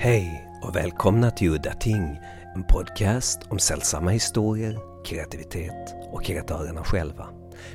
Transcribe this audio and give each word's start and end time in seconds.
Hej 0.00 0.48
och 0.62 0.76
välkomna 0.76 1.30
till 1.30 1.48
Udda 1.48 1.72
Ting, 1.72 2.20
en 2.54 2.62
podcast 2.62 3.40
om 3.48 3.58
sällsamma 3.58 4.10
historier, 4.10 4.78
kreativitet 5.04 5.94
och 6.12 6.24
kreatörerna 6.24 6.84
själva. 6.84 7.28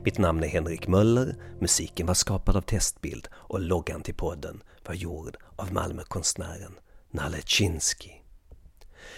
Mitt 0.06 0.18
namn 0.18 0.44
är 0.44 0.48
Henrik 0.48 0.88
Möller, 0.88 1.36
musiken 1.60 2.08
var 2.08 2.14
skapad 2.14 2.56
av 2.56 2.62
Testbild 2.62 3.28
och 3.34 3.60
loggan 3.60 4.02
till 4.02 4.16
podden 4.16 4.64
var 4.86 4.94
gjord 4.94 5.38
av 5.56 5.74
Malmökonstnären 5.74 6.74
Nalle 7.12 7.42
Chinsky. 7.46 8.23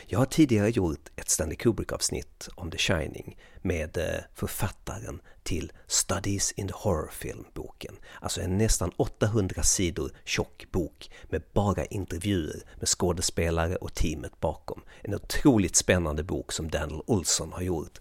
Jag 0.08 0.20
har 0.20 0.26
tidigare 0.26 0.70
gjort 0.70 1.10
ett 1.16 1.30
Stanley 1.30 1.56
Kubrick-avsnitt 1.56 2.50
om 2.56 2.72
The 2.72 2.78
Shining 2.78 3.38
med 3.62 3.98
eh, 3.98 4.24
författaren 4.34 5.22
till 5.44 5.72
Studies 5.88 6.52
in 6.52 6.68
the 6.68 6.74
Horror 6.78 7.10
Film-boken. 7.12 7.96
Alltså 8.22 8.42
en 8.42 8.58
nästan 8.58 8.92
800 8.98 9.64
sidor 9.64 10.12
tjock 10.26 10.66
bok 10.72 11.12
med 11.24 11.44
bara 11.54 11.86
intervjuer 11.86 12.62
med 12.80 12.88
skådespelare 12.88 13.76
och 13.76 13.94
teamet 13.94 14.40
bakom. 14.40 14.82
En 15.02 15.16
otroligt 15.16 15.76
spännande 15.76 16.24
bok 16.24 16.52
som 16.52 16.70
Daniel 16.70 17.02
Olson 17.08 17.54
har 17.54 17.62
gjort. 17.62 18.00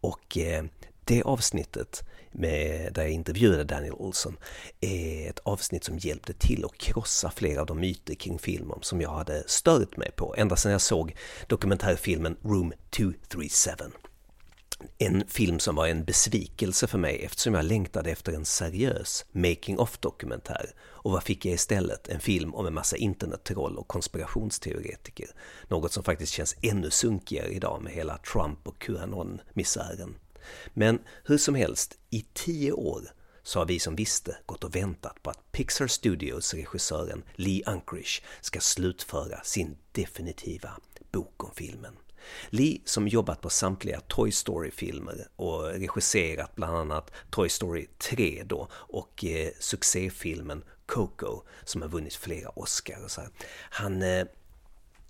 Och 0.00 0.38
eh, 0.38 0.64
det 1.04 1.22
avsnittet 1.22 2.04
med, 2.38 2.92
där 2.92 3.02
jag 3.02 3.10
intervjuade 3.10 3.64
Daniel 3.64 3.94
Olsson 3.94 4.36
är 4.80 5.30
ett 5.30 5.38
avsnitt 5.38 5.84
som 5.84 5.98
hjälpte 5.98 6.32
till 6.32 6.64
att 6.64 6.78
krossa 6.78 7.30
flera 7.30 7.60
av 7.60 7.66
de 7.66 7.80
myter 7.80 8.14
kring 8.14 8.38
filmen 8.38 8.78
som 8.82 9.00
jag 9.00 9.10
hade 9.10 9.44
stört 9.46 9.96
mig 9.96 10.10
på 10.16 10.34
ända 10.38 10.56
sedan 10.56 10.72
jag 10.72 10.80
såg 10.80 11.16
dokumentärfilmen 11.46 12.36
Room 12.42 12.72
237. 12.90 13.84
En 14.98 15.24
film 15.28 15.58
som 15.58 15.74
var 15.74 15.86
en 15.86 16.04
besvikelse 16.04 16.86
för 16.86 16.98
mig 16.98 17.24
eftersom 17.24 17.54
jag 17.54 17.64
längtade 17.64 18.10
efter 18.10 18.32
en 18.32 18.44
seriös 18.44 19.24
making 19.32 19.78
of 19.78 19.98
dokumentär 19.98 20.74
och 20.78 21.12
vad 21.12 21.22
fick 21.22 21.44
jag 21.44 21.54
istället? 21.54 22.08
En 22.08 22.20
film 22.20 22.54
om 22.54 22.66
en 22.66 22.74
massa 22.74 22.96
internettroll 22.96 23.78
och 23.78 23.88
konspirationsteoretiker. 23.88 25.28
Något 25.68 25.92
som 25.92 26.04
faktiskt 26.04 26.32
känns 26.32 26.56
ännu 26.62 26.90
sunkigare 26.90 27.48
idag 27.48 27.82
med 27.82 27.92
hela 27.92 28.18
Trump 28.18 28.68
och 28.68 28.78
Qanon-misären. 28.78 30.14
Men 30.74 30.98
hur 31.24 31.38
som 31.38 31.54
helst, 31.54 31.98
i 32.10 32.26
tio 32.32 32.72
år 32.72 33.02
så 33.42 33.58
har 33.58 33.66
vi 33.66 33.78
som 33.78 33.96
visste 33.96 34.36
gått 34.46 34.64
och 34.64 34.76
väntat 34.76 35.22
på 35.22 35.30
att 35.30 35.52
Pixar 35.52 35.86
Studios 35.86 36.54
regissören 36.54 37.24
Lee 37.34 37.62
Unkrich 37.66 38.22
ska 38.40 38.60
slutföra 38.60 39.40
sin 39.42 39.76
definitiva 39.92 40.70
bok 41.12 41.44
om 41.44 41.50
filmen. 41.54 41.96
Lee 42.50 42.80
som 42.84 43.08
jobbat 43.08 43.40
på 43.40 43.50
samtliga 43.50 44.00
Toy 44.00 44.32
Story-filmer 44.32 45.28
och 45.36 45.64
regisserat 45.64 46.56
bland 46.56 46.76
annat 46.76 47.10
Toy 47.30 47.48
Story 47.48 47.86
3 47.98 48.42
då 48.46 48.68
och 48.72 49.24
eh, 49.24 49.50
succéfilmen 49.60 50.64
Coco 50.86 51.42
som 51.64 51.82
har 51.82 51.88
vunnit 51.88 52.14
flera 52.14 52.48
Oscars, 52.48 53.18
Han 53.70 54.02
eh, 54.02 54.26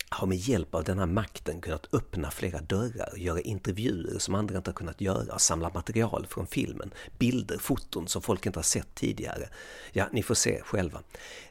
har 0.08 0.26
med 0.26 0.38
hjälp 0.38 0.74
av 0.74 0.84
denna 0.84 1.06
makten 1.06 1.60
kunnat 1.60 1.94
öppna 1.94 2.30
flera 2.30 2.60
dörrar, 2.60 3.12
göra 3.16 3.40
intervjuer 3.40 4.18
som 4.18 4.34
andra 4.34 4.56
inte 4.56 4.70
har 4.70 4.74
kunnat 4.74 5.00
göra, 5.00 5.38
samla 5.38 5.70
material 5.74 6.26
från 6.30 6.46
filmen, 6.46 6.90
bilder, 7.18 7.58
foton 7.58 8.08
som 8.08 8.22
folk 8.22 8.46
inte 8.46 8.58
har 8.58 8.64
sett 8.64 8.94
tidigare. 8.94 9.48
Ja, 9.92 10.08
ni 10.12 10.22
får 10.22 10.34
se 10.34 10.60
själva. 10.62 11.02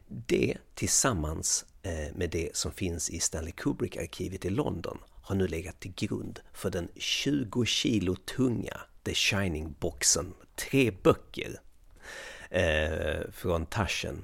Det 0.07 0.57
tillsammans 0.73 1.65
eh, 1.81 2.15
med 2.15 2.29
det 2.29 2.55
som 2.55 2.71
finns 2.71 3.09
i 3.09 3.19
Stanley 3.19 3.51
Kubrick-arkivet 3.51 4.45
i 4.45 4.49
London 4.49 4.97
har 5.21 5.35
nu 5.35 5.47
legat 5.47 5.79
till 5.79 5.93
grund 5.95 6.39
för 6.53 6.69
den 6.69 6.87
20 6.95 7.65
kilo 7.65 8.15
tunga 8.15 8.81
The 9.03 9.13
Shining-boxen, 9.13 10.33
tre 10.55 10.91
böcker 10.91 11.59
eh, 12.49 13.31
från 13.31 13.65
Taschen 13.65 14.23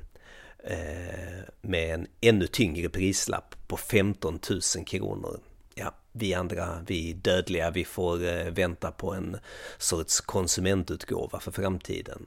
Eh, 0.63 1.43
med 1.61 1.93
en 1.93 2.07
ännu 2.21 2.47
tyngre 2.47 2.89
prislapp 2.89 3.55
på 3.67 3.77
15 3.77 4.39
000 4.49 4.85
kronor. 4.85 5.39
Ja, 5.75 5.95
vi 6.11 6.33
andra, 6.33 6.85
vi 6.87 7.13
dödliga, 7.13 7.71
vi 7.71 7.85
får 7.85 8.25
eh, 8.25 8.45
vänta 8.45 8.91
på 8.91 9.13
en 9.13 9.37
sorts 9.77 10.21
konsumentutgåva 10.21 11.39
för 11.39 11.51
framtiden. 11.51 12.25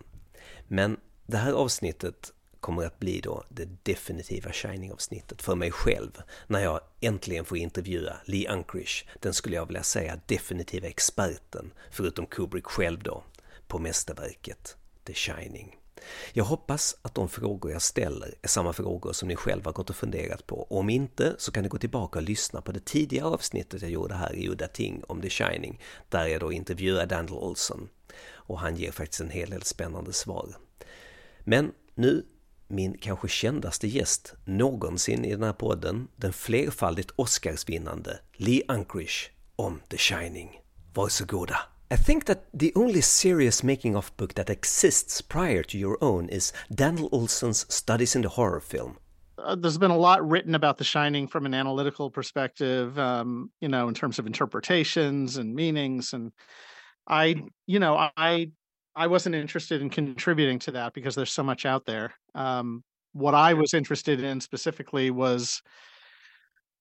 Men 0.68 0.96
det 1.26 1.36
här 1.36 1.52
avsnittet 1.52 2.32
kommer 2.60 2.86
att 2.86 2.98
bli 2.98 3.20
då 3.20 3.44
det 3.48 3.68
definitiva 3.82 4.52
Shining-avsnittet 4.52 5.42
för 5.42 5.54
mig 5.54 5.70
själv 5.70 6.22
när 6.46 6.60
jag 6.60 6.80
äntligen 7.00 7.44
får 7.44 7.58
intervjua 7.58 8.16
Lee 8.24 8.52
Unkrich, 8.52 9.04
den 9.20 9.34
skulle 9.34 9.56
jag 9.56 9.66
vilja 9.66 9.82
säga 9.82 10.20
definitiva 10.26 10.86
experten, 10.88 11.72
förutom 11.90 12.26
Kubrick 12.26 12.66
själv 12.66 13.02
då, 13.02 13.24
på 13.66 13.78
mästerverket 13.78 14.76
The 15.04 15.14
Shining. 15.14 15.76
Jag 16.32 16.44
hoppas 16.44 16.96
att 17.02 17.14
de 17.14 17.28
frågor 17.28 17.72
jag 17.72 17.82
ställer 17.82 18.34
är 18.42 18.48
samma 18.48 18.72
frågor 18.72 19.12
som 19.12 19.28
ni 19.28 19.36
själva 19.36 19.72
gått 19.72 19.90
och 19.90 19.96
funderat 19.96 20.46
på. 20.46 20.56
Och 20.56 20.78
om 20.78 20.90
inte 20.90 21.34
så 21.38 21.52
kan 21.52 21.62
ni 21.62 21.68
gå 21.68 21.78
tillbaka 21.78 22.18
och 22.18 22.24
lyssna 22.24 22.60
på 22.60 22.72
det 22.72 22.84
tidigare 22.84 23.26
avsnittet 23.26 23.82
jag 23.82 23.90
gjorde 23.90 24.14
här 24.14 24.34
i 24.34 24.48
Udda 24.48 24.68
Ting 24.68 25.02
om 25.08 25.20
The 25.20 25.30
Shining, 25.30 25.80
där 26.08 26.26
jag 26.26 26.40
då 26.40 26.52
intervjuar 26.52 27.06
Daniel 27.06 27.34
Olson. 27.34 27.88
Och 28.26 28.60
han 28.60 28.76
ger 28.76 28.92
faktiskt 28.92 29.20
en 29.20 29.30
hel 29.30 29.50
del 29.50 29.62
spännande 29.62 30.12
svar. 30.12 30.56
Men 31.40 31.72
nu 31.94 32.24
min 32.68 32.98
kanske 32.98 33.28
kändaste 33.28 33.88
gäst 33.88 34.34
någonsin 34.44 35.24
i 35.24 35.30
den 35.30 35.42
här 35.42 35.52
podden, 35.52 36.08
den 36.16 36.32
flerfaldigt 36.32 37.10
Oscarsvinnande 37.16 38.20
Lee 38.32 38.62
Unkrich 38.68 39.30
om 39.56 39.80
The 39.88 39.96
Shining. 39.96 40.60
Varsågoda! 40.94 41.73
I 41.90 41.96
think 41.96 42.24
that 42.24 42.46
the 42.52 42.72
only 42.74 43.00
serious 43.00 43.62
making 43.62 43.94
of 43.94 44.16
book 44.16 44.34
that 44.34 44.48
exists 44.48 45.20
prior 45.20 45.62
to 45.64 45.78
your 45.78 45.98
own 46.00 46.28
is 46.28 46.52
Daniel 46.74 47.08
Olson's 47.12 47.66
Studies 47.72 48.16
in 48.16 48.22
the 48.22 48.30
Horror 48.30 48.60
Film. 48.60 48.98
Uh, 49.36 49.54
there's 49.54 49.78
been 49.78 49.90
a 49.90 49.96
lot 49.96 50.26
written 50.26 50.54
about 50.54 50.78
The 50.78 50.84
Shining 50.84 51.28
from 51.28 51.44
an 51.44 51.52
analytical 51.52 52.10
perspective, 52.10 52.98
um, 52.98 53.50
you 53.60 53.68
know, 53.68 53.88
in 53.88 53.94
terms 53.94 54.18
of 54.18 54.26
interpretations 54.26 55.36
and 55.36 55.54
meanings. 55.54 56.14
And 56.14 56.32
I, 57.06 57.42
you 57.66 57.78
know, 57.78 57.96
I, 58.16 58.50
I 58.96 59.06
wasn't 59.06 59.34
interested 59.34 59.82
in 59.82 59.90
contributing 59.90 60.58
to 60.60 60.72
that 60.72 60.94
because 60.94 61.14
there's 61.14 61.32
so 61.32 61.42
much 61.42 61.66
out 61.66 61.84
there. 61.84 62.14
Um, 62.34 62.82
what 63.12 63.34
I 63.34 63.52
was 63.54 63.74
interested 63.74 64.22
in 64.22 64.40
specifically 64.40 65.10
was 65.10 65.62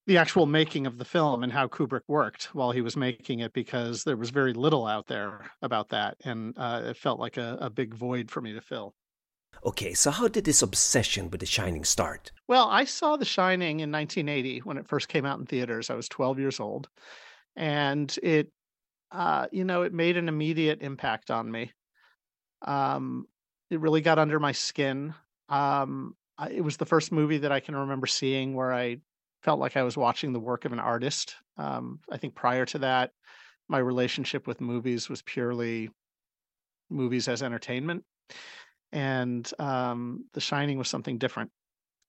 the 0.06 0.18
actual 0.18 0.46
making 0.46 0.86
of 0.86 0.97
the 0.97 1.06
film 1.06 1.44
and 1.44 1.52
how 1.52 1.68
Kubrick 1.68 2.02
worked 2.08 2.53
while 2.53 2.72
he 2.72 2.81
was 2.81 2.97
making 2.97 3.40
it 3.40 3.53
because 3.53 4.03
there 4.03 4.18
was 4.18 4.31
very 4.31 4.53
little 4.53 4.86
out 4.86 5.08
there 5.08 5.50
about 5.62 5.90
that. 5.90 6.18
And 6.25 6.53
uh, 6.58 6.81
it 6.88 6.97
felt 6.97 7.19
like 7.19 7.38
a, 7.38 7.58
a 7.62 7.69
big 7.69 7.94
void 7.94 8.30
for 8.30 8.42
me 8.42 8.53
to 8.53 8.62
fill. 8.62 8.94
Okay, 9.66 9.94
so 9.94 10.12
how 10.12 10.28
did 10.28 10.44
this 10.44 10.62
obsession 10.62 11.30
with 11.30 11.40
The 11.40 11.46
Shining 11.46 11.86
start? 11.86 12.31
Well, 12.47 12.68
I 12.68 12.84
saw 12.84 13.16
The 13.16 13.24
Shining 13.24 13.80
in 13.80 13.92
1980 13.92 14.59
when 14.59 14.78
it 14.78 14.88
first 14.88 15.08
came 15.08 15.25
out 15.25 15.40
in 15.40 15.46
theaters. 15.46 15.90
I 15.90 15.96
was 15.96 16.09
12 16.09 16.40
years 16.40 16.59
old. 16.59 16.90
And 17.56 18.13
it, 18.22 18.52
uh, 19.12 19.47
you 19.52 19.63
know, 19.63 19.84
it 19.84 19.94
made 19.94 20.18
an 20.18 20.28
immediate 20.28 20.81
impact 20.81 21.31
on 21.31 21.50
me. 21.50 21.72
Um, 22.62 23.25
it 23.69 23.80
really 23.80 24.02
got 24.02 24.19
under 24.19 24.40
my 24.40 24.52
skin. 24.52 25.13
Um, 25.47 26.16
it 26.52 26.62
was 26.62 26.75
the 26.75 26.86
first 26.86 27.12
movie 27.12 27.38
that 27.38 27.52
I 27.52 27.62
can 27.62 27.75
remember 27.75 28.08
seeing 28.08 28.53
where 28.53 28.74
I 28.74 28.97
felt 29.44 29.59
like 29.59 29.78
I 29.78 29.84
was 29.84 29.98
watching 29.98 30.34
the 30.34 30.40
work 30.40 30.66
of 30.66 30.74
an 30.74 30.80
artist. 30.80 31.36
Um, 31.58 32.00
I 32.12 32.18
think 32.18 32.36
prior 32.36 32.66
to 32.68 32.80
that, 32.80 33.12
my 33.68 33.78
relationship 33.78 34.48
with 34.48 34.62
movies 34.62 35.09
was 35.09 35.22
purely 35.22 35.90
movies 36.90 37.28
as 37.28 37.44
entertainment, 37.44 38.04
and 38.92 39.50
um, 39.59 40.26
The 40.34 40.42
Shining 40.42 40.78
was 40.78 40.88
something 40.88 41.18
different. 41.18 41.52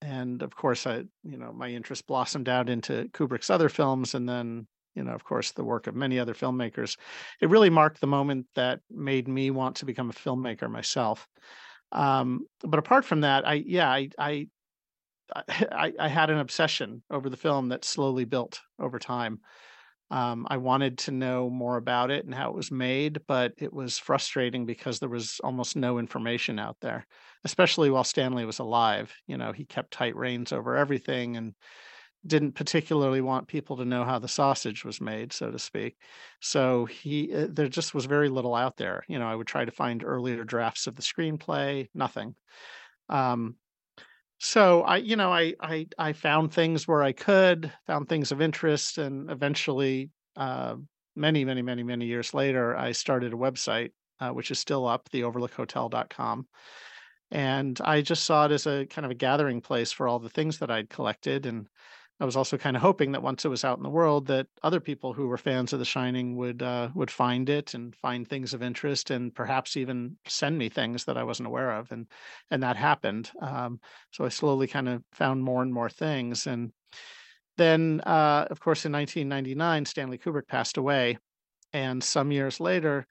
And 0.00 0.42
of 0.42 0.54
course, 0.54 0.86
I 0.86 1.04
you 1.22 1.38
know 1.38 1.52
my 1.52 1.68
interest 1.68 2.06
blossomed 2.06 2.48
out 2.48 2.68
into 2.68 3.08
Kubrick's 3.12 3.50
other 3.50 3.68
films, 3.68 4.14
and 4.14 4.28
then 4.28 4.66
you 4.94 5.02
know, 5.02 5.12
of 5.12 5.24
course, 5.24 5.52
the 5.52 5.64
work 5.64 5.86
of 5.86 5.94
many 5.94 6.18
other 6.18 6.34
filmmakers. 6.34 6.96
It 7.40 7.50
really 7.50 7.70
marked 7.70 8.00
the 8.00 8.06
moment 8.06 8.46
that 8.54 8.80
made 8.90 9.28
me 9.28 9.50
want 9.50 9.76
to 9.76 9.86
become 9.86 10.10
a 10.10 10.12
filmmaker 10.12 10.70
myself. 10.70 11.26
Um, 11.92 12.46
but 12.60 12.78
apart 12.78 13.04
from 13.04 13.20
that, 13.22 13.46
I 13.46 13.54
yeah, 13.54 13.88
I, 13.88 14.10
I 14.18 14.48
I, 15.34 15.92
I, 15.98 16.08
had 16.08 16.30
an 16.30 16.38
obsession 16.38 17.02
over 17.10 17.30
the 17.30 17.36
film 17.36 17.70
that 17.70 17.84
slowly 17.84 18.24
built 18.24 18.60
over 18.78 18.98
time. 18.98 19.40
Um, 20.10 20.46
I 20.50 20.58
wanted 20.58 20.98
to 20.98 21.12
know 21.12 21.48
more 21.48 21.76
about 21.76 22.10
it 22.10 22.24
and 22.24 22.34
how 22.34 22.50
it 22.50 22.56
was 22.56 22.70
made, 22.70 23.20
but 23.26 23.54
it 23.56 23.72
was 23.72 23.98
frustrating 23.98 24.66
because 24.66 24.98
there 24.98 25.08
was 25.08 25.40
almost 25.42 25.76
no 25.76 25.98
information 25.98 26.58
out 26.58 26.76
there, 26.80 27.06
especially 27.44 27.90
while 27.90 28.04
Stanley 28.04 28.44
was 28.44 28.58
alive. 28.58 29.12
You 29.26 29.38
know, 29.38 29.52
he 29.52 29.64
kept 29.64 29.92
tight 29.92 30.14
reins 30.14 30.52
over 30.52 30.76
everything 30.76 31.36
and 31.36 31.54
didn't 32.26 32.52
particularly 32.52 33.20
want 33.20 33.48
people 33.48 33.76
to 33.78 33.84
know 33.84 34.04
how 34.04 34.18
the 34.18 34.28
sausage 34.28 34.84
was 34.84 35.00
made, 35.00 35.32
so 35.32 35.50
to 35.50 35.58
speak. 35.58 35.96
So 36.40 36.84
he, 36.86 37.34
uh, 37.34 37.48
there 37.50 37.68
just 37.68 37.94
was 37.94 38.04
very 38.06 38.28
little 38.28 38.54
out 38.54 38.76
there. 38.76 39.04
You 39.08 39.18
know, 39.18 39.26
I 39.26 39.34
would 39.34 39.46
try 39.46 39.64
to 39.64 39.70
find 39.70 40.04
earlier 40.04 40.44
drafts 40.44 40.86
of 40.86 40.96
the 40.96 41.02
screenplay, 41.02 41.88
nothing. 41.94 42.34
Um, 43.08 43.56
so 44.38 44.82
I, 44.82 44.98
you 44.98 45.16
know, 45.16 45.32
I, 45.32 45.54
I, 45.60 45.86
I 45.98 46.12
found 46.12 46.52
things 46.52 46.86
where 46.86 47.02
I 47.02 47.12
could, 47.12 47.72
found 47.86 48.08
things 48.08 48.32
of 48.32 48.40
interest, 48.40 48.98
and 48.98 49.30
eventually, 49.30 50.10
uh, 50.36 50.76
many, 51.16 51.44
many, 51.44 51.62
many, 51.62 51.82
many 51.82 52.06
years 52.06 52.34
later, 52.34 52.76
I 52.76 52.92
started 52.92 53.32
a 53.32 53.36
website, 53.36 53.92
uh, 54.20 54.30
which 54.30 54.50
is 54.50 54.58
still 54.58 54.86
up, 54.86 55.08
theoverlookhotel.com. 55.10 56.46
And 57.30 57.80
I 57.84 58.00
just 58.02 58.24
saw 58.24 58.46
it 58.46 58.52
as 58.52 58.66
a 58.66 58.86
kind 58.86 59.04
of 59.04 59.10
a 59.10 59.16
gathering 59.16 59.60
place 59.60 59.92
for 59.92 60.06
all 60.08 60.18
the 60.18 60.28
things 60.28 60.58
that 60.58 60.70
I'd 60.70 60.90
collected. 60.90 61.46
And 61.46 61.68
I 62.20 62.24
was 62.24 62.36
also 62.36 62.56
kind 62.56 62.76
of 62.76 62.82
hoping 62.82 63.12
that 63.12 63.22
once 63.22 63.44
it 63.44 63.48
was 63.48 63.64
out 63.64 63.76
in 63.76 63.82
the 63.82 63.90
world, 63.90 64.26
that 64.28 64.46
other 64.62 64.78
people 64.78 65.12
who 65.12 65.26
were 65.26 65.36
fans 65.36 65.72
of 65.72 65.80
The 65.80 65.84
Shining 65.84 66.36
would 66.36 66.62
uh, 66.62 66.90
would 66.94 67.10
find 67.10 67.48
it 67.48 67.74
and 67.74 67.94
find 67.94 68.26
things 68.26 68.54
of 68.54 68.62
interest, 68.62 69.10
and 69.10 69.34
perhaps 69.34 69.76
even 69.76 70.16
send 70.26 70.56
me 70.56 70.68
things 70.68 71.04
that 71.04 71.16
I 71.16 71.24
wasn't 71.24 71.48
aware 71.48 71.72
of, 71.72 71.90
and 71.90 72.06
and 72.50 72.62
that 72.62 72.76
happened. 72.76 73.32
Um, 73.40 73.80
so 74.12 74.24
I 74.24 74.28
slowly 74.28 74.68
kind 74.68 74.88
of 74.88 75.02
found 75.12 75.42
more 75.42 75.62
and 75.62 75.74
more 75.74 75.90
things, 75.90 76.46
and 76.46 76.72
then, 77.56 78.00
uh, 78.00 78.46
of 78.50 78.60
course, 78.60 78.84
in 78.84 78.92
1999, 78.92 79.84
Stanley 79.84 80.18
Kubrick 80.18 80.48
passed 80.48 80.76
away, 80.76 81.18
and 81.72 82.02
some 82.02 82.32
years 82.32 82.60
later, 82.60 83.06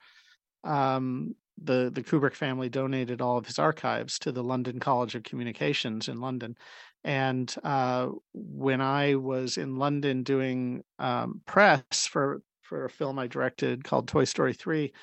um, 0.63 1.35
the 1.61 1.91
the 1.93 2.03
Kubrick 2.03 2.35
family 2.35 2.69
donated 2.69 3.21
all 3.21 3.37
of 3.37 3.45
his 3.45 3.59
archives 3.59 4.17
to 4.19 4.31
the 4.31 4.43
London 4.43 4.79
College 4.79 5.15
of 5.15 5.23
Communications 5.23 6.07
in 6.07 6.19
London. 6.19 6.55
And 7.03 7.53
uh, 7.63 8.09
when 8.33 8.81
I 8.81 9.15
was 9.15 9.57
in 9.57 9.77
London 9.77 10.23
doing 10.23 10.83
um, 10.99 11.41
press 11.45 12.07
for 12.07 12.41
for 12.61 12.85
a 12.85 12.89
film 12.89 13.19
I 13.19 13.27
directed 13.27 13.83
called 13.83 14.07
Toy 14.07 14.23
Story 14.23 14.53
Three, 14.53 14.93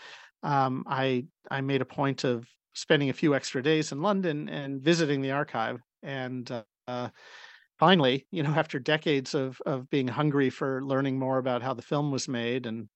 um, 0.42 0.84
I 0.88 1.26
I 1.50 1.60
made 1.62 1.82
a 1.82 1.86
point 1.86 2.24
of 2.24 2.48
spending 2.74 3.10
a 3.10 3.14
few 3.14 3.34
extra 3.34 3.62
days 3.62 3.92
in 3.92 4.02
London 4.02 4.48
and 4.48 4.82
visiting 4.82 5.22
the 5.22 5.32
archive. 5.32 5.80
And 6.02 6.50
uh, 6.88 7.10
finally, 7.78 8.26
you 8.30 8.42
know, 8.42 8.50
after 8.56 8.78
decades 8.78 9.34
of 9.34 9.60
of 9.66 9.90
being 9.90 10.08
hungry 10.08 10.50
for 10.50 10.82
learning 10.84 11.18
more 11.18 11.38
about 11.38 11.62
how 11.62 11.74
the 11.74 11.82
film 11.82 12.10
was 12.10 12.28
made 12.28 12.66
and 12.66 12.88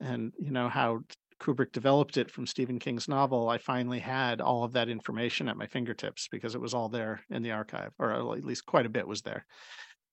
and 0.00 0.32
you 0.38 0.50
know 0.50 0.68
how 0.68 1.00
Kubrick 1.40 1.72
developed 1.72 2.16
it 2.16 2.30
from 2.30 2.46
Stephen 2.46 2.78
King's 2.78 3.08
novel, 3.08 3.48
I 3.48 3.58
finally 3.58 3.98
had 3.98 4.40
all 4.40 4.64
of 4.64 4.72
that 4.72 4.88
information 4.88 5.48
at 5.48 5.56
my 5.56 5.66
fingertips 5.66 6.28
because 6.30 6.54
it 6.54 6.60
was 6.60 6.74
all 6.74 6.88
there 6.88 7.20
in 7.30 7.42
the 7.42 7.52
archive, 7.52 7.92
or 7.98 8.12
at 8.12 8.44
least 8.44 8.66
quite 8.66 8.86
a 8.86 8.90
bit 8.90 9.06
was 9.06 9.22
there. 9.22 9.44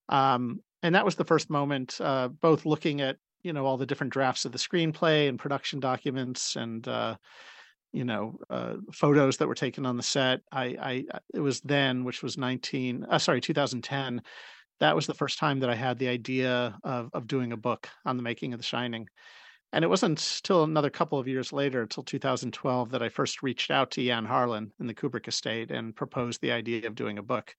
Um, 0.08 0.60
and 0.82 0.94
that 0.94 1.04
was 1.04 1.14
the 1.14 1.24
first 1.24 1.48
moment, 1.48 2.00
uh, 2.00 2.28
both 2.28 2.66
looking 2.66 3.00
at 3.00 3.16
you 3.42 3.52
know 3.52 3.66
all 3.66 3.76
the 3.76 3.86
different 3.86 4.12
drafts 4.12 4.44
of 4.44 4.52
the 4.52 4.58
screenplay 4.58 5.28
and 5.28 5.38
production 5.38 5.80
documents 5.80 6.56
and 6.56 6.86
uh, 6.86 7.16
you 7.92 8.04
know 8.04 8.38
uh, 8.50 8.74
photos 8.92 9.36
that 9.36 9.48
were 9.48 9.54
taken 9.54 9.86
on 9.86 9.96
the 9.96 10.02
set. 10.02 10.40
I, 10.50 10.64
I 10.64 11.04
it 11.34 11.40
was 11.40 11.60
then, 11.60 12.04
which 12.04 12.22
was 12.22 12.36
nineteen, 12.36 13.06
uh, 13.08 13.18
sorry, 13.18 13.40
2010. 13.40 14.22
That 14.80 14.96
was 14.96 15.06
the 15.06 15.14
first 15.14 15.38
time 15.38 15.60
that 15.60 15.70
I 15.70 15.74
had 15.76 15.98
the 15.98 16.08
idea 16.08 16.78
of 16.82 17.10
of 17.12 17.26
doing 17.26 17.52
a 17.52 17.56
book 17.56 17.88
on 18.04 18.16
the 18.16 18.22
making 18.22 18.52
of 18.52 18.58
The 18.58 18.64
Shining 18.64 19.06
and 19.72 19.84
it 19.84 19.88
wasn't 19.88 20.20
until 20.36 20.64
another 20.64 20.90
couple 20.90 21.18
of 21.18 21.26
years 21.26 21.52
later, 21.52 21.82
until 21.82 22.02
2012, 22.02 22.90
that 22.90 23.02
I 23.02 23.08
first 23.08 23.42
reached 23.42 23.70
out 23.70 23.90
to 23.92 24.04
Jan 24.04 24.24
Harlan 24.24 24.72
in 24.78 24.86
the 24.86 24.94
Kubrick 24.94 25.28
estate 25.28 25.70
and 25.70 25.96
proposed 25.96 26.40
the 26.40 26.52
idea 26.52 26.86
of 26.86 26.94
doing 26.94 27.18
a 27.18 27.22
book. 27.22 27.54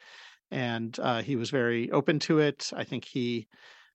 And 0.51 0.97
uh, 0.99 1.21
he 1.23 1.35
was 1.35 1.49
very 1.49 1.89
open 1.91 2.19
to 2.19 2.39
it. 2.39 2.71
I 2.75 2.83
think 2.83 3.05
he, 3.05 3.47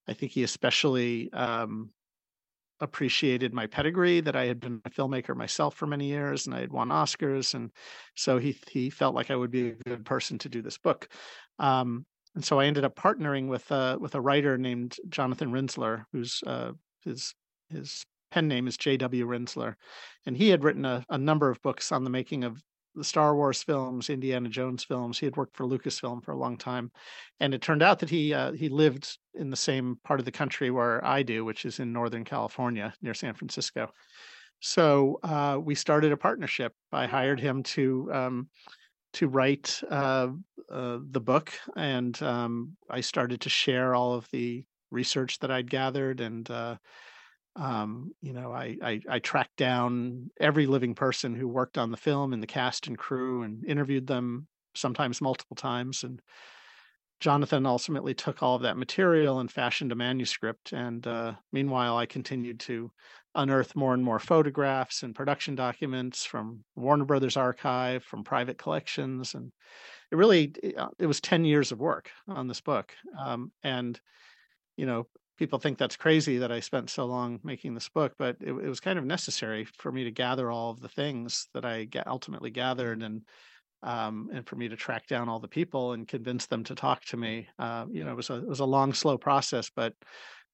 I 0.09 0.15
think 0.15 0.33
he 0.33 0.43
especially 0.43 1.33
um, 1.33 1.91
appreciated 2.81 3.55
my 3.55 3.67
pedigree 3.67 4.21
that 4.21 4.37
I 4.37 4.47
had 4.47 4.61
been 4.61 4.81
a 4.85 4.91
filmmaker 4.91 5.37
myself 5.37 5.75
for 5.75 5.87
many 5.87 6.07
years 6.07 6.47
and 6.47 6.55
I 6.55 6.61
had 6.61 6.73
won 6.73 6.89
Oscars, 6.89 7.55
and 7.55 7.71
so 8.15 8.39
he 8.39 8.59
he 8.69 8.91
felt 8.91 9.15
like 9.15 9.31
I 9.31 9.37
would 9.37 9.51
be 9.51 9.69
a 9.69 9.75
good 9.75 10.05
person 10.05 10.39
to 10.39 10.49
do 10.49 10.63
this 10.63 10.79
book. 10.79 11.09
Um, 11.59 12.07
and 12.35 12.45
so 12.45 12.61
I 12.61 12.67
ended 12.67 12.85
up 12.85 12.95
partnering 12.95 13.49
with 13.49 13.71
uh, 13.73 13.99
with 14.01 14.15
a 14.15 14.21
writer 14.21 14.59
named 14.59 14.97
Jonathan 15.09 15.51
Rinzler, 15.51 16.05
who's 16.13 16.43
uh, 16.47 16.73
his 17.05 17.35
his 17.71 18.05
pen 18.31 18.49
name 18.49 18.67
is 18.67 18.77
J.W. 18.77 19.27
Rinzler, 19.27 19.75
and 20.27 20.37
he 20.37 20.49
had 20.49 20.65
written 20.65 20.85
a, 20.85 21.05
a 21.09 21.19
number 21.19 21.51
of 21.51 21.63
books 21.63 21.93
on 21.93 22.05
the 22.05 22.11
making 22.11 22.45
of 22.45 22.63
the 22.95 23.05
Star 23.05 23.35
Wars 23.35 23.63
films, 23.63 24.11
Indiana 24.11 24.49
Jones 24.49 24.85
films. 24.85 25.19
He 25.19 25.27
had 25.27 25.37
worked 25.37 25.57
for 25.57 25.67
Lucasfilm 25.67 26.23
for 26.23 26.33
a 26.33 26.37
long 26.39 26.57
time, 26.57 26.91
and 27.41 27.55
it 27.55 27.63
turned 27.63 27.83
out 27.83 28.01
that 28.01 28.11
he 28.11 28.35
uh, 28.35 28.53
he 28.53 28.69
lived 28.69 29.19
in 29.35 29.51
the 29.51 29.57
same 29.57 29.99
part 30.05 30.21
of 30.21 30.27
the 30.27 30.33
country 30.33 30.71
where 30.71 31.05
I 31.05 31.23
do, 31.23 31.45
which 31.45 31.65
is 31.65 31.79
in 31.79 31.93
Northern 31.93 32.25
California 32.25 32.93
near 33.01 33.15
San 33.15 33.35
Francisco. 33.35 33.91
So 34.61 35.21
uh, 35.23 35.59
we 35.63 35.75
started 35.75 36.13
a 36.13 36.17
partnership. 36.17 36.73
I 36.93 37.07
hired 37.07 37.41
him 37.41 37.63
to 37.65 38.11
um, 38.13 38.49
to 39.15 39.29
write 39.29 39.81
uh, 39.91 40.29
uh 40.71 40.99
the 41.11 41.21
book, 41.21 41.53
and 41.77 42.21
um, 42.23 42.77
I 42.91 43.01
started 43.01 43.41
to 43.43 43.49
share 43.49 43.95
all 43.95 44.15
of 44.15 44.29
the 44.33 44.65
research 44.91 45.39
that 45.39 45.51
I'd 45.51 45.71
gathered 45.71 46.21
and 46.21 46.51
uh, 46.51 46.77
um, 47.57 48.13
you 48.21 48.33
know, 48.33 48.53
I, 48.53 48.77
I, 48.83 49.01
I 49.09 49.19
tracked 49.19 49.57
down 49.57 50.31
every 50.41 50.67
living 50.67 50.95
person 50.95 51.35
who 51.35 51.49
worked 51.49 51.79
on 51.79 51.91
the 51.91 51.97
film 51.97 52.33
and 52.33 52.43
the 52.43 52.47
cast 52.47 52.87
and 52.87 52.97
crew 52.97 53.43
and 53.43 53.65
interviewed 53.65 54.07
them 54.07 54.47
sometimes 54.75 55.21
multiple 55.21 55.57
times. 55.57 56.05
And 56.05 56.23
Jonathan 57.21 57.67
ultimately 57.67 58.15
took 58.15 58.43
all 58.43 58.55
of 58.55 58.63
that 58.63 58.77
material 58.77 59.41
and 59.41 59.51
fashioned 59.51 59.91
a 59.91 59.97
manuscript. 59.97 60.73
And 60.73 61.05
uh, 61.07 61.35
meanwhile, 61.53 61.97
I 61.97 62.07
continued 62.07 62.61
to 62.61 62.91
unearth 63.35 63.77
more 63.77 63.95
and 63.95 64.05
more 64.05 64.19
photographs 64.19 65.03
and 65.03 65.15
production 65.15 65.55
documents 65.55 66.25
from 66.25 66.65
Warner 66.77 67.05
Brothers 67.05 67.37
archive, 67.37 68.05
from 68.05 68.25
private 68.25 68.59
collections, 68.59 69.35
and 69.35 69.53
it 70.11 70.17
really 70.17 70.53
it 70.63 70.77
uh, 70.79 70.89
was 71.01 71.21
10 71.21 71.45
years 71.45 71.71
of 71.71 71.79
work 71.79 72.11
on 72.27 72.49
this 72.49 72.61
book. 72.61 72.93
Um, 73.19 73.53
and 73.63 74.01
you 74.77 74.87
know, 74.87 75.07
people 75.39 75.59
think 75.59 75.79
that's 75.79 75.97
crazy 75.97 76.39
that 76.39 76.53
I 76.53 76.61
spent 76.61 76.91
so 76.91 77.07
long 77.07 77.39
making 77.45 77.75
this 77.75 77.89
book, 77.89 78.13
but 78.19 78.37
it, 78.41 78.49
it, 78.49 78.69
was 78.69 78.81
kind 78.81 78.99
of 78.99 79.05
necessary 79.05 79.65
for 79.79 79.93
me 79.93 80.05
to 80.05 80.11
gather 80.11 80.51
all 80.51 80.71
of 80.71 80.81
the 80.81 80.89
things 80.89 81.49
that 81.55 81.65
I 81.65 81.89
ultimately 82.07 82.51
gathered 82.51 83.03
and 83.03 83.23
um, 83.85 84.29
and 84.33 84.45
for 84.45 84.57
me 84.57 84.69
to 84.69 84.75
track 84.75 85.07
down 85.07 85.29
all 85.29 85.39
the 85.39 85.47
people 85.47 85.93
and 85.93 86.09
convince 86.09 86.47
them 86.47 86.65
to 86.65 86.75
talk 86.75 87.05
to 87.05 87.17
me. 87.17 87.47
Uh, 87.61 87.87
you 87.89 88.03
know, 88.03 88.11
it 88.11 88.17
was 88.17 88.29
a 88.29 88.35
it 88.35 88.49
was 88.49 88.59
a 88.59 88.65
long, 88.65 88.93
slow 88.93 89.17
process, 89.17 89.71
but 89.75 89.95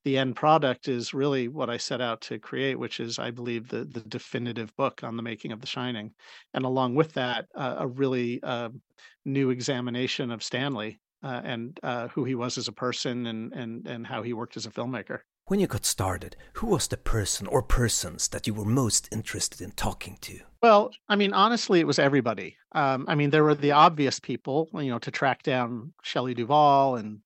the 0.04 0.18
end 0.18 0.36
product 0.36 0.88
is 0.88 1.14
really 1.14 1.48
what 1.48 1.70
I 1.70 1.78
set 1.78 2.02
out 2.02 2.20
to 2.22 2.38
create, 2.38 2.78
which 2.78 3.00
is, 3.00 3.18
I 3.18 3.30
believe, 3.30 3.68
the 3.68 3.86
the 3.86 4.00
definitive 4.00 4.76
book 4.76 5.02
on 5.02 5.16
the 5.16 5.22
making 5.22 5.52
of 5.52 5.62
The 5.62 5.66
Shining, 5.66 6.12
and 6.52 6.66
along 6.66 6.96
with 6.96 7.14
that, 7.14 7.46
uh, 7.54 7.76
a 7.78 7.86
really 7.86 8.42
uh, 8.42 8.68
new 9.24 9.48
examination 9.48 10.30
of 10.30 10.42
Stanley 10.42 11.00
uh, 11.24 11.40
and 11.42 11.80
uh, 11.82 12.08
who 12.08 12.24
he 12.24 12.34
was 12.34 12.58
as 12.58 12.68
a 12.68 12.72
person 12.72 13.26
and, 13.26 13.52
and, 13.54 13.86
and 13.86 14.06
how 14.06 14.22
he 14.22 14.34
worked 14.34 14.56
as 14.56 14.66
a 14.66 14.70
filmmaker. 14.70 15.20
When 15.46 15.58
you 15.58 15.66
got 15.66 15.84
started, 15.84 16.36
who 16.54 16.68
was 16.68 16.86
the 16.86 16.96
person 16.96 17.46
or 17.46 17.62
persons 17.62 18.28
that 18.28 18.46
you 18.46 18.54
were 18.54 18.64
most 18.64 19.08
interested 19.10 19.60
in 19.60 19.72
talking 19.72 20.18
to? 20.22 20.38
Well, 20.62 20.90
I 21.08 21.16
mean, 21.16 21.32
honestly, 21.32 21.80
it 21.80 21.86
was 21.86 21.98
everybody. 21.98 22.56
Um, 22.72 23.06
I 23.08 23.14
mean, 23.14 23.30
there 23.30 23.44
were 23.44 23.54
the 23.54 23.72
obvious 23.72 24.20
people, 24.20 24.68
you 24.74 24.90
know, 24.90 24.98
to 25.00 25.10
track 25.10 25.42
down 25.42 25.92
Shelley 26.02 26.34
Duvall 26.34 26.96
and 26.96 27.20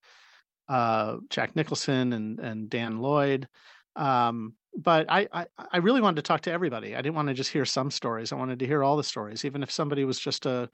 uh, 0.68 1.16
Jack 1.30 1.56
Nicholson 1.56 2.12
and, 2.12 2.38
and 2.40 2.70
Dan 2.70 2.98
Lloyd. 2.98 3.48
Um, 3.96 4.54
but 4.76 5.06
I, 5.08 5.28
I, 5.32 5.46
I 5.72 5.78
really 5.78 6.00
wanted 6.00 6.16
to 6.16 6.28
talk 6.28 6.42
to 6.42 6.52
everybody. 6.52 6.94
I 6.94 7.02
didn't 7.02 7.16
want 7.16 7.28
to 7.28 7.34
just 7.34 7.52
hear 7.52 7.64
some 7.64 7.90
stories. 7.90 8.32
I 8.32 8.36
wanted 8.36 8.60
to 8.60 8.66
hear 8.66 8.84
all 8.84 8.96
the 8.96 9.04
stories, 9.04 9.44
even 9.44 9.62
if 9.62 9.72
somebody 9.72 10.04
was 10.04 10.18
just 10.20 10.46
a, 10.46 10.68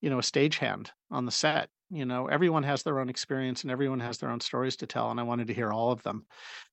you 0.00 0.10
know, 0.10 0.18
a 0.18 0.22
stagehand 0.22 0.90
on 1.10 1.24
the 1.24 1.32
set 1.32 1.70
you 1.90 2.04
know 2.04 2.26
everyone 2.26 2.62
has 2.62 2.82
their 2.82 3.00
own 3.00 3.08
experience 3.08 3.62
and 3.62 3.70
everyone 3.70 4.00
has 4.00 4.18
their 4.18 4.30
own 4.30 4.40
stories 4.40 4.76
to 4.76 4.86
tell 4.86 5.10
and 5.10 5.18
i 5.18 5.22
wanted 5.22 5.46
to 5.46 5.54
hear 5.54 5.72
all 5.72 5.90
of 5.90 6.02
them. 6.02 6.24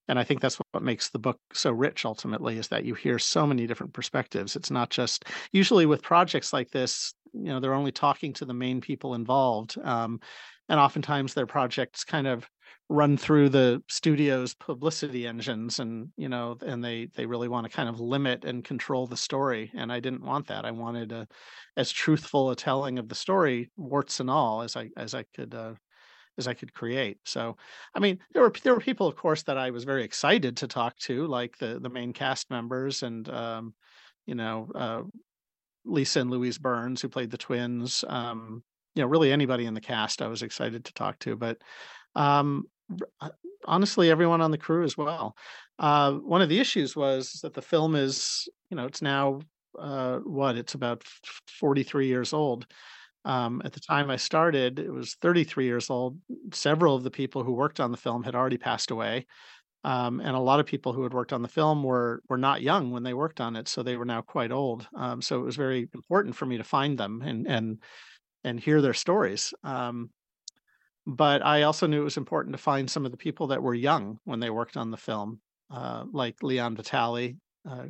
And 0.08 0.20
i 0.20 0.24
think 0.24 0.42
that's 0.42 0.60
what 0.72 0.84
makes 0.84 1.10
the 1.10 1.20
book 1.20 1.40
so 1.54 1.72
rich 1.72 2.06
ultimately 2.06 2.58
is 2.58 2.68
that 2.68 2.86
you 2.86 2.94
hear 2.94 3.18
so 3.18 3.48
many 3.48 3.66
different 3.66 3.94
perspectives. 3.94 4.56
It's 4.56 4.72
not 4.72 4.90
just 4.90 5.26
usually 5.52 5.86
with 5.86 6.04
projects 6.04 6.54
like 6.54 6.72
this 6.72 7.14
you 7.34 7.46
know 7.46 7.60
they're 7.60 7.74
only 7.74 7.92
talking 7.92 8.34
to 8.34 8.46
the 8.46 8.54
main 8.54 8.82
people 8.82 9.16
involved 9.16 9.78
um, 9.84 10.20
and 10.70 10.80
oftentimes 10.80 11.34
their 11.34 11.46
projects 11.46 12.04
kind 12.04 12.28
of 12.28 12.50
run 12.88 13.18
through 13.18 13.50
the 13.50 13.82
studio's 13.88 14.54
publicity 14.54 15.26
engines 15.26 15.80
and 15.80 16.10
you 16.18 16.30
know 16.30 16.56
and 16.64 16.84
they 16.84 17.08
they 17.16 17.26
really 17.26 17.48
want 17.48 17.66
to 17.66 17.76
kind 17.76 17.90
of 17.90 18.00
limit 18.00 18.46
and 18.46 18.64
control 18.64 19.08
the 19.08 19.18
story 19.18 19.72
and 19.76 19.92
i 19.92 20.00
didn't 20.00 20.24
want 20.24 20.48
that. 20.48 20.66
I 20.66 20.72
wanted 20.72 21.12
a 21.12 21.28
as 21.78 21.92
truthful 21.92 22.52
a 22.52 22.56
telling 22.56 23.00
of 23.00 23.10
the 23.10 23.16
story 23.16 23.72
warts 23.76 24.20
and 24.20 24.30
all 24.30 24.62
as 24.62 24.76
i 24.76 24.90
as 24.98 25.16
i 25.16 25.24
could 25.36 25.56
uh 25.56 25.74
as 26.38 26.48
i 26.48 26.54
could 26.54 26.74
create. 26.74 27.18
So 27.26 27.58
i 27.96 28.00
mean 28.00 28.20
there 28.34 28.44
were 28.44 28.54
there 28.64 28.76
were 28.76 28.80
people 28.80 29.08
of 29.08 29.16
course 29.16 29.42
that 29.44 29.58
i 29.58 29.72
was 29.72 29.84
very 29.84 30.04
excited 30.04 30.58
to 30.58 30.68
talk 30.68 30.96
to 31.00 31.26
like 31.26 31.58
the 31.58 31.80
the 31.80 31.90
main 31.90 32.14
cast 32.14 32.52
members 32.52 33.02
and 33.02 33.28
um 33.30 33.74
you 34.28 34.36
know 34.36 34.70
uh 34.76 35.02
lisa 35.86 36.20
and 36.20 36.30
louise 36.30 36.60
burns 36.60 37.02
who 37.02 37.10
played 37.10 37.32
the 37.32 37.38
twins 37.38 38.04
um 38.08 38.64
you 38.94 39.02
know 39.02 39.08
really 39.08 39.32
anybody 39.32 39.66
in 39.66 39.74
the 39.74 39.82
cast 39.82 40.22
i 40.22 40.28
was 40.28 40.42
excited 40.42 40.86
to 40.86 40.94
talk 40.94 41.18
to 41.20 41.36
but 41.36 41.58
um 42.16 42.66
honestly 43.66 44.10
everyone 44.10 44.42
on 44.42 44.52
the 44.52 44.58
crew 44.58 44.84
as 44.84 44.98
well. 44.98 45.36
Uh, 45.80 46.14
one 46.14 46.42
of 46.42 46.50
the 46.50 46.60
issues 46.60 46.96
was 46.96 47.40
that 47.44 47.54
the 47.54 47.62
film 47.62 47.96
is, 47.96 48.48
you 48.70 48.78
know, 48.78 48.86
it's 48.86 49.02
now 49.02 49.40
uh, 49.80 50.18
what 50.20 50.56
it's 50.56 50.74
about 50.74 51.04
43 51.60 52.08
years 52.08 52.34
old. 52.34 52.66
Um, 53.26 53.62
at 53.66 53.74
the 53.74 53.80
time 53.80 54.12
I 54.12 54.18
started, 54.18 54.78
it 54.80 54.92
was 54.92 55.16
33 55.16 55.66
years 55.66 55.90
old. 55.90 56.20
Several 56.54 56.96
of 56.96 57.04
the 57.04 57.12
people 57.12 57.44
who 57.44 57.54
worked 57.54 57.80
on 57.80 57.92
the 57.92 57.98
film 57.98 58.24
had 58.24 58.36
already 58.36 58.58
passed 58.58 58.92
away. 58.92 59.26
Um, 59.84 60.20
and 60.20 60.36
a 60.36 60.40
lot 60.40 60.60
of 60.60 60.66
people 60.66 60.94
who 60.94 61.04
had 61.04 61.14
worked 61.14 61.32
on 61.32 61.44
the 61.44 61.48
film 61.48 61.84
were 61.84 62.22
were 62.28 62.40
not 62.40 62.64
young 62.64 62.90
when 62.90 63.04
they 63.04 63.14
worked 63.14 63.40
on 63.40 63.56
it, 63.56 63.68
so 63.68 63.84
they 63.84 63.98
were 63.98 64.06
now 64.06 64.22
quite 64.22 64.52
old. 64.52 64.88
Um, 64.96 65.22
so 65.22 65.40
it 65.40 65.44
was 65.44 65.56
very 65.56 65.88
important 65.94 66.36
for 66.36 66.48
me 66.48 66.58
to 66.58 66.64
find 66.64 66.98
them 66.98 67.22
and 67.22 67.46
and 67.48 67.84
and 68.44 68.60
hear 68.60 68.82
their 68.82 68.96
stories. 68.96 69.54
Um, 69.64 70.10
but 71.08 71.46
I 71.46 71.64
also 71.64 71.88
knew 71.88 72.02
it 72.02 72.06
was 72.06 72.18
important 72.18 72.54
to 72.56 72.62
find 72.62 72.90
some 72.90 73.06
of 73.06 73.12
the 73.12 73.18
people 73.18 73.48
that 73.48 73.62
were 73.62 73.74
young 73.74 74.20
when 74.24 74.40
they 74.40 74.50
worked 74.50 74.78
on 74.78 74.92
the 74.92 74.98
film, 74.98 75.40
uh, 75.72 76.06
like 76.12 76.42
Leon 76.42 76.76
Vitali, 76.76 77.38
uh, 77.70 77.86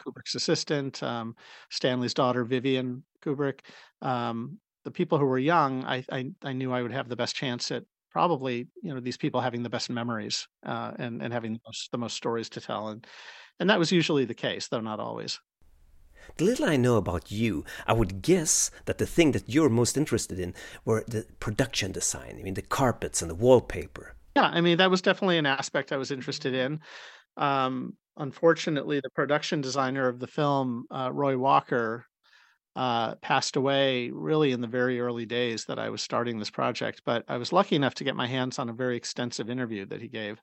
Kubrick's 0.00 0.34
assistant, 0.34 1.02
um, 1.02 1.36
Stanley's 1.70 2.14
daughter 2.14 2.44
Vivian 2.44 3.04
Kubrick. 3.22 3.60
Um, 4.02 4.58
the 4.84 4.90
people 4.90 5.18
who 5.18 5.26
were 5.26 5.38
young, 5.38 5.84
I, 5.84 6.04
I, 6.10 6.30
I 6.42 6.52
knew 6.52 6.72
I 6.72 6.82
would 6.82 6.92
have 6.92 7.08
the 7.08 7.16
best 7.16 7.36
chance 7.36 7.70
at 7.70 7.84
probably 8.10 8.66
you 8.82 8.92
know 8.92 9.00
these 9.00 9.16
people 9.16 9.40
having 9.40 9.62
the 9.62 9.70
best 9.70 9.88
memories 9.88 10.48
uh, 10.66 10.92
and 10.98 11.22
and 11.22 11.32
having 11.32 11.52
the 11.52 11.60
most, 11.66 11.90
the 11.92 11.98
most 11.98 12.16
stories 12.16 12.48
to 12.50 12.60
tell, 12.60 12.88
and 12.88 13.06
and 13.58 13.70
that 13.70 13.78
was 13.78 13.92
usually 13.92 14.24
the 14.24 14.34
case, 14.34 14.68
though 14.68 14.80
not 14.80 15.00
always. 15.00 15.38
The 16.36 16.44
little 16.44 16.66
I 16.66 16.76
know 16.76 16.96
about 16.96 17.30
you, 17.30 17.64
I 17.86 17.92
would 17.92 18.22
guess 18.22 18.70
that 18.86 18.98
the 18.98 19.06
thing 19.06 19.32
that 19.32 19.48
you're 19.48 19.68
most 19.68 19.96
interested 19.96 20.38
in 20.38 20.54
were 20.84 21.04
the 21.06 21.26
production 21.38 21.92
design. 21.92 22.36
I 22.38 22.42
mean, 22.42 22.54
the 22.54 22.62
carpets 22.62 23.22
and 23.22 23.30
the 23.30 23.34
wallpaper. 23.34 24.14
Yeah, 24.36 24.48
I 24.52 24.60
mean 24.60 24.78
that 24.78 24.90
was 24.90 25.02
definitely 25.02 25.38
an 25.38 25.46
aspect 25.46 25.92
I 25.92 25.96
was 25.96 26.10
interested 26.10 26.54
in. 26.54 26.80
Um, 27.36 27.96
unfortunately, 28.16 29.00
the 29.00 29.10
production 29.10 29.60
designer 29.60 30.08
of 30.08 30.20
the 30.20 30.26
film, 30.26 30.84
uh, 30.90 31.10
Roy 31.12 31.36
Walker, 31.36 32.06
uh, 32.76 33.16
passed 33.16 33.56
away 33.56 34.10
really 34.10 34.52
in 34.52 34.60
the 34.60 34.66
very 34.68 35.00
early 35.00 35.26
days 35.26 35.64
that 35.64 35.78
I 35.78 35.90
was 35.90 36.02
starting 36.02 36.38
this 36.38 36.50
project. 36.50 37.02
But 37.04 37.24
I 37.28 37.36
was 37.36 37.52
lucky 37.52 37.76
enough 37.76 37.94
to 37.96 38.04
get 38.04 38.14
my 38.14 38.26
hands 38.26 38.58
on 38.58 38.68
a 38.68 38.74
very 38.74 38.96
extensive 38.96 39.50
interview 39.50 39.86
that 39.86 40.00
he 40.00 40.08
gave 40.08 40.40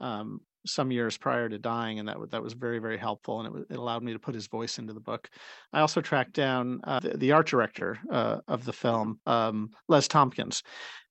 um, 0.00 0.40
some 0.66 0.90
years 0.90 1.16
prior 1.16 1.48
to 1.48 1.58
dying, 1.58 1.98
and 1.98 2.08
that 2.08 2.16
that 2.30 2.42
was 2.42 2.52
very 2.52 2.78
very 2.78 2.98
helpful, 2.98 3.40
and 3.40 3.56
it, 3.56 3.66
it 3.70 3.78
allowed 3.78 4.02
me 4.02 4.12
to 4.12 4.18
put 4.18 4.34
his 4.34 4.46
voice 4.46 4.78
into 4.78 4.92
the 4.92 5.00
book. 5.00 5.30
I 5.72 5.80
also 5.80 6.00
tracked 6.00 6.32
down 6.32 6.80
uh, 6.84 7.00
the, 7.00 7.16
the, 7.16 7.32
art 7.32 7.46
director 7.46 7.98
uh, 8.10 8.40
of 8.48 8.64
the 8.64 8.72
film, 8.72 9.20
um, 9.26 9.70
Les 9.88 10.08
Tomkins, 10.08 10.62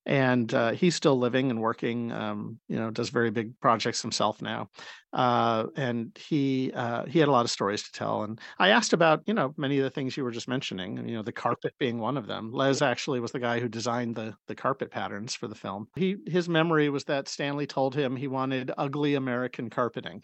and 0.05 0.53
uh, 0.53 0.71
he's 0.71 0.95
still 0.95 1.17
living 1.17 1.49
and 1.49 1.61
working. 1.61 2.11
Um, 2.11 2.59
you 2.67 2.77
know, 2.77 2.91
does 2.91 3.09
very 3.09 3.31
big 3.31 3.59
projects 3.59 4.01
himself 4.01 4.41
now, 4.41 4.69
uh, 5.13 5.65
and 5.75 6.17
he 6.27 6.71
uh, 6.73 7.05
he 7.05 7.19
had 7.19 7.29
a 7.29 7.31
lot 7.31 7.45
of 7.45 7.51
stories 7.51 7.83
to 7.83 7.91
tell. 7.91 8.23
And 8.23 8.39
I 8.59 8.69
asked 8.69 8.93
about 8.93 9.23
you 9.25 9.33
know 9.33 9.53
many 9.57 9.77
of 9.77 9.83
the 9.83 9.89
things 9.89 10.17
you 10.17 10.23
were 10.23 10.31
just 10.31 10.47
mentioning. 10.47 11.07
You 11.07 11.15
know, 11.15 11.23
the 11.23 11.31
carpet 11.31 11.73
being 11.79 11.99
one 11.99 12.17
of 12.17 12.27
them. 12.27 12.51
Les 12.51 12.81
actually 12.81 13.19
was 13.19 13.31
the 13.31 13.39
guy 13.39 13.59
who 13.59 13.67
designed 13.67 14.15
the 14.15 14.35
the 14.47 14.55
carpet 14.55 14.91
patterns 14.91 15.33
for 15.35 15.47
the 15.47 15.55
film. 15.55 15.87
He 15.95 16.17
his 16.27 16.49
memory 16.49 16.89
was 16.89 17.05
that 17.05 17.27
Stanley 17.27 17.67
told 17.67 17.95
him 17.95 18.15
he 18.15 18.27
wanted 18.27 18.71
ugly 18.77 19.15
American 19.15 19.69
carpeting. 19.69 20.23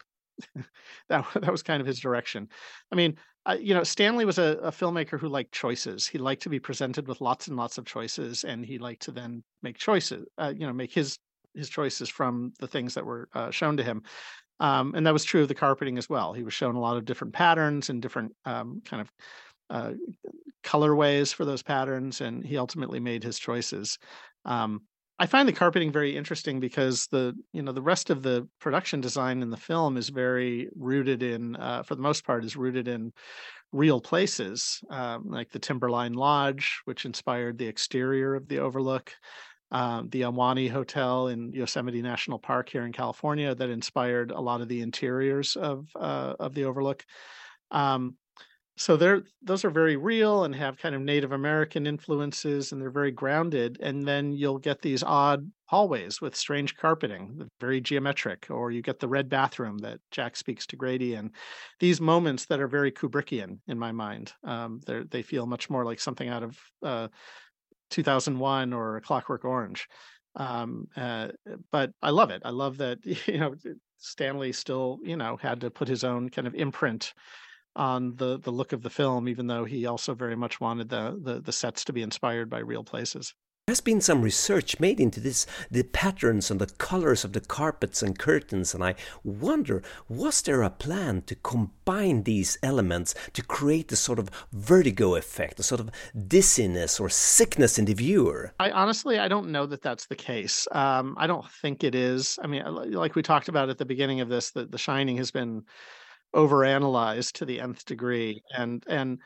that 1.10 1.26
that 1.34 1.52
was 1.52 1.64
kind 1.64 1.82
of 1.82 1.88
his 1.88 2.00
direction. 2.00 2.50
I 2.92 2.96
mean, 2.96 3.18
you 3.60 3.74
know, 3.74 3.84
Stanley 3.84 4.26
was 4.26 4.38
a, 4.38 4.60
a, 4.62 4.72
filmmaker 4.72 5.20
who 5.20 5.28
liked 5.28 5.52
choices. 5.52 6.06
He 6.08 6.18
liked 6.18 6.44
to 6.44 6.50
be 6.50 6.60
presented 6.60 7.08
with 7.08 7.22
lots 7.22 7.48
and 7.48 7.58
lots 7.58 7.78
of 7.78 7.86
choices, 7.86 8.44
and 8.44 8.64
he 8.64 8.78
liked 8.78 9.04
to 9.04 9.12
then 9.12 9.44
make 9.64 9.78
choices. 9.78 10.26
Uh, 10.38 10.54
you 10.56 10.68
know, 10.68 10.74
make 10.74 10.94
his 10.94 11.18
his 11.56 11.70
choices 11.70 12.10
from 12.10 12.54
the 12.60 12.68
things 12.68 12.94
that 12.94 13.06
were 13.06 13.28
uh, 13.34 13.50
shown 13.50 13.78
to 13.78 13.84
him. 13.84 14.04
Um, 14.60 14.94
and 14.94 15.06
that 15.08 15.14
was 15.14 15.24
true 15.24 15.42
of 15.42 15.48
the 15.48 15.56
carpeting 15.56 15.98
as 15.98 16.10
well. 16.10 16.34
He 16.34 16.44
was 16.44 16.54
shown 16.54 16.76
a 16.76 16.80
lot 16.80 16.98
of 16.98 17.06
different 17.06 17.34
patterns 17.34 17.90
and 17.90 18.02
different 18.02 18.34
um, 18.46 18.82
kind 18.86 19.02
of 19.02 19.12
uh, 19.70 19.94
colorways 20.64 21.34
for 21.34 21.46
those 21.46 21.64
patterns, 21.64 22.22
and 22.22 22.46
he 22.46 22.58
ultimately 22.58 23.00
made 23.00 23.24
his 23.24 23.40
choices. 23.40 23.98
Um, 24.46 24.82
I 25.22 25.26
find 25.26 25.48
the 25.48 25.54
carpeting 25.54 25.92
very 25.92 26.16
interesting 26.16 26.62
because 26.62 27.08
the 27.08 27.36
you 27.52 27.62
know 27.62 27.74
the 27.74 27.82
rest 27.82 28.10
of 28.10 28.24
the 28.24 28.48
production 28.60 29.02
design 29.02 29.42
in 29.42 29.50
the 29.50 29.58
film 29.58 29.98
is 29.98 30.10
very 30.10 30.70
rooted 30.78 31.22
in, 31.22 31.58
uh, 31.58 31.84
for 31.84 31.96
the 31.96 32.02
most 32.02 32.26
part, 32.26 32.46
is 32.46 32.56
rooted 32.56 32.88
in 32.88 33.12
real 33.74 34.00
places 34.00 34.82
um, 34.90 35.26
like 35.30 35.50
the 35.50 35.60
Timberline 35.60 36.14
Lodge, 36.14 36.80
which 36.86 37.06
inspired 37.06 37.58
the 37.58 37.68
exterior 37.68 38.34
of 38.34 38.48
the 38.48 38.60
Overlook, 38.60 39.12
um, 39.72 40.10
the 40.10 40.22
Ahwahnee 40.22 40.72
Hotel 40.72 41.28
in 41.28 41.52
Yosemite 41.52 42.02
National 42.02 42.40
Park 42.40 42.70
here 42.70 42.86
in 42.86 42.94
California, 42.94 43.54
that 43.54 43.70
inspired 43.70 44.32
a 44.32 44.40
lot 44.40 44.62
of 44.62 44.70
the 44.70 44.82
interiors 44.82 45.58
of 45.58 45.86
uh, 45.96 46.36
of 46.40 46.54
the 46.54 46.64
Overlook. 46.64 47.06
Um, 47.72 48.16
so 48.80 48.96
they're 48.96 49.24
those 49.42 49.66
are 49.66 49.70
very 49.70 49.98
real 49.98 50.46
and 50.46 50.56
have 50.56 50.78
kind 50.78 50.96
of 50.96 51.02
Native 51.02 51.34
American 51.34 51.86
influences 51.86 52.72
and 52.72 52.82
they're 52.82 52.90
very 52.90 53.12
grounded. 53.12 53.78
And 53.82 54.08
then 54.08 54.32
you'll 54.32 54.58
get 54.58 54.82
these 54.82 55.04
odd 55.04 55.52
hallways 55.66 56.22
with 56.22 56.34
strange 56.34 56.78
carpeting, 56.78 57.50
very 57.60 57.82
geometric, 57.82 58.48
or 58.50 58.72
you 58.72 58.82
get 58.82 59.02
the 59.02 59.08
red 59.10 59.28
bathroom 59.28 59.80
that 59.80 60.00
Jack 60.12 60.38
speaks 60.38 60.66
to 60.68 60.78
Grady 60.78 61.16
in. 61.16 61.32
These 61.82 62.00
moments 62.00 62.46
that 62.46 62.62
are 62.62 62.70
very 62.70 62.90
Kubrickian 62.90 63.60
in 63.68 63.78
my 63.78 63.92
mind. 63.92 64.32
Um, 64.46 64.80
they 64.86 65.24
feel 65.24 65.46
much 65.46 65.70
more 65.70 65.84
like 65.84 66.00
something 66.00 66.30
out 66.30 66.44
of 66.44 66.58
uh, 66.82 67.10
2001 67.90 68.72
or 68.72 69.02
Clockwork 69.02 69.44
Orange. 69.44 69.90
Um, 70.36 70.88
uh, 70.96 71.30
but 71.70 71.92
I 72.02 72.12
love 72.12 72.32
it. 72.32 72.44
I 72.46 72.52
love 72.52 72.78
that 72.78 73.00
you 73.28 73.40
know 73.40 73.56
Stanley 73.98 74.54
still 74.54 75.00
you 75.04 75.18
know 75.18 75.36
had 75.36 75.60
to 75.62 75.70
put 75.70 75.90
his 75.90 76.06
own 76.06 76.30
kind 76.30 76.48
of 76.48 76.56
imprint 76.56 77.14
on 77.76 78.16
the 78.16 78.40
the 78.40 78.52
look 78.52 78.74
of 78.74 78.82
the 78.82 78.90
film, 78.90 79.28
even 79.28 79.48
though 79.48 79.66
he 79.66 79.86
also 79.86 80.14
very 80.14 80.36
much 80.36 80.60
wanted 80.60 80.90
the 80.90 81.20
the, 81.22 81.40
the 81.40 81.52
sets 81.52 81.84
to 81.86 81.94
be 81.94 82.02
inspired 82.02 82.50
by 82.50 82.60
real 82.60 82.84
places. 82.84 83.34
There 83.68 83.74
has 83.74 83.82
been 83.82 84.02
some 84.02 84.24
research 84.24 84.80
made 84.80 85.00
into 85.00 85.20
this, 85.20 85.46
the 85.70 85.84
patterns 85.84 86.50
and 86.50 86.60
the 86.60 86.66
colors 86.66 87.24
of 87.24 87.34
the 87.34 87.40
carpets 87.40 88.02
and 88.02 88.18
curtains, 88.18 88.74
and 88.74 88.84
I 88.84 88.96
wonder, 89.24 89.84
was 90.08 90.42
there 90.42 90.64
a 90.64 90.72
plan 90.72 91.22
to 91.28 91.36
combine 91.36 92.24
these 92.24 92.58
elements 92.64 93.14
to 93.34 93.44
create 93.44 93.92
a 93.92 93.96
sort 93.96 94.18
of 94.18 94.32
vertigo 94.52 95.14
effect, 95.14 95.60
a 95.60 95.64
sort 95.64 95.82
of 95.82 95.92
dizziness 96.28 97.00
or 97.00 97.10
sickness 97.10 97.78
in 97.78 97.86
the 97.86 97.94
viewer? 97.94 98.54
I 98.60 98.72
honestly, 98.72 99.20
I 99.20 99.28
don't 99.28 99.52
know 99.52 99.68
that 99.68 99.84
that's 99.84 100.08
the 100.08 100.16
case. 100.16 100.68
Um, 100.72 101.16
I 101.20 101.28
don't 101.28 101.48
think 101.48 101.84
it 101.84 101.94
is. 101.94 102.40
I 102.44 102.48
mean, 102.48 102.64
like 102.66 103.14
we 103.14 103.22
talked 103.22 103.50
about 103.50 103.70
at 103.70 103.78
the 103.78 103.86
beginning 103.86 104.20
of 104.20 104.30
this, 104.30 104.50
that 104.54 104.72
The 104.72 104.80
Shining 104.80 105.18
has 105.18 105.30
been 105.30 105.64
overanalyzed 106.36 107.34
to 107.34 107.46
the 107.46 107.60
nth 107.60 107.86
degree 107.86 108.42
and 108.56 108.84
and 108.88 109.20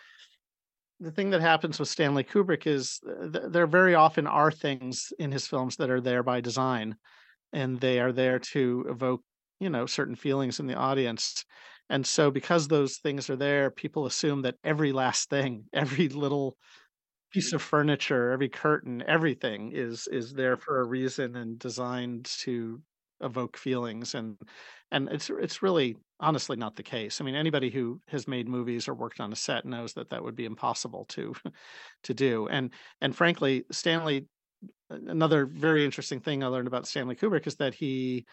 the 1.00 1.12
thing 1.12 1.32
that 1.32 1.42
happens 1.42 1.80
with 1.80 1.90
Stanley 1.90 2.24
Kubrick 2.24 2.66
is 2.66 3.02
uh, 3.06 3.30
th- 3.30 3.46
there 3.50 3.68
very 3.68 3.94
often 3.94 4.26
are 4.26 4.52
things 4.52 5.12
in 5.20 5.32
his 5.32 5.46
films 5.48 5.76
that 5.78 5.90
are 5.90 6.00
there 6.00 6.24
by 6.24 6.40
design 6.40 6.96
and 7.52 7.80
they 7.80 8.00
are 8.00 8.12
there 8.12 8.40
to 8.40 8.86
evoke 8.90 9.22
you 9.60 9.70
know 9.70 9.86
certain 9.86 10.16
feelings 10.16 10.60
in 10.60 10.68
the 10.68 10.76
audience 10.76 11.46
and 11.90 12.06
so 12.06 12.32
because 12.32 12.68
those 12.68 12.98
things 12.98 13.30
are 13.30 13.36
there 13.36 13.70
people 13.70 14.06
assume 14.06 14.42
that 14.42 14.56
every 14.64 14.92
last 14.92 15.30
thing 15.30 15.66
every 15.74 16.10
little 16.10 16.58
piece 17.32 17.54
of 17.54 17.62
furniture 17.62 18.32
every 18.32 18.50
curtain 18.50 19.04
everything 19.08 19.72
is 19.74 20.08
is 20.12 20.34
there 20.34 20.58
for 20.58 20.80
a 20.80 20.88
reason 20.88 21.36
and 21.36 21.60
designed 21.60 22.26
to 22.26 22.82
evoke 23.22 23.58
feelings 23.58 24.16
and 24.16 24.38
and 24.94 25.10
it's 25.10 25.30
it's 25.30 25.62
really 25.62 25.98
honestly 26.20 26.56
not 26.56 26.76
the 26.76 26.84
case. 26.84 27.20
I 27.20 27.26
mean, 27.26 27.36
anybody 27.36 27.70
who 27.70 28.00
has 28.08 28.28
made 28.28 28.48
movies 28.48 28.88
or 28.88 28.94
worked 28.94 29.20
on 29.20 29.34
a 29.34 29.36
set 29.36 29.66
knows 29.66 29.94
that 29.94 30.12
that 30.12 30.24
would 30.24 30.36
be 30.36 30.46
impossible 30.46 31.06
to 31.10 31.34
to 32.04 32.14
do. 32.14 32.48
And 32.48 32.72
and 33.02 33.16
frankly, 33.16 33.66
Stanley. 33.72 34.28
Another 34.90 35.46
very 35.46 35.84
interesting 35.84 36.22
thing 36.22 36.42
I 36.42 36.48
learned 36.48 36.68
about 36.68 36.88
Stanley 36.88 37.16
Kubrick 37.16 37.48
is 37.48 37.56
that 37.56 37.74
he 37.74 38.26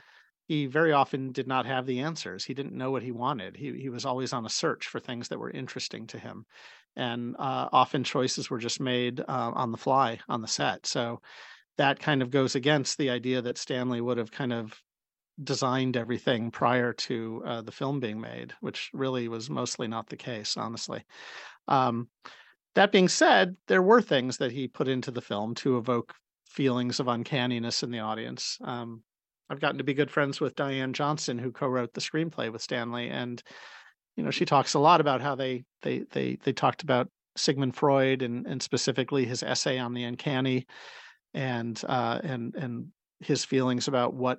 he 0.46 0.66
very 0.66 0.92
often 0.92 1.32
did 1.32 1.48
not 1.48 1.66
have 1.66 1.86
the 1.86 2.00
answers. 2.00 2.44
He 2.44 2.54
didn't 2.54 2.76
know 2.76 2.90
what 2.90 3.02
he 3.02 3.10
wanted. 3.10 3.56
He 3.56 3.72
he 3.80 3.88
was 3.88 4.04
always 4.04 4.32
on 4.32 4.46
a 4.46 4.50
search 4.50 4.86
for 4.86 5.00
things 5.00 5.28
that 5.28 5.38
were 5.38 5.50
interesting 5.50 6.06
to 6.08 6.18
him, 6.18 6.44
and 6.94 7.34
uh, 7.38 7.68
often 7.72 8.04
choices 8.04 8.50
were 8.50 8.58
just 8.58 8.78
made 8.78 9.20
uh, 9.20 9.24
on 9.54 9.72
the 9.72 9.78
fly 9.78 10.20
on 10.28 10.42
the 10.42 10.48
set. 10.48 10.86
So 10.86 11.20
that 11.78 11.98
kind 11.98 12.20
of 12.22 12.30
goes 12.30 12.54
against 12.54 12.98
the 12.98 13.10
idea 13.10 13.42
that 13.42 13.58
Stanley 13.58 14.00
would 14.00 14.18
have 14.18 14.30
kind 14.30 14.52
of 14.52 14.78
designed 15.42 15.96
everything 15.96 16.50
prior 16.50 16.92
to 16.92 17.42
uh, 17.46 17.62
the 17.62 17.72
film 17.72 18.00
being 18.00 18.20
made, 18.20 18.52
which 18.60 18.90
really 18.92 19.28
was 19.28 19.50
mostly 19.50 19.88
not 19.88 20.08
the 20.08 20.16
case, 20.16 20.56
honestly. 20.56 21.04
Um, 21.68 22.08
that 22.74 22.92
being 22.92 23.08
said, 23.08 23.56
there 23.66 23.82
were 23.82 24.02
things 24.02 24.36
that 24.38 24.52
he 24.52 24.68
put 24.68 24.88
into 24.88 25.10
the 25.10 25.20
film 25.20 25.54
to 25.56 25.78
evoke 25.78 26.14
feelings 26.46 27.00
of 27.00 27.08
uncanniness 27.08 27.82
in 27.82 27.90
the 27.90 28.00
audience. 28.00 28.58
Um, 28.62 29.02
I've 29.48 29.60
gotten 29.60 29.78
to 29.78 29.84
be 29.84 29.94
good 29.94 30.10
friends 30.10 30.40
with 30.40 30.54
Diane 30.54 30.92
Johnson, 30.92 31.38
who 31.38 31.50
co-wrote 31.50 31.92
the 31.92 32.00
screenplay 32.00 32.52
with 32.52 32.62
Stanley, 32.62 33.08
and 33.08 33.42
you 34.16 34.22
know 34.22 34.30
she 34.30 34.44
talks 34.44 34.74
a 34.74 34.78
lot 34.78 35.00
about 35.00 35.20
how 35.20 35.34
they 35.34 35.64
they 35.82 36.04
they 36.12 36.38
they 36.44 36.52
talked 36.52 36.82
about 36.82 37.08
Sigmund 37.36 37.74
Freud 37.74 38.22
and 38.22 38.46
and 38.46 38.62
specifically 38.62 39.24
his 39.24 39.42
essay 39.42 39.78
on 39.78 39.92
the 39.92 40.04
uncanny, 40.04 40.66
and 41.34 41.82
uh, 41.88 42.20
and 42.22 42.54
and 42.54 42.86
his 43.18 43.44
feelings 43.44 43.88
about 43.88 44.14
what 44.14 44.38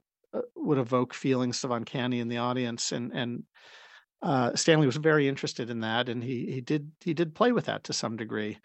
would 0.55 0.77
evoke 0.77 1.13
feelings 1.13 1.63
of 1.63 1.71
uncanny 1.71 2.19
in 2.19 2.27
the 2.27 2.37
audience 2.37 2.91
and 2.91 3.11
and 3.11 3.43
uh, 4.21 4.55
Stanley 4.55 4.85
was 4.85 4.97
very 4.97 5.27
interested 5.27 5.69
in 5.69 5.79
that 5.81 6.07
and 6.07 6.23
he 6.23 6.45
he 6.51 6.61
did 6.61 6.91
he 7.01 7.13
did 7.13 7.35
play 7.35 7.51
with 7.51 7.65
that 7.65 7.83
to 7.85 7.93
some 7.93 8.17
degree. 8.17 8.59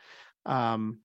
Um, 0.45 1.01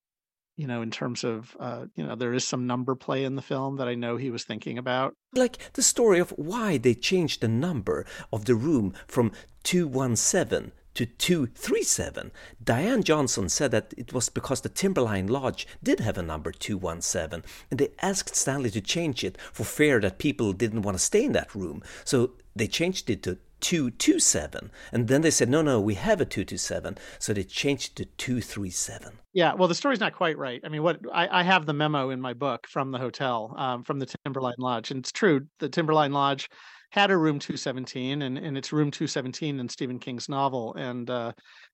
you 0.58 0.68
know 0.68 0.82
in 0.82 0.92
terms 0.92 1.24
of 1.24 1.56
uh, 1.60 1.86
you 1.96 2.06
know 2.06 2.16
there 2.16 2.34
is 2.34 2.48
some 2.48 2.68
number 2.68 2.96
play 2.96 3.24
in 3.24 3.36
the 3.36 3.42
film 3.42 3.78
that 3.78 3.88
I 3.88 3.96
know 3.96 4.18
he 4.18 4.30
was 4.30 4.44
thinking 4.44 4.78
about. 4.78 5.16
Like 5.34 5.58
the 5.74 5.82
story 5.82 6.20
of 6.20 6.32
why 6.32 6.78
they 6.78 6.94
changed 6.94 7.42
the 7.42 7.48
number 7.48 8.06
of 8.32 8.46
the 8.46 8.56
room 8.56 8.94
from 9.08 9.32
217 9.64 10.72
to 10.94 11.06
237. 11.06 12.32
Diane 12.64 13.04
Johnson 13.04 13.50
said 13.50 13.72
that 13.72 13.94
it 13.98 14.14
was 14.14 14.30
because 14.30 14.62
the 14.62 14.70
Timberline 14.70 15.28
Lodge 15.28 15.68
did 15.82 16.00
have 16.00 16.18
a 16.18 16.24
number 16.24 16.52
217, 16.52 17.44
and 17.70 17.80
they 17.80 17.90
asked 18.02 18.36
Stanley 18.36 18.70
to 18.72 18.82
change 18.82 19.24
it 19.24 19.38
for 19.52 19.64
fear 19.64 20.00
that 20.00 20.18
people 20.18 20.54
didn't 20.54 20.82
want 20.82 20.98
to 20.98 21.04
stay 21.04 21.26
in 21.26 21.32
that 21.34 21.56
room. 21.56 21.82
So 22.04 22.32
they 22.56 22.68
changed 22.68 23.10
it 23.10 23.24
to 23.24 23.38
227. 23.62 24.72
And 24.92 25.08
then 25.08 25.22
they 25.22 25.32
said, 25.32 25.48
no, 25.48 25.62
no, 25.62 25.80
we 25.80 25.94
have 25.94 26.20
a 26.20 26.26
227. 26.26 26.98
So 27.20 27.34
they 27.34 27.44
changed 27.44 28.00
it 28.00 28.18
to 28.18 28.26
237. 28.26 29.14
Yeah, 29.34 29.54
well, 29.54 29.68
the 29.68 29.76
story's 29.76 30.00
not 30.00 30.14
quite 30.14 30.38
right. 30.38 30.60
I 30.66 30.70
mean, 30.70 30.84
what 30.84 31.00
I, 31.14 31.40
I 31.40 31.44
have 31.44 31.66
the 31.66 31.74
memo 31.74 32.10
in 32.10 32.20
my 32.20 32.34
book 32.34 32.68
from 32.68 32.92
the 32.92 32.98
hotel, 32.98 33.54
um, 33.58 33.84
from 33.84 34.00
the 34.00 34.14
Timberline 34.26 34.56
Lodge. 34.58 34.92
And 34.92 35.00
it's 35.00 35.12
true, 35.12 35.48
the 35.60 35.70
Timberline 35.70 36.12
Lodge 36.12 36.50
had 36.92 37.10
a 37.10 37.18
room 37.18 37.40
217 37.40 38.22
and, 38.22 38.38
and 38.38 38.58
it's 38.58 38.72
room 38.72 38.92
217 38.92 39.60
in 39.60 39.70
Stephen 39.70 39.98
King's 39.98 40.30
novel. 40.30 40.76
And 40.76 41.10
uh, 41.10 41.32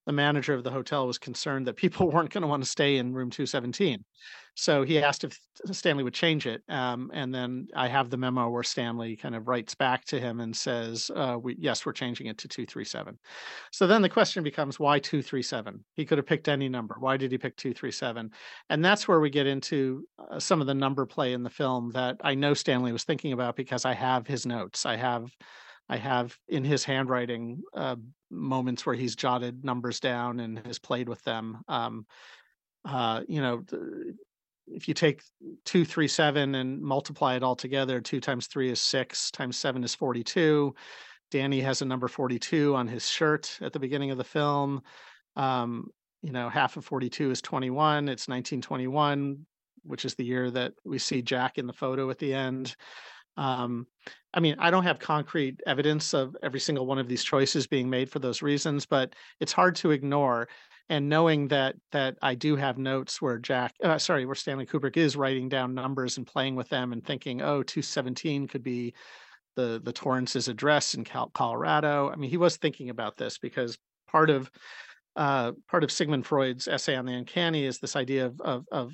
the 0.08 0.14
manager 0.14 0.54
of 0.54 0.64
the 0.64 0.72
hotel 0.72 1.06
was 1.06 1.18
concerned 1.20 1.68
that 1.68 1.76
people 1.76 2.10
weren't 2.12 2.32
going 2.32 2.42
to 2.42 2.48
want 2.48 2.64
to 2.64 2.70
stay 2.70 2.98
in 2.98 3.14
room 3.14 3.30
217. 3.30 4.04
So 4.56 4.82
he 4.82 5.00
asked 5.04 5.24
if 5.24 5.38
Stanley 5.72 6.04
would 6.04 6.16
change 6.16 6.48
it. 6.48 6.64
Um, 6.68 7.12
and 7.14 7.36
then 7.36 7.68
I 7.76 7.90
have 7.90 8.10
the 8.10 8.18
memo 8.18 8.50
where 8.50 8.64
Stanley 8.64 9.16
kind 9.16 9.36
of 9.36 9.48
writes 9.48 9.76
back 9.76 10.06
to 10.06 10.20
him 10.20 10.40
and 10.40 10.56
says, 10.56 11.12
uh, 11.14 11.38
we, 11.40 11.56
yes, 11.60 11.86
we're 11.86 11.92
changing 11.92 12.26
it 12.26 12.40
to 12.40 12.48
237. 12.48 13.20
So 13.72 13.86
then 13.86 14.02
the 14.02 14.10
question 14.10 14.44
becomes, 14.44 14.80
why 14.80 14.98
237? 14.98 15.84
He 15.94 16.06
could 16.06 16.18
have 16.18 16.26
picked 16.26 16.48
any 16.48 16.70
number. 16.70 16.96
Why 17.00 17.18
did 17.18 17.32
he 17.32 17.38
pick 17.38 17.56
237? 17.58 18.32
And 18.70 18.84
that's 18.84 19.08
where 19.08 19.20
we 19.20 19.30
get 19.30 19.46
into 19.46 20.08
uh, 20.32 20.40
some 20.40 20.62
of 20.62 20.68
the 20.68 20.74
number 20.74 21.06
play 21.06 21.34
in 21.34 21.44
the 21.44 21.50
film 21.52 21.92
that 21.92 22.16
I 22.24 22.34
know 22.34 22.56
Stanley 22.56 22.94
was 22.94 23.04
thinking 23.04 23.34
about 23.34 23.58
because 23.58 23.86
I 23.86 23.94
have 23.94 24.26
his 24.26 24.46
notes. 24.46 24.86
I 24.86 24.96
have 24.96 25.30
I 25.90 25.98
have 25.98 26.38
in 26.48 26.64
his 26.66 26.84
handwriting 26.84 27.62
uh, 27.74 27.96
moments 28.29 28.86
where 28.86 28.96
he's 28.96 29.15
jotted 29.15 29.63
numbers 29.63 30.00
down 30.00 30.39
and 30.39 30.60
has 30.65 30.79
played 30.79 31.10
with 31.10 31.24
them. 31.24 31.62
Um, 31.67 32.05
uh, 32.86 33.22
you 33.27 33.41
know, 33.41 33.63
if 34.67 34.88
you 34.88 34.93
take 34.93 35.22
237 35.65 36.55
and 36.55 36.81
multiply 36.81 37.36
it 37.36 37.43
all 37.43 37.55
together, 37.55 38.01
2 38.01 38.19
times 38.19 38.48
3 38.48 38.72
is 38.72 38.81
6, 38.81 39.31
times 39.31 39.57
7 39.57 39.84
is 39.84 39.96
42. 39.96 40.75
Danny 41.31 41.62
has 41.62 41.81
a 41.81 41.86
number 41.86 42.07
42 42.07 42.75
on 42.75 42.88
his 42.88 43.07
shirt 43.07 43.57
at 43.62 43.74
the 43.74 43.79
beginning 43.79 44.12
of 44.12 44.17
the 44.17 44.24
film. 44.24 44.81
Um, 45.36 45.89
you 46.22 46.31
know, 46.31 46.50
half 46.50 46.77
of 46.77 46.86
42 46.86 47.31
is 47.31 47.41
21. 47.41 48.10
It's 48.10 48.27
1921, 48.27 49.46
which 49.84 50.05
is 50.05 50.15
the 50.15 50.25
year 50.25 50.50
that 50.51 50.74
we 50.86 50.98
see 50.98 51.22
Jack 51.22 51.57
in 51.57 51.67
the 51.67 51.74
photo 51.74 52.10
at 52.10 52.17
the 52.17 52.34
end. 52.34 52.75
Um, 53.38 53.88
I 54.34 54.39
mean, 54.39 54.56
I 54.60 54.70
don't 54.72 54.84
have 54.84 55.00
concrete 55.00 55.62
evidence 55.65 56.13
of 56.13 56.36
every 56.44 56.60
single 56.60 56.86
one 56.86 57.00
of 57.00 57.08
these 57.08 57.24
choices 57.24 57.67
being 57.67 57.89
made 57.89 58.10
for 58.10 58.20
those 58.20 58.41
reasons, 58.41 58.86
but 58.86 59.13
it's 59.39 59.51
hard 59.51 59.75
to 59.77 59.91
ignore 59.91 60.48
and 60.89 61.10
knowing 61.10 61.48
that 61.50 61.75
that 61.91 62.17
I 62.22 62.36
do 62.36 62.56
have 62.56 62.77
notes 62.77 63.22
where 63.22 63.38
Jack, 63.38 63.74
uh, 63.84 63.98
sorry, 63.98 64.25
where 64.25 64.36
Stanley 64.36 64.65
Kubrick 64.65 64.98
is 64.98 65.17
writing 65.17 65.50
down 65.50 65.74
numbers 65.74 66.17
and 66.17 66.25
playing 66.25 66.56
with 66.56 66.70
them 66.70 66.94
and 66.94 67.06
thinking, 67.06 67.41
oh, 67.41 67.63
217 67.63 68.48
could 68.48 68.63
be 68.63 68.94
the 69.56 69.82
the 69.84 69.91
Torrance's 69.91 70.48
address 70.48 70.94
in 70.94 71.03
Colorado. 71.03 72.10
I 72.10 72.15
mean, 72.15 72.29
he 72.29 72.38
was 72.38 72.58
thinking 72.58 72.89
about 72.89 73.17
this 73.17 73.38
because 73.38 73.77
part 74.08 74.29
of 74.29 74.50
uh, 75.15 75.53
part 75.67 75.84
of 75.84 75.91
Sigmund 75.91 76.25
Freud's 76.25 76.67
essay 76.67 76.96
on 76.96 77.06
the 77.06 77.13
uncanny 77.13 77.65
is 77.65 77.79
this 77.79 77.96
idea 77.96 78.27
of, 78.27 78.39
of, 78.39 78.65
of 78.72 78.94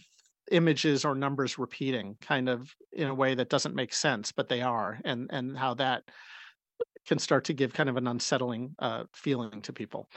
images 0.52 1.06
or 1.06 1.16
numbers 1.16 1.58
repeating, 1.58 2.18
kind 2.22 2.50
of 2.50 2.74
in 2.92 3.08
a 3.08 3.16
way 3.16 3.36
that 3.36 3.50
doesn't 3.50 3.76
make 3.76 3.94
sense, 3.94 4.32
but 4.32 4.50
they 4.50 4.62
are, 4.62 5.00
and 5.04 5.30
and 5.32 5.58
how 5.58 5.74
that 5.76 6.04
can 7.08 7.20
start 7.20 7.46
to 7.46 7.54
give 7.54 7.74
kind 7.74 7.90
of 7.90 7.98
an 7.98 8.08
unsettling 8.08 8.76
uh, 8.80 9.04
feeling 9.14 9.62
to 9.62 9.74
people. 9.74 10.10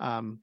Um, 0.00 0.40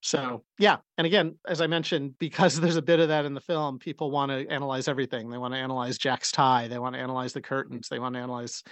so 0.00 0.44
yeah, 0.58 0.78
and 0.98 1.06
again, 1.06 1.36
as 1.46 1.60
I 1.60 1.66
mentioned, 1.66 2.18
because 2.18 2.60
there's 2.60 2.76
a 2.76 2.82
bit 2.82 3.00
of 3.00 3.08
that 3.08 3.24
in 3.24 3.34
the 3.34 3.40
film, 3.40 3.78
people 3.78 4.10
want 4.10 4.30
to 4.30 4.46
analyze 4.48 4.88
everything. 4.88 5.30
They 5.30 5.38
want 5.38 5.54
to 5.54 5.58
analyze 5.58 5.98
Jack's 5.98 6.30
tie. 6.30 6.68
They 6.68 6.78
want 6.78 6.94
to 6.94 7.00
analyze 7.00 7.32
the 7.32 7.40
curtains. 7.40 7.88
They 7.88 7.98
want 7.98 8.14
to 8.14 8.20
analyze 8.20 8.62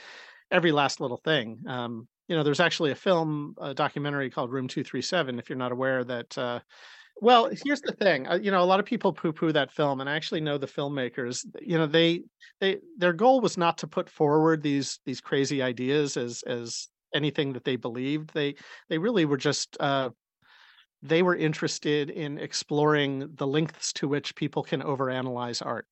every 0.51 0.71
last 0.71 1.01
little 1.01 1.17
thing. 1.17 1.59
Um, 1.67 2.07
you 2.29 2.37
know, 2.37 2.43
there's 2.43 2.61
actually 2.61 2.93
a 2.93 2.97
film, 2.97 3.55
a 3.61 3.75
documentary 3.75 4.31
called 4.31 4.53
Room 4.53 4.69
Two 4.69 4.85
Three 4.85 5.03
Seven. 5.03 5.39
If 5.39 5.49
you're 5.49 5.59
not 5.59 5.73
aware, 5.73 6.05
that 6.05 6.39
uh, 6.39 6.61
well, 7.21 7.51
here's 7.65 7.81
the 7.81 7.93
thing. 7.93 8.27
Uh, 8.27 8.39
you 8.43 8.51
know, 8.51 8.63
a 8.63 8.65
lot 8.65 8.81
of 8.81 8.87
people 8.87 9.13
poo-poo 9.13 9.53
that 9.53 9.71
film, 9.73 10.01
and 10.01 10.11
I 10.11 10.17
actually 10.17 10.41
know 10.41 10.59
the 10.59 10.67
filmmakers. 10.67 11.45
You 11.61 11.79
know, 11.79 11.87
they 11.87 12.25
they 12.61 12.81
their 12.97 13.13
goal 13.13 13.41
was 13.41 13.57
not 13.57 13.79
to 13.79 13.87
put 13.87 14.11
forward 14.11 14.63
these 14.63 15.01
these 15.05 15.21
crazy 15.21 15.63
ideas 15.63 16.17
as 16.17 16.43
as 16.43 16.89
anything 17.15 17.53
that 17.53 17.65
they 17.65 17.77
believed. 17.77 18.35
They 18.35 18.57
they 18.89 18.99
really 18.99 19.25
were 19.25 19.37
just 19.37 19.77
uh, 19.81 20.11
they 21.03 21.23
were 21.23 21.37
interested 21.37 22.11
in 22.11 22.39
exploring 22.39 23.35
the 23.37 23.47
lengths 23.47 23.93
to 23.95 24.09
which 24.09 24.35
people 24.35 24.63
can 24.63 24.83
overanalyze 24.83 25.65
art. 25.65 25.87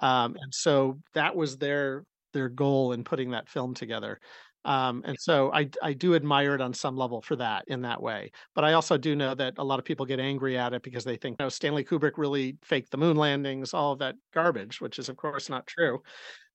Um, 0.00 0.36
and 0.40 0.52
so 0.54 1.00
that 1.14 1.36
was 1.36 1.58
their 1.58 2.04
their 2.32 2.48
goal 2.48 2.92
in 2.92 3.04
putting 3.04 3.30
that 3.30 3.48
film 3.48 3.74
together. 3.74 4.20
Um, 4.64 5.02
and 5.04 5.18
so 5.18 5.52
I 5.52 5.68
I 5.82 5.92
do 5.92 6.14
admire 6.14 6.54
it 6.54 6.60
on 6.60 6.72
some 6.72 6.96
level 6.96 7.20
for 7.20 7.36
that 7.36 7.64
in 7.68 7.82
that 7.82 8.02
way. 8.02 8.30
But 8.54 8.64
I 8.64 8.72
also 8.72 8.96
do 8.96 9.14
know 9.14 9.34
that 9.34 9.54
a 9.58 9.64
lot 9.64 9.78
of 9.78 9.84
people 9.84 10.06
get 10.06 10.20
angry 10.20 10.56
at 10.58 10.72
it 10.72 10.82
because 10.82 11.04
they 11.04 11.16
think, 11.16 11.36
you 11.38 11.44
know, 11.44 11.48
Stanley 11.50 11.84
Kubrick 11.84 12.16
really 12.16 12.56
faked 12.62 12.90
the 12.90 12.96
moon 12.96 13.16
landings, 13.16 13.74
all 13.74 13.92
of 13.92 13.98
that 13.98 14.16
garbage, 14.32 14.80
which 14.80 14.98
is 14.98 15.08
of 15.08 15.16
course 15.16 15.48
not 15.48 15.66
true. 15.66 16.02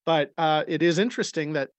But 0.05 0.31
uh, 0.37 0.63
it 0.67 0.81
is 0.81 0.97
interesting 0.97 1.53
that 1.53 1.69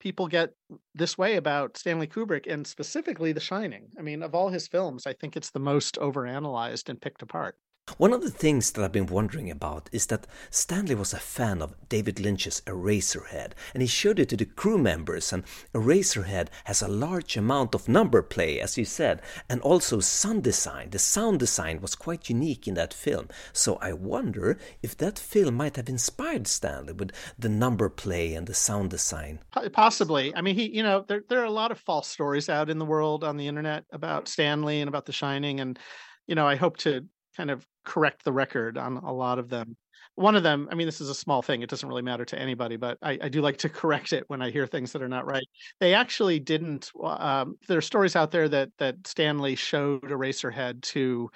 people 0.00 0.26
get 0.28 0.50
this 0.94 1.16
way 1.16 1.36
about 1.36 1.76
Stanley 1.76 2.06
Kubrick 2.06 2.50
and 2.50 2.66
specifically 2.66 3.32
The 3.32 3.40
Shining. 3.40 3.88
I 3.98 4.02
mean, 4.02 4.22
of 4.22 4.34
all 4.34 4.48
his 4.48 4.68
films, 4.68 5.06
I 5.06 5.12
think 5.14 5.36
it's 5.36 5.50
the 5.50 5.60
most 5.60 5.96
overanalyzed 5.96 6.88
and 6.88 7.00
picked 7.00 7.22
apart. 7.22 7.56
One 7.98 8.12
of 8.12 8.22
the 8.22 8.30
things 8.30 8.72
that 8.72 8.82
I've 8.82 8.92
been 8.92 9.06
wondering 9.06 9.50
about 9.50 9.88
is 9.92 10.06
that 10.06 10.26
Stanley 10.50 10.96
was 10.96 11.12
a 11.12 11.18
fan 11.18 11.62
of 11.62 11.76
David 11.88 12.18
Lynch's 12.18 12.60
Eraserhead, 12.66 13.52
and 13.72 13.82
he 13.82 13.86
showed 13.86 14.18
it 14.18 14.30
to 14.30 14.36
the 14.36 14.46
crew 14.46 14.78
members. 14.78 15.32
And 15.32 15.44
Eraserhead 15.72 16.48
has 16.64 16.82
a 16.82 16.88
large 16.88 17.36
amount 17.36 17.72
of 17.72 17.86
number 17.86 18.20
play, 18.20 18.58
as 18.58 18.76
you 18.76 18.84
said, 18.84 19.22
and 19.48 19.60
also 19.60 20.00
sound 20.00 20.42
design. 20.42 20.90
The 20.90 20.98
sound 20.98 21.38
design 21.38 21.80
was 21.80 21.94
quite 21.94 22.28
unique 22.28 22.66
in 22.66 22.74
that 22.74 22.92
film. 22.92 23.28
So 23.52 23.76
I 23.76 23.92
wonder 23.92 24.58
if 24.82 24.96
that 24.96 25.18
film 25.18 25.54
might 25.54 25.76
have 25.76 25.88
inspired 25.88 26.48
Stanley 26.48 26.94
with 26.94 27.12
the 27.38 27.48
number 27.48 27.88
play 27.88 28.34
and 28.34 28.48
the 28.48 28.54
sound 28.54 28.90
design. 28.90 29.38
Possibly. 29.72 30.34
I 30.34 30.40
mean, 30.40 30.56
he, 30.56 30.68
you 30.68 30.82
know, 30.82 31.04
there 31.06 31.22
there 31.28 31.42
are 31.42 31.44
a 31.44 31.50
lot 31.50 31.70
of 31.70 31.78
false 31.78 32.08
stories 32.08 32.48
out 32.48 32.70
in 32.70 32.78
the 32.78 32.84
world 32.84 33.22
on 33.22 33.36
the 33.36 33.46
internet 33.46 33.84
about 33.92 34.26
Stanley 34.26 34.80
and 34.80 34.88
about 34.88 35.06
The 35.06 35.12
Shining, 35.12 35.60
and 35.60 35.78
you 36.26 36.34
know, 36.34 36.46
I 36.46 36.56
hope 36.56 36.78
to 36.78 37.06
kind 37.36 37.50
of 37.50 37.66
correct 37.84 38.24
the 38.24 38.32
record 38.32 38.78
on 38.78 38.96
a 38.98 39.12
lot 39.12 39.38
of 39.38 39.48
them. 39.48 39.76
One 40.16 40.36
of 40.36 40.42
them, 40.42 40.68
I 40.70 40.74
mean, 40.74 40.86
this 40.86 41.00
is 41.00 41.08
a 41.08 41.14
small 41.14 41.42
thing; 41.42 41.62
it 41.62 41.70
doesn't 41.70 41.88
really 41.88 42.02
matter 42.02 42.24
to 42.24 42.38
anybody, 42.38 42.76
but 42.76 42.98
I, 43.02 43.18
I 43.22 43.28
do 43.28 43.40
like 43.40 43.58
to 43.58 43.68
correct 43.80 44.12
it 44.12 44.24
when 44.28 44.42
I 44.42 44.50
hear 44.50 44.66
things 44.66 44.92
that 44.92 45.02
are 45.02 45.08
not 45.08 45.26
right. 45.26 45.46
They 45.80 45.94
actually 45.94 46.38
didn't. 46.40 46.90
Um, 47.02 47.56
there 47.68 47.78
are 47.78 47.82
stories 47.82 48.16
out 48.16 48.30
there 48.30 48.48
that 48.48 48.70
that 48.78 49.06
Stanley 49.06 49.56
showed 49.56 50.02
Eraserhead 50.02 50.82
to 50.82 51.30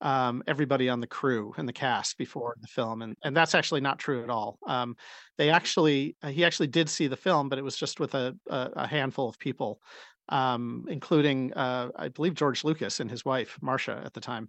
um, 0.00 0.42
everybody 0.46 0.88
on 0.88 1.00
the 1.00 1.06
crew 1.06 1.54
and 1.56 1.68
the 1.68 1.72
cast 1.72 2.18
before 2.18 2.56
the 2.60 2.68
film, 2.68 3.02
and 3.02 3.16
and 3.24 3.36
that's 3.36 3.54
actually 3.54 3.80
not 3.80 3.98
true 3.98 4.22
at 4.22 4.30
all. 4.30 4.58
Um, 4.66 4.96
they 5.38 5.50
actually, 5.50 6.16
he 6.26 6.44
actually 6.44 6.66
did 6.68 6.88
see 6.88 7.06
the 7.06 7.16
film, 7.16 7.48
but 7.48 7.58
it 7.58 7.62
was 7.62 7.76
just 7.76 8.00
with 8.00 8.14
a, 8.14 8.36
a, 8.48 8.70
a 8.76 8.86
handful 8.86 9.28
of 9.28 9.38
people 9.38 9.80
um, 10.28 10.84
including 10.88 11.52
uh, 11.54 11.88
I 11.96 12.08
believe 12.08 12.34
George 12.34 12.64
Lucas 12.64 13.00
and 13.00 13.10
his 13.10 13.24
wife 13.24 13.58
Marcia 13.60 14.02
at 14.04 14.14
the 14.14 14.20
time, 14.20 14.48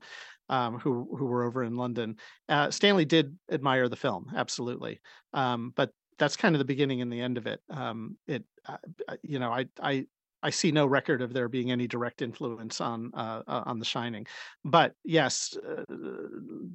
um, 0.49 0.79
who 0.79 1.07
who 1.17 1.25
were 1.25 1.43
over 1.43 1.63
in 1.63 1.75
London. 1.75 2.17
Uh, 2.47 2.71
Stanley 2.71 3.05
did 3.05 3.37
admire 3.51 3.89
the 3.89 3.95
film, 3.95 4.31
absolutely, 4.35 4.99
um, 5.33 5.73
but 5.75 5.91
that's 6.17 6.35
kind 6.35 6.55
of 6.55 6.59
the 6.59 6.65
beginning 6.65 7.01
and 7.01 7.11
the 7.11 7.21
end 7.21 7.37
of 7.37 7.47
it. 7.47 7.61
Um, 7.69 8.17
it, 8.27 8.43
uh, 8.67 8.77
uh, 9.07 9.15
you 9.23 9.39
know, 9.39 9.51
I 9.51 9.65
I 9.81 10.05
I 10.41 10.49
see 10.49 10.71
no 10.71 10.85
record 10.85 11.21
of 11.21 11.33
there 11.33 11.49
being 11.49 11.71
any 11.71 11.87
direct 11.87 12.21
influence 12.21 12.81
on 12.81 13.11
uh, 13.13 13.43
uh 13.47 13.63
on 13.65 13.79
The 13.79 13.85
Shining, 13.85 14.27
but 14.65 14.93
yes, 15.03 15.57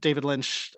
David 0.01 0.25
Lynch 0.25 0.73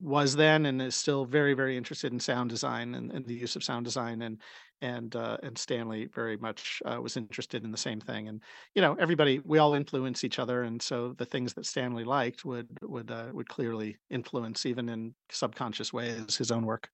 was 0.00 0.36
then 0.36 0.66
and 0.66 0.82
is 0.82 0.94
still 0.94 1.24
very 1.24 1.54
very 1.54 1.78
interested 1.78 2.12
in 2.12 2.20
sound 2.20 2.50
design 2.50 2.94
and, 2.94 3.10
and 3.10 3.24
the 3.24 3.34
use 3.34 3.56
of 3.56 3.64
sound 3.64 3.86
design 3.86 4.20
and 4.20 4.38
and 4.82 5.16
uh, 5.16 5.38
and 5.42 5.56
Stanley 5.56 6.06
very 6.14 6.36
much 6.36 6.82
uh, 6.84 7.00
was 7.00 7.16
interested 7.16 7.64
in 7.64 7.70
the 7.70 7.78
same 7.78 8.00
thing 8.00 8.28
and 8.28 8.42
you 8.74 8.82
know 8.82 8.94
everybody 9.00 9.40
we 9.44 9.58
all 9.58 9.74
influence 9.74 10.24
each 10.24 10.38
other 10.38 10.64
and 10.64 10.82
so 10.82 11.14
the 11.16 11.24
things 11.24 11.54
that 11.54 11.64
Stanley 11.64 12.04
liked 12.04 12.44
would 12.44 12.68
would 12.82 13.10
uh, 13.10 13.28
would 13.32 13.48
clearly 13.48 13.96
influence 14.10 14.66
even 14.66 14.88
in 14.88 15.14
subconscious 15.30 15.92
ways 15.92 16.36
his 16.36 16.50
own 16.50 16.66
work. 16.66 16.90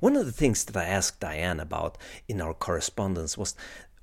One 0.00 0.16
of 0.16 0.26
the 0.26 0.32
things 0.32 0.64
that 0.64 0.76
I 0.76 0.84
asked 0.84 1.20
Diane 1.20 1.60
about 1.60 1.98
in 2.28 2.40
our 2.40 2.54
correspondence 2.54 3.36
was 3.36 3.54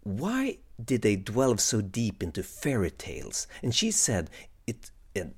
why 0.03 0.59
did 0.83 1.01
they 1.01 1.15
delve 1.15 1.61
so 1.61 1.81
deep 1.81 2.21
into 2.21 2.43
fairy 2.43 2.91
tales 2.91 3.47
and 3.63 3.73
she 3.73 3.91
said 3.91 4.29
it 4.67 4.91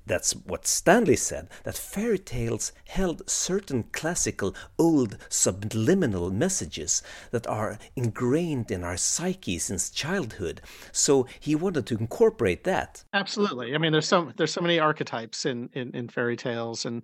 that's 0.06 0.32
what 0.32 0.66
Stanley 0.66 1.16
said, 1.16 1.48
that 1.64 1.76
fairy 1.76 2.18
tales 2.18 2.72
held 2.86 3.28
certain 3.28 3.84
classical 3.92 4.54
old 4.78 5.16
subliminal 5.28 6.30
messages 6.30 7.02
that 7.30 7.46
are 7.46 7.78
ingrained 7.96 8.70
in 8.70 8.84
our 8.84 8.96
psyche 8.96 9.58
since 9.58 9.90
childhood. 9.90 10.60
So 10.92 11.26
he 11.38 11.54
wanted 11.54 11.86
to 11.86 11.98
incorporate 11.98 12.64
that. 12.64 13.04
Absolutely. 13.12 13.74
I 13.74 13.78
mean, 13.78 13.92
there's 13.92 14.08
so 14.08 14.32
there's 14.36 14.52
so 14.52 14.60
many 14.60 14.78
archetypes 14.78 15.46
in 15.46 15.70
in, 15.72 15.94
in 15.94 16.08
fairy 16.08 16.36
tales, 16.36 16.84
and 16.84 17.02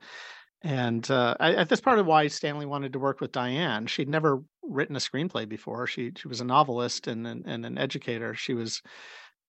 and 0.62 1.10
uh, 1.10 1.34
I, 1.40 1.64
that's 1.64 1.80
part 1.80 1.98
of 1.98 2.06
why 2.06 2.26
Stanley 2.28 2.66
wanted 2.66 2.92
to 2.94 2.98
work 2.98 3.20
with 3.20 3.32
Diane. 3.32 3.86
She'd 3.86 4.08
never 4.08 4.42
written 4.62 4.96
a 4.96 4.98
screenplay 4.98 5.48
before. 5.48 5.86
She 5.86 6.12
she 6.16 6.28
was 6.28 6.40
a 6.40 6.44
novelist 6.44 7.06
and 7.06 7.26
and, 7.26 7.44
and 7.46 7.66
an 7.66 7.78
educator. 7.78 8.34
She 8.34 8.54
was 8.54 8.82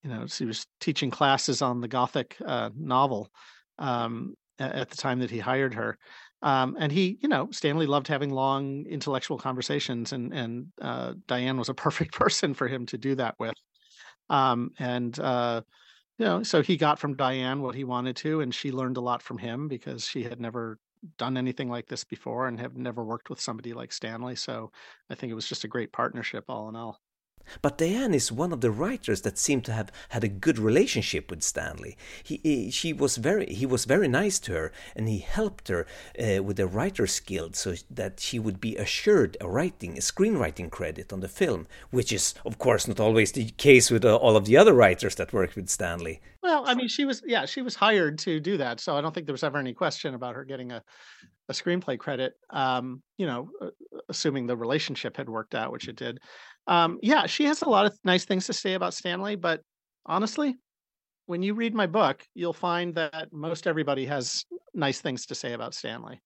you 0.05 0.11
know, 0.11 0.27
she 0.27 0.45
was 0.45 0.67
teaching 0.79 1.09
classes 1.09 1.63
on 1.63 1.81
the 1.81 1.87
Gothic 1.87 2.37
uh, 2.45 2.69
novel 2.75 3.31
um, 3.79 4.35
at 4.59 4.89
the 4.91 4.95
time 4.95 5.19
that 5.19 5.31
he 5.31 5.39
hired 5.39 5.73
her. 5.73 5.97
Um, 6.43 6.77
and 6.79 6.91
he, 6.91 7.17
you 7.21 7.27
know, 7.27 7.49
Stanley 7.51 7.87
loved 7.87 8.07
having 8.07 8.29
long 8.29 8.85
intellectual 8.85 9.39
conversations, 9.39 10.13
and 10.13 10.31
and 10.31 10.67
uh, 10.79 11.13
Diane 11.25 11.57
was 11.57 11.69
a 11.69 11.73
perfect 11.85 12.13
person 12.13 12.53
for 12.53 12.67
him 12.67 12.85
to 12.87 12.99
do 12.99 13.15
that 13.15 13.33
with. 13.39 13.55
Um, 14.29 14.71
and 14.77 15.19
uh, 15.19 15.61
you 16.19 16.25
know, 16.25 16.43
so 16.43 16.61
he 16.61 16.77
got 16.77 16.99
from 16.99 17.15
Diane 17.15 17.61
what 17.61 17.73
he 17.73 17.83
wanted 17.83 18.15
to, 18.17 18.41
and 18.41 18.53
she 18.53 18.71
learned 18.71 18.97
a 18.97 19.01
lot 19.01 19.23
from 19.23 19.39
him 19.39 19.67
because 19.67 20.05
she 20.05 20.21
had 20.21 20.39
never 20.39 20.77
done 21.17 21.35
anything 21.35 21.69
like 21.69 21.87
this 21.87 22.03
before 22.03 22.47
and 22.47 22.59
have 22.59 22.77
never 22.77 23.03
worked 23.03 23.31
with 23.31 23.41
somebody 23.41 23.73
like 23.73 23.91
Stanley. 23.91 24.35
So 24.35 24.71
I 25.09 25.15
think 25.15 25.31
it 25.31 25.35
was 25.35 25.49
just 25.49 25.63
a 25.63 25.67
great 25.67 25.91
partnership, 25.91 26.45
all 26.47 26.69
in 26.69 26.75
all. 26.75 26.99
But 27.61 27.77
Diane 27.77 28.13
is 28.13 28.31
one 28.31 28.51
of 28.51 28.61
the 28.61 28.71
writers 28.71 29.21
that 29.21 29.37
seem 29.37 29.61
to 29.61 29.73
have 29.73 29.91
had 30.09 30.23
a 30.23 30.27
good 30.27 30.59
relationship 30.59 31.29
with 31.29 31.43
Stanley. 31.43 31.97
He, 32.23 32.39
he 32.43 32.71
she 32.71 32.93
was 32.93 33.17
very, 33.17 33.47
he 33.53 33.65
was 33.65 33.85
very 33.85 34.07
nice 34.07 34.39
to 34.39 34.53
her, 34.53 34.71
and 34.95 35.07
he 35.07 35.19
helped 35.19 35.67
her 35.67 35.85
uh, 36.19 36.43
with 36.43 36.57
the 36.57 36.67
writer's 36.67 37.19
guild 37.19 37.55
so 37.55 37.75
that 37.89 38.19
she 38.19 38.39
would 38.39 38.59
be 38.59 38.75
assured 38.75 39.37
a 39.41 39.47
writing, 39.47 39.97
a 39.97 40.01
screenwriting 40.01 40.69
credit 40.69 41.13
on 41.13 41.19
the 41.19 41.27
film, 41.27 41.67
which 41.91 42.11
is, 42.11 42.33
of 42.45 42.57
course, 42.57 42.87
not 42.87 42.99
always 42.99 43.31
the 43.31 43.49
case 43.51 43.91
with 43.91 44.05
uh, 44.05 44.15
all 44.15 44.35
of 44.35 44.45
the 44.45 44.57
other 44.57 44.73
writers 44.73 45.15
that 45.15 45.33
worked 45.33 45.55
with 45.55 45.69
Stanley. 45.69 46.21
Well, 46.41 46.63
I 46.67 46.75
mean, 46.75 46.87
she 46.87 47.05
was, 47.05 47.23
yeah, 47.25 47.45
she 47.45 47.61
was 47.61 47.75
hired 47.75 48.19
to 48.19 48.39
do 48.39 48.57
that, 48.57 48.79
so 48.79 48.95
I 48.95 49.01
don't 49.01 49.13
think 49.13 49.25
there 49.25 49.33
was 49.33 49.43
ever 49.43 49.57
any 49.57 49.73
question 49.73 50.13
about 50.13 50.35
her 50.35 50.45
getting 50.45 50.71
a 50.71 50.83
a 51.49 51.53
screenplay 51.53 51.97
credit. 51.97 52.33
Um, 52.49 53.01
you 53.17 53.27
know, 53.27 53.49
assuming 54.09 54.47
the 54.47 54.57
relationship 54.57 55.17
had 55.17 55.29
worked 55.29 55.55
out, 55.55 55.71
which 55.71 55.87
it 55.87 55.95
did. 55.95 56.19
Um, 56.67 56.99
yeah, 57.01 57.25
she 57.25 57.45
has 57.45 57.61
a 57.61 57.69
lot 57.69 57.85
of 57.85 57.97
nice 58.03 58.25
things 58.25 58.47
to 58.47 58.53
say 58.53 58.73
about 58.73 58.93
Stanley, 58.93 59.35
but 59.35 59.61
honestly, 60.05 60.57
when 61.27 61.41
you 61.41 61.53
read 61.53 61.73
my 61.73 61.87
book, 61.87 62.23
you'll 62.33 62.53
find 62.53 62.95
that 62.95 63.29
most 63.31 63.67
everybody 63.67 64.05
has 64.05 64.45
nice 64.73 65.01
things 65.01 65.25
to 65.27 65.35
say 65.35 65.53
about 65.53 65.73
Stanley. 65.73 66.21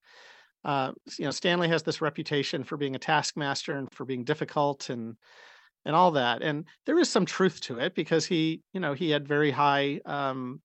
Uh, 0.66 0.92
you 1.18 1.26
know, 1.26 1.32
Stanley 1.32 1.70
has 1.70 1.84
this 1.84 2.02
reputation 2.02 2.64
for 2.64 2.76
being 2.76 2.96
a 2.96 3.00
taskmaster 3.00 3.78
and 3.78 3.88
for 3.94 4.06
being 4.06 4.24
difficult 4.24 4.90
and 4.90 5.16
and 5.86 5.96
all 5.96 6.12
that. 6.12 6.42
And 6.42 6.66
there 6.86 7.00
is 7.00 7.10
some 7.10 7.26
truth 7.26 7.62
to 7.62 7.80
it 7.80 7.96
because 7.96 8.26
he, 8.26 8.62
you 8.74 8.82
know, 8.82 8.94
he 8.94 9.10
had 9.10 9.28
very 9.28 9.50
high, 9.50 10.02
um, 10.06 10.62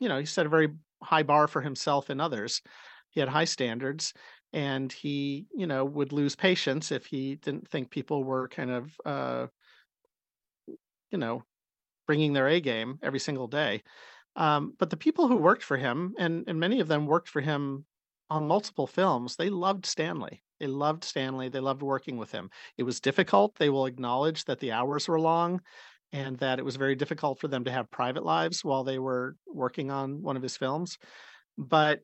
you 0.00 0.08
know, 0.08 0.18
he 0.18 0.26
set 0.26 0.46
a 0.46 0.48
very 0.48 0.68
high 1.02 1.22
bar 1.22 1.46
for 1.46 1.62
himself 1.62 2.10
and 2.10 2.20
others. 2.20 2.60
He 3.10 3.20
had 3.20 3.28
high 3.28 3.44
standards, 3.44 4.12
and 4.52 4.92
he 4.92 5.46
you 5.54 5.66
know 5.66 5.84
would 5.84 6.12
lose 6.12 6.36
patience 6.36 6.90
if 6.92 7.06
he 7.06 7.36
didn't 7.36 7.68
think 7.68 7.90
people 7.90 8.24
were 8.24 8.48
kind 8.48 8.70
of 8.70 8.92
uh 9.04 9.46
you 11.10 11.18
know 11.18 11.42
bringing 12.06 12.34
their 12.34 12.48
a 12.48 12.60
game 12.60 12.98
every 13.02 13.20
single 13.20 13.48
day. 13.48 13.82
Um 14.36 14.74
but 14.78 14.90
the 14.90 14.96
people 14.98 15.28
who 15.28 15.36
worked 15.36 15.64
for 15.64 15.76
him 15.76 16.14
and 16.18 16.44
and 16.48 16.60
many 16.60 16.80
of 16.80 16.88
them 16.88 17.06
worked 17.06 17.28
for 17.28 17.42
him 17.42 17.86
on 18.30 18.48
multiple 18.48 18.86
films 18.88 19.36
they 19.36 19.50
loved 19.50 19.86
stanley. 19.86 20.42
They 20.60 20.68
loved 20.68 21.04
stanley. 21.04 21.48
They 21.50 21.60
loved 21.60 21.82
working 21.82 22.18
with 22.18 22.32
him. 22.32 22.50
It 22.78 22.84
was 22.84 23.00
difficult. 23.00 23.56
They 23.56 23.70
will 23.70 23.86
acknowledge 23.86 24.44
that 24.46 24.60
the 24.60 24.72
hours 24.72 25.08
were 25.08 25.20
long 25.20 25.62
and 26.12 26.38
that 26.38 26.58
it 26.58 26.64
was 26.64 26.76
very 26.76 26.96
difficult 26.96 27.40
for 27.40 27.48
them 27.48 27.64
to 27.64 27.72
have 27.72 27.90
private 27.90 28.24
lives 28.24 28.64
while 28.64 28.84
they 28.84 28.98
were 28.98 29.36
working 29.46 29.90
on 29.90 30.22
one 30.22 30.36
of 30.36 30.42
his 30.42 30.56
films. 30.56 30.98
But 31.58 32.00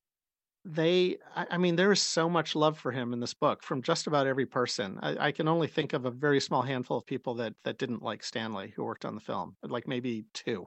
they 0.65 1.19
I, 1.35 1.59
mean 1.59 1.77
there 1.77 1.93
is 1.93 2.01
so 2.01 2.29
much 2.29 2.57
love 2.57 2.79
for 2.79 2.91
him 2.91 3.13
in 3.13 3.21
this 3.21 3.35
book 3.35 3.63
from 3.63 3.83
just 3.83 4.07
about 4.07 4.27
every 4.27 4.47
person. 4.47 4.99
I, 5.03 5.27
I, 5.27 5.33
can 5.33 5.47
only 5.47 5.69
think 5.69 5.93
of 5.93 6.07
a 6.07 6.11
very 6.11 6.41
small 6.41 6.63
handful 6.63 6.97
of 6.97 7.07
people 7.07 7.35
that 7.35 7.55
that 7.65 7.77
didn't 7.77 8.03
like 8.03 8.25
stanley 8.25 8.73
who 8.75 8.85
worked 8.85 9.05
on 9.05 9.15
the 9.15 9.21
film 9.21 9.57
like 9.63 9.87
maybe 9.87 10.25
two. 10.33 10.67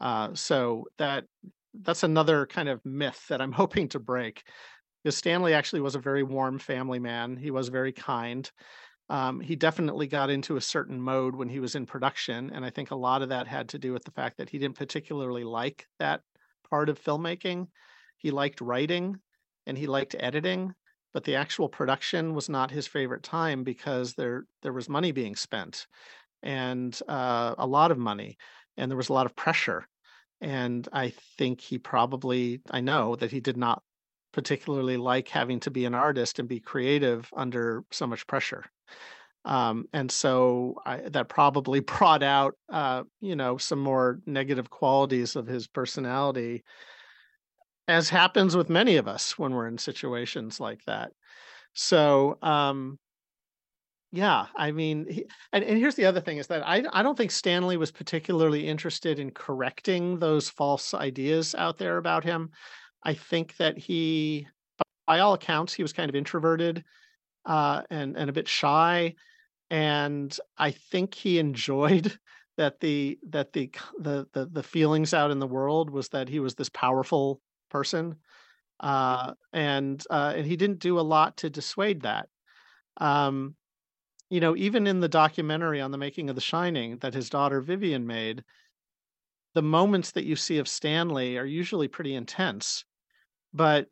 Uh, 0.00 0.34
so 0.34 0.86
that 0.96 1.24
that's 1.82 2.04
another 2.04 2.46
kind 2.46 2.68
of 2.68 2.84
myth 2.86 3.26
that 3.28 3.42
i'm 3.42 3.52
hoping 3.62 3.88
to 3.88 4.00
break 4.00 4.42
because 5.02 5.16
stanley 5.16 5.52
actually 5.52 5.80
was 5.80 5.94
a 5.94 6.00
very 6.00 6.22
warm 6.22 6.58
family 6.58 6.98
man. 6.98 7.36
He 7.36 7.50
was 7.50 7.68
very 7.68 7.92
kind. 7.92 8.50
Um, 9.10 9.40
he 9.40 9.56
definitely 9.56 10.06
got 10.06 10.28
into 10.28 10.56
a 10.56 10.60
certain 10.60 11.00
mode 11.00 11.34
when 11.34 11.48
he 11.48 11.60
was 11.60 11.74
in 11.74 11.84
production 11.84 12.50
and 12.54 12.64
i 12.64 12.70
think 12.70 12.90
a 12.90 12.96
lot 12.96 13.20
of 13.20 13.28
that 13.28 13.46
had 13.46 13.68
to 13.70 13.78
do 13.78 13.92
with 13.92 14.04
the 14.04 14.10
fact 14.10 14.38
that 14.38 14.48
he 14.48 14.58
didn't 14.58 14.78
particularly 14.78 15.44
like 15.44 15.86
that 15.98 16.22
part 16.70 16.88
of 16.88 17.02
filmmaking 17.02 17.68
he 18.18 18.30
liked 18.30 18.60
writing 18.60 19.20
and 19.66 19.78
he 19.78 19.86
liked 19.86 20.14
editing, 20.18 20.74
but 21.12 21.24
the 21.24 21.36
actual 21.36 21.68
production 21.68 22.34
was 22.34 22.48
not 22.48 22.70
his 22.70 22.86
favorite 22.86 23.22
time 23.22 23.64
because 23.64 24.14
there 24.14 24.44
there 24.62 24.72
was 24.72 24.88
money 24.88 25.12
being 25.12 25.36
spent 25.36 25.86
and 26.42 27.00
uh, 27.08 27.54
a 27.58 27.66
lot 27.66 27.90
of 27.90 27.98
money 27.98 28.36
and 28.76 28.90
there 28.90 28.96
was 28.96 29.08
a 29.08 29.14
lot 29.14 29.26
of 29.26 29.36
pressure. 29.36 29.86
And 30.40 30.86
i 30.92 31.12
think 31.36 31.60
he 31.60 31.78
probably 31.78 32.60
i 32.70 32.80
know 32.80 33.16
that 33.16 33.32
he 33.32 33.40
did 33.40 33.56
not 33.56 33.82
particularly 34.32 34.96
like 34.96 35.28
having 35.28 35.60
to 35.60 35.70
be 35.70 35.84
an 35.84 35.94
artist 35.94 36.38
and 36.38 36.48
be 36.48 36.60
creative 36.60 37.28
under 37.36 37.82
so 37.90 38.06
much 38.06 38.26
pressure. 38.26 38.64
Um, 39.44 39.86
and 39.92 40.10
so 40.10 40.76
I, 40.84 40.98
that 40.98 41.28
probably 41.28 41.80
brought 41.96 42.22
out 42.22 42.54
uh, 42.68 43.04
you 43.20 43.36
know 43.36 43.56
some 43.56 43.80
more 43.80 44.20
negative 44.26 44.70
qualities 44.70 45.36
of 45.36 45.46
his 45.46 45.66
personality 45.66 46.64
as 47.88 48.10
happens 48.10 48.54
with 48.54 48.68
many 48.68 48.96
of 48.96 49.08
us 49.08 49.38
when 49.38 49.54
we're 49.54 49.66
in 49.66 49.78
situations 49.78 50.60
like 50.60 50.84
that. 50.84 51.12
So, 51.72 52.38
um, 52.42 52.98
yeah, 54.12 54.46
I 54.56 54.72
mean, 54.72 55.06
he, 55.08 55.26
and, 55.52 55.64
and 55.64 55.78
here's 55.78 55.94
the 55.94 56.06
other 56.06 56.20
thing 56.20 56.38
is 56.38 56.46
that 56.46 56.66
I, 56.66 56.84
I 56.92 57.02
don't 57.02 57.16
think 57.16 57.30
Stanley 57.30 57.76
was 57.76 57.90
particularly 57.90 58.66
interested 58.66 59.18
in 59.18 59.30
correcting 59.30 60.18
those 60.18 60.48
false 60.48 60.94
ideas 60.94 61.54
out 61.54 61.78
there 61.78 61.96
about 61.96 62.24
him. 62.24 62.50
I 63.02 63.14
think 63.14 63.56
that 63.56 63.78
he, 63.78 64.46
by 65.06 65.18
all 65.20 65.34
accounts, 65.34 65.72
he 65.72 65.82
was 65.82 65.92
kind 65.92 66.08
of 66.08 66.14
introverted 66.14 66.84
uh, 67.46 67.82
and 67.90 68.16
and 68.16 68.28
a 68.28 68.32
bit 68.32 68.48
shy, 68.48 69.14
and 69.70 70.36
I 70.58 70.72
think 70.72 71.14
he 71.14 71.38
enjoyed 71.38 72.18
that 72.56 72.80
the 72.80 73.18
that 73.28 73.52
the 73.52 73.70
the 73.98 74.26
the, 74.32 74.46
the 74.46 74.62
feelings 74.62 75.14
out 75.14 75.30
in 75.30 75.38
the 75.38 75.46
world 75.46 75.90
was 75.90 76.08
that 76.08 76.28
he 76.28 76.40
was 76.40 76.54
this 76.54 76.70
powerful 76.70 77.40
person, 77.68 78.16
uh, 78.80 79.34
and 79.52 80.04
uh, 80.10 80.34
and 80.36 80.46
he 80.46 80.56
didn't 80.56 80.80
do 80.80 80.98
a 80.98 81.02
lot 81.02 81.38
to 81.38 81.50
dissuade 81.50 82.02
that. 82.02 82.28
Um, 82.98 83.56
you 84.30 84.40
know, 84.40 84.56
even 84.56 84.86
in 84.86 85.00
the 85.00 85.08
documentary 85.08 85.80
on 85.80 85.90
the 85.90 85.98
making 85.98 86.30
of 86.30 86.36
The 86.36 86.42
Shining 86.42 86.98
that 86.98 87.14
his 87.14 87.30
daughter 87.30 87.60
Vivian 87.60 88.06
made, 88.06 88.44
the 89.54 89.62
moments 89.62 90.12
that 90.12 90.24
you 90.24 90.36
see 90.36 90.58
of 90.58 90.68
Stanley 90.68 91.36
are 91.38 91.44
usually 91.44 91.88
pretty 91.88 92.14
intense, 92.14 92.84
but 93.54 93.88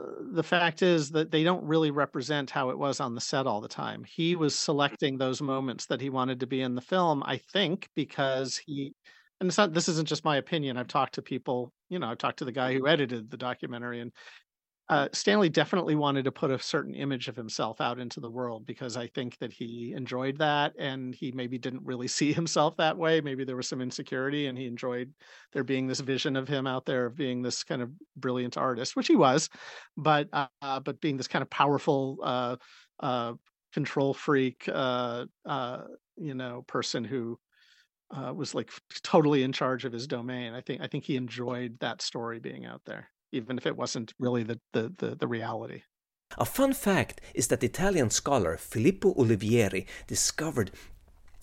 uh, 0.00 0.04
the 0.32 0.44
fact 0.44 0.82
is 0.82 1.10
that 1.10 1.30
they 1.30 1.44
don't 1.44 1.64
really 1.64 1.90
represent 1.90 2.50
how 2.50 2.70
it 2.70 2.78
was 2.78 3.00
on 3.00 3.14
the 3.14 3.20
set 3.22 3.46
all 3.46 3.60
the 3.60 3.68
time. 3.68 4.04
He 4.04 4.36
was 4.36 4.54
selecting 4.54 5.18
those 5.18 5.42
moments 5.42 5.86
that 5.86 6.00
he 6.00 6.10
wanted 6.10 6.40
to 6.40 6.46
be 6.46 6.62
in 6.62 6.74
the 6.74 6.80
film, 6.82 7.22
I 7.26 7.38
think, 7.38 7.88
because 7.96 8.58
he 8.58 8.94
and 9.40 9.48
it's 9.48 9.58
not 9.58 9.72
this 9.72 9.88
isn't 9.88 10.08
just 10.08 10.24
my 10.24 10.36
opinion. 10.36 10.76
I've 10.76 10.88
talked 10.88 11.14
to 11.14 11.22
people, 11.22 11.72
you 11.88 11.98
know, 11.98 12.08
I've 12.08 12.18
talked 12.18 12.38
to 12.38 12.44
the 12.44 12.52
guy 12.52 12.74
who 12.74 12.88
edited 12.88 13.30
the 13.30 13.36
documentary 13.36 14.00
and 14.00 14.12
uh, 14.90 15.06
Stanley 15.12 15.50
definitely 15.50 15.94
wanted 15.94 16.24
to 16.24 16.32
put 16.32 16.50
a 16.50 16.58
certain 16.58 16.94
image 16.94 17.28
of 17.28 17.36
himself 17.36 17.78
out 17.78 17.98
into 17.98 18.20
the 18.20 18.30
world 18.30 18.64
because 18.64 18.96
I 18.96 19.06
think 19.08 19.36
that 19.38 19.52
he 19.52 19.92
enjoyed 19.94 20.38
that 20.38 20.72
and 20.78 21.14
he 21.14 21.30
maybe 21.30 21.58
didn't 21.58 21.84
really 21.84 22.08
see 22.08 22.32
himself 22.34 22.76
that 22.78 22.96
way. 22.96 23.20
Maybe 23.20 23.44
there 23.44 23.56
was 23.56 23.68
some 23.68 23.82
insecurity 23.82 24.46
and 24.46 24.56
he 24.56 24.66
enjoyed 24.66 25.12
there 25.52 25.64
being 25.64 25.86
this 25.86 26.00
vision 26.00 26.36
of 26.36 26.48
him 26.48 26.66
out 26.66 26.86
there 26.86 27.04
of 27.04 27.16
being 27.16 27.42
this 27.42 27.64
kind 27.64 27.82
of 27.82 27.90
brilliant 28.16 28.56
artist, 28.56 28.96
which 28.96 29.08
he 29.08 29.16
was, 29.16 29.50
but 29.96 30.28
uh, 30.32 30.80
but 30.80 31.00
being 31.02 31.18
this 31.18 31.28
kind 31.28 31.42
of 31.42 31.50
powerful 31.50 32.18
uh, 32.22 32.56
uh 33.00 33.34
control 33.74 34.14
freak, 34.14 34.66
uh, 34.72 35.26
uh, 35.44 35.82
you 36.16 36.34
know, 36.34 36.64
person 36.66 37.04
who 37.04 37.38
uh, 38.10 38.32
was 38.34 38.54
like 38.54 38.70
totally 39.02 39.42
in 39.42 39.52
charge 39.52 39.84
of 39.84 39.92
his 39.92 40.06
domain. 40.06 40.54
I 40.54 40.60
think 40.60 40.80
I 40.80 40.86
think 40.86 41.04
he 41.04 41.16
enjoyed 41.16 41.78
that 41.80 42.02
story 42.02 42.38
being 42.38 42.64
out 42.66 42.82
there, 42.84 43.08
even 43.32 43.58
if 43.58 43.66
it 43.66 43.76
wasn't 43.76 44.14
really 44.18 44.42
the 44.42 44.60
the 44.72 44.94
the, 44.98 45.16
the 45.16 45.28
reality. 45.28 45.82
A 46.36 46.44
fun 46.44 46.74
fact 46.74 47.20
is 47.34 47.48
that 47.48 47.64
Italian 47.64 48.10
scholar 48.10 48.56
Filippo 48.58 49.14
Ulivieri 49.14 49.86
discovered 50.06 50.70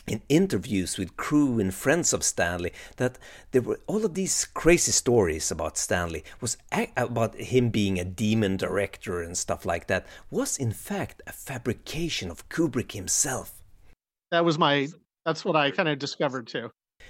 in 0.07 0.21
interviews 0.29 0.97
with 0.97 1.17
crew 1.17 1.59
and 1.59 1.73
friends 1.73 2.13
of 2.13 2.23
Stanley 2.23 2.71
that 2.97 3.17
there 3.51 3.63
were 3.63 3.79
all 3.87 4.05
of 4.05 4.13
these 4.13 4.45
crazy 4.45 4.91
stories 4.91 5.49
about 5.49 5.77
Stanley 5.77 6.23
was 6.39 6.57
about 6.95 7.35
him 7.35 7.69
being 7.69 7.97
a 7.97 8.05
demon 8.05 8.57
director 8.57 9.21
and 9.21 9.35
stuff 9.35 9.65
like 9.65 9.87
that 9.87 10.05
was 10.29 10.57
in 10.57 10.71
fact 10.71 11.23
a 11.25 11.31
fabrication 11.31 12.29
of 12.29 12.47
Kubrick 12.49 12.91
himself. 12.91 13.63
That 14.29 14.45
was 14.45 14.59
my 14.59 14.89
that's 15.25 15.43
what 15.43 15.55
I 15.55 15.71
kind 15.71 15.89
of 15.89 15.99
discovered 15.99 16.47
too. 16.47 16.69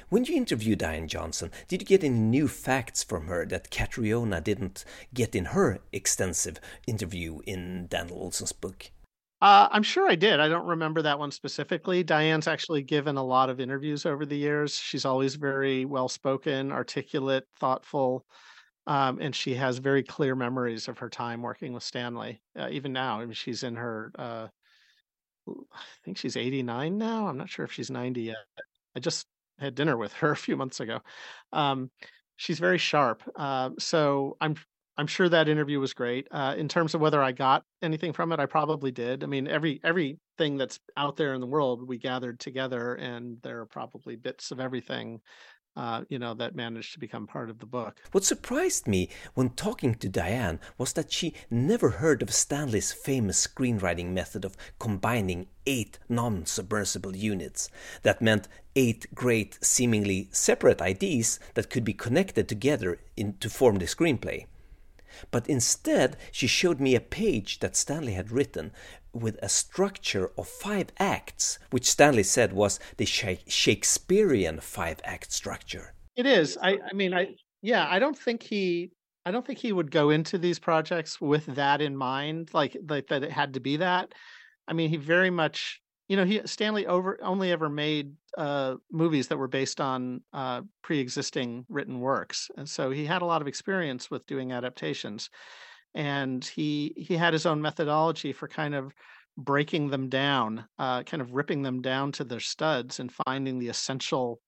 When 0.09 0.25
you 0.25 0.35
interviewed 0.35 0.79
Diane 0.79 1.07
Johnson, 1.07 1.51
did 1.67 1.81
you 1.81 1.85
get 1.85 2.03
any 2.03 2.17
new 2.17 2.47
facts 2.47 3.03
from 3.03 3.27
her 3.27 3.45
that 3.45 3.69
Catriona 3.69 4.41
didn't 4.41 4.83
get 5.13 5.35
in 5.35 5.45
her 5.45 5.79
extensive 5.93 6.59
interview 6.87 7.39
in 7.45 7.87
Dan 7.87 8.09
Olson's 8.11 8.51
book? 8.51 8.91
Uh, 9.41 9.67
I'm 9.69 9.83
sure 9.83 10.09
I 10.09 10.15
did. 10.15 10.39
I 10.39 10.47
don't 10.47 10.65
remember 10.65 11.01
that 11.03 11.19
one 11.19 11.31
specifically. 11.31 12.03
Diane's 12.03 12.47
actually 12.47 12.81
given 12.81 13.17
a 13.17 13.23
lot 13.23 13.49
of 13.49 13.59
interviews 13.59 14.05
over 14.05 14.25
the 14.25 14.37
years. 14.37 14.75
She's 14.75 15.05
always 15.05 15.35
very 15.35 15.85
well 15.85 16.07
spoken, 16.09 16.71
articulate, 16.71 17.45
thoughtful, 17.59 18.25
um, 18.87 19.19
and 19.21 19.35
she 19.35 19.53
has 19.55 19.77
very 19.77 20.03
clear 20.03 20.35
memories 20.35 20.87
of 20.87 20.97
her 20.99 21.09
time 21.09 21.41
working 21.41 21.73
with 21.73 21.83
Stanley. 21.83 22.41
Uh, 22.57 22.69
even 22.71 22.93
now, 22.93 23.19
I 23.19 23.25
mean, 23.25 23.33
she's 23.33 23.63
in 23.63 23.75
her, 23.75 24.11
uh, 24.17 24.47
I 25.47 25.77
think 26.03 26.17
she's 26.17 26.37
89 26.37 26.97
now. 26.97 27.27
I'm 27.27 27.37
not 27.37 27.49
sure 27.49 27.65
if 27.65 27.71
she's 27.71 27.91
90 27.91 28.21
yet. 28.21 28.35
I 28.95 28.99
just 28.99 29.27
had 29.59 29.75
dinner 29.75 29.97
with 29.97 30.13
her 30.13 30.31
a 30.33 30.37
few 30.37 30.55
months 30.55 30.79
ago. 30.79 31.01
Um, 31.53 31.91
she's 32.37 32.59
very 32.59 32.77
sharp. 32.77 33.23
Uh, 33.35 33.71
so 33.79 34.37
I'm 34.41 34.55
I'm 34.97 35.07
sure 35.07 35.27
that 35.27 35.49
interview 35.49 35.79
was 35.79 35.93
great. 35.93 36.27
Uh, 36.31 36.55
in 36.57 36.69
terms 36.69 36.95
of 36.95 37.01
whether 37.01 37.21
I 37.21 37.33
got 37.33 37.65
anything 37.81 38.13
from 38.13 38.31
it, 38.31 38.39
I 38.39 38.45
probably 38.45 38.91
did. 38.91 39.23
I 39.23 39.27
mean, 39.27 39.47
every 39.47 39.79
everything 39.83 40.57
that's 40.57 40.79
out 40.95 41.17
there 41.17 41.33
in 41.33 41.41
the 41.41 41.47
world, 41.47 41.85
we 41.87 41.97
gathered 41.97 42.39
together, 42.39 42.95
and 42.95 43.41
there 43.41 43.59
are 43.59 43.65
probably 43.65 44.15
bits 44.15 44.51
of 44.51 44.59
everything, 44.61 45.19
uh, 45.75 46.03
you 46.09 46.19
know, 46.19 46.33
that 46.33 46.55
managed 46.55 46.93
to 46.93 46.99
become 46.99 47.27
part 47.27 47.49
of 47.49 47.59
the 47.59 47.65
book. 47.65 47.99
What 48.11 48.23
surprised 48.23 48.87
me 48.87 49.09
when 49.33 49.49
talking 49.49 49.95
to 49.95 50.09
Diane 50.09 50.59
was 50.77 50.93
that 50.93 51.11
she 51.11 51.33
never 51.49 51.89
heard 51.89 52.21
of 52.21 52.33
Stanley's 52.33 52.91
famous 52.91 53.45
screenwriting 53.45 54.11
method 54.11 54.45
of 54.45 54.55
combining 54.79 55.47
eight 55.65 55.99
non-submersible 56.07 57.15
units. 57.15 57.69
That 58.03 58.21
meant 58.21 58.47
eight 58.75 59.07
great, 59.13 59.57
seemingly 59.61 60.29
separate 60.31 60.81
ideas 60.81 61.39
that 61.53 61.69
could 61.69 61.83
be 61.83 61.93
connected 61.93 62.47
together 62.47 62.99
in, 63.15 63.37
to 63.39 63.49
form 63.49 63.77
the 63.77 63.85
screenplay. 63.85 64.45
But 65.31 65.47
instead, 65.49 66.17
she 66.31 66.47
showed 66.47 66.79
me 66.79 66.95
a 66.95 66.99
page 66.99 67.59
that 67.59 67.75
Stanley 67.75 68.13
had 68.13 68.31
written 68.31 68.71
with 69.13 69.37
a 69.41 69.49
structure 69.49 70.31
of 70.37 70.47
five 70.47 70.87
acts, 70.99 71.57
which 71.71 71.89
Stanley 71.89 72.23
said 72.23 72.53
was 72.53 72.79
the 72.97 73.05
Shakespearean 73.05 74.59
five 74.59 74.99
act 75.03 75.31
structure. 75.31 75.93
It 76.15 76.25
is. 76.25 76.57
I, 76.61 76.79
I 76.89 76.93
mean, 76.93 77.13
I 77.13 77.35
yeah, 77.61 77.87
I 77.89 77.99
don't 77.99 78.17
think 78.17 78.43
he 78.43 78.91
I 79.25 79.31
don't 79.31 79.45
think 79.45 79.59
he 79.59 79.71
would 79.71 79.89
go 79.89 80.11
into 80.11 80.37
these 80.37 80.59
projects 80.59 81.19
with 81.19 81.45
that 81.47 81.81
in 81.81 81.95
mind, 81.95 82.51
like 82.53 82.77
like 82.87 83.07
that 83.07 83.23
it 83.23 83.31
had 83.31 83.53
to 83.55 83.59
be 83.59 83.77
that. 83.77 84.13
I 84.67 84.73
mean, 84.73 84.89
he 84.89 84.97
very 84.97 85.29
much 85.29 85.81
you 86.07 86.17
know 86.17 86.25
he 86.25 86.41
stanley 86.45 86.85
over 86.87 87.17
only 87.21 87.51
ever 87.51 87.69
made 87.69 88.13
uh, 88.37 88.75
movies 88.91 89.27
that 89.27 89.37
were 89.37 89.47
based 89.47 89.79
on 89.79 90.21
uh, 90.33 90.61
pre-existing 90.81 91.65
written 91.69 91.99
works 91.99 92.49
and 92.57 92.67
so 92.67 92.89
he 92.89 93.05
had 93.05 93.21
a 93.21 93.25
lot 93.25 93.41
of 93.41 93.47
experience 93.47 94.11
with 94.11 94.25
doing 94.25 94.51
adaptations 94.51 95.29
and 95.93 96.43
he 96.43 96.93
he 96.97 97.15
had 97.15 97.33
his 97.33 97.45
own 97.45 97.61
methodology 97.61 98.33
for 98.33 98.47
kind 98.47 98.75
of 98.75 98.93
breaking 99.37 99.89
them 99.89 100.09
down 100.09 100.65
uh, 100.79 101.03
kind 101.03 101.21
of 101.21 101.33
ripping 101.33 101.61
them 101.61 101.81
down 101.81 102.11
to 102.11 102.23
their 102.23 102.39
studs 102.39 102.99
and 102.99 103.11
finding 103.25 103.59
the 103.59 103.69
essential 103.69 104.39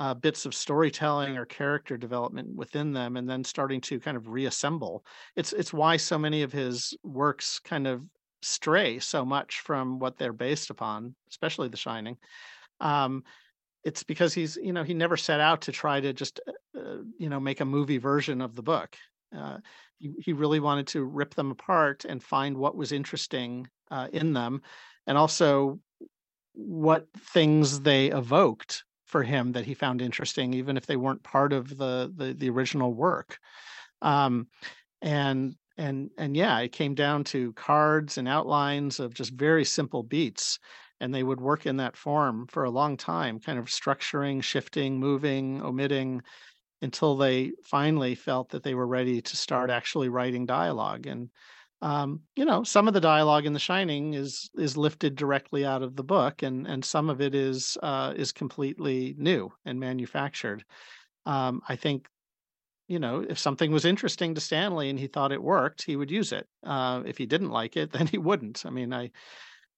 uh, 0.00 0.14
bits 0.14 0.46
of 0.46 0.54
storytelling 0.54 1.36
or 1.36 1.44
character 1.44 1.98
development 1.98 2.48
within 2.56 2.92
them 2.92 3.18
and 3.18 3.28
then 3.28 3.44
starting 3.44 3.82
to 3.82 4.00
kind 4.00 4.16
of 4.16 4.28
reassemble. 4.28 5.04
It's 5.36 5.52
it's 5.52 5.74
why 5.74 5.98
so 5.98 6.18
many 6.18 6.42
of 6.42 6.52
his 6.52 6.96
works 7.04 7.60
kind 7.60 7.86
of 7.86 8.02
stray 8.42 8.98
so 8.98 9.24
much 9.24 9.60
from 9.60 9.98
what 9.98 10.16
they're 10.16 10.32
based 10.32 10.70
upon, 10.70 11.14
especially 11.28 11.68
The 11.68 11.76
Shining. 11.76 12.16
Um, 12.80 13.24
it's 13.84 14.02
because 14.02 14.34
he's, 14.34 14.56
you 14.56 14.72
know, 14.72 14.82
he 14.82 14.94
never 14.94 15.16
set 15.16 15.40
out 15.40 15.62
to 15.62 15.72
try 15.72 16.00
to 16.00 16.12
just, 16.12 16.40
uh, 16.46 16.78
uh, 16.78 16.96
you 17.18 17.28
know, 17.28 17.40
make 17.40 17.60
a 17.60 17.64
movie 17.64 17.98
version 17.98 18.40
of 18.40 18.54
the 18.54 18.62
book. 18.62 18.96
Uh, 19.36 19.58
he, 19.98 20.12
he 20.18 20.32
really 20.32 20.60
wanted 20.60 20.86
to 20.88 21.02
rip 21.02 21.34
them 21.34 21.50
apart 21.50 22.04
and 22.04 22.22
find 22.22 22.56
what 22.56 22.76
was 22.76 22.92
interesting 22.92 23.68
uh, 23.90 24.08
in 24.12 24.32
them, 24.32 24.62
and 25.06 25.16
also 25.16 25.78
what 26.52 27.06
things 27.16 27.80
they 27.80 28.10
evoked 28.10 28.84
for 29.06 29.22
him 29.22 29.52
that 29.52 29.64
he 29.64 29.74
found 29.74 30.02
interesting, 30.02 30.54
even 30.54 30.76
if 30.76 30.86
they 30.86 30.96
weren't 30.96 31.22
part 31.22 31.52
of 31.52 31.76
the 31.76 32.12
the, 32.16 32.34
the 32.34 32.50
original 32.50 32.92
work. 32.92 33.38
Um, 34.02 34.46
and 35.02 35.56
and 35.80 36.10
and 36.18 36.36
yeah 36.36 36.58
it 36.60 36.72
came 36.72 36.94
down 36.94 37.24
to 37.24 37.52
cards 37.54 38.18
and 38.18 38.28
outlines 38.28 39.00
of 39.00 39.14
just 39.14 39.32
very 39.32 39.64
simple 39.64 40.02
beats 40.02 40.58
and 41.00 41.14
they 41.14 41.22
would 41.22 41.40
work 41.40 41.66
in 41.66 41.78
that 41.78 41.96
form 41.96 42.46
for 42.48 42.64
a 42.64 42.70
long 42.70 42.96
time 42.96 43.40
kind 43.40 43.58
of 43.58 43.66
structuring 43.66 44.42
shifting 44.42 44.98
moving 45.00 45.62
omitting 45.62 46.22
until 46.82 47.16
they 47.16 47.52
finally 47.64 48.14
felt 48.14 48.50
that 48.50 48.62
they 48.62 48.74
were 48.74 48.86
ready 48.86 49.20
to 49.22 49.36
start 49.36 49.70
actually 49.70 50.08
writing 50.08 50.46
dialogue 50.46 51.06
and 51.06 51.30
um, 51.82 52.20
you 52.36 52.44
know 52.44 52.62
some 52.62 52.88
of 52.88 52.94
the 52.94 53.00
dialogue 53.00 53.46
in 53.46 53.54
the 53.54 53.58
shining 53.58 54.12
is 54.14 54.50
is 54.58 54.76
lifted 54.76 55.16
directly 55.16 55.64
out 55.64 55.82
of 55.82 55.96
the 55.96 56.04
book 56.04 56.42
and 56.42 56.66
and 56.66 56.84
some 56.84 57.08
of 57.08 57.22
it 57.22 57.34
is 57.34 57.78
uh, 57.82 58.12
is 58.16 58.32
completely 58.32 59.14
new 59.18 59.50
and 59.64 59.80
manufactured. 59.80 60.64
Um, 61.26 61.60
i 61.68 61.76
think 61.76 62.08
you 62.90 62.98
know, 62.98 63.24
if 63.26 63.38
something 63.38 63.70
was 63.70 63.84
interesting 63.84 64.34
to 64.34 64.40
Stanley 64.40 64.90
and 64.90 64.98
he 64.98 65.06
thought 65.06 65.30
it 65.30 65.40
worked, 65.40 65.84
he 65.84 65.94
would 65.94 66.10
use 66.10 66.32
it. 66.32 66.48
Uh, 66.64 67.04
if 67.06 67.16
he 67.16 67.24
didn't 67.24 67.50
like 67.50 67.76
it, 67.76 67.92
then 67.92 68.08
he 68.08 68.18
wouldn't. 68.18 68.66
I 68.66 68.70
mean, 68.70 68.92
I, 68.92 69.12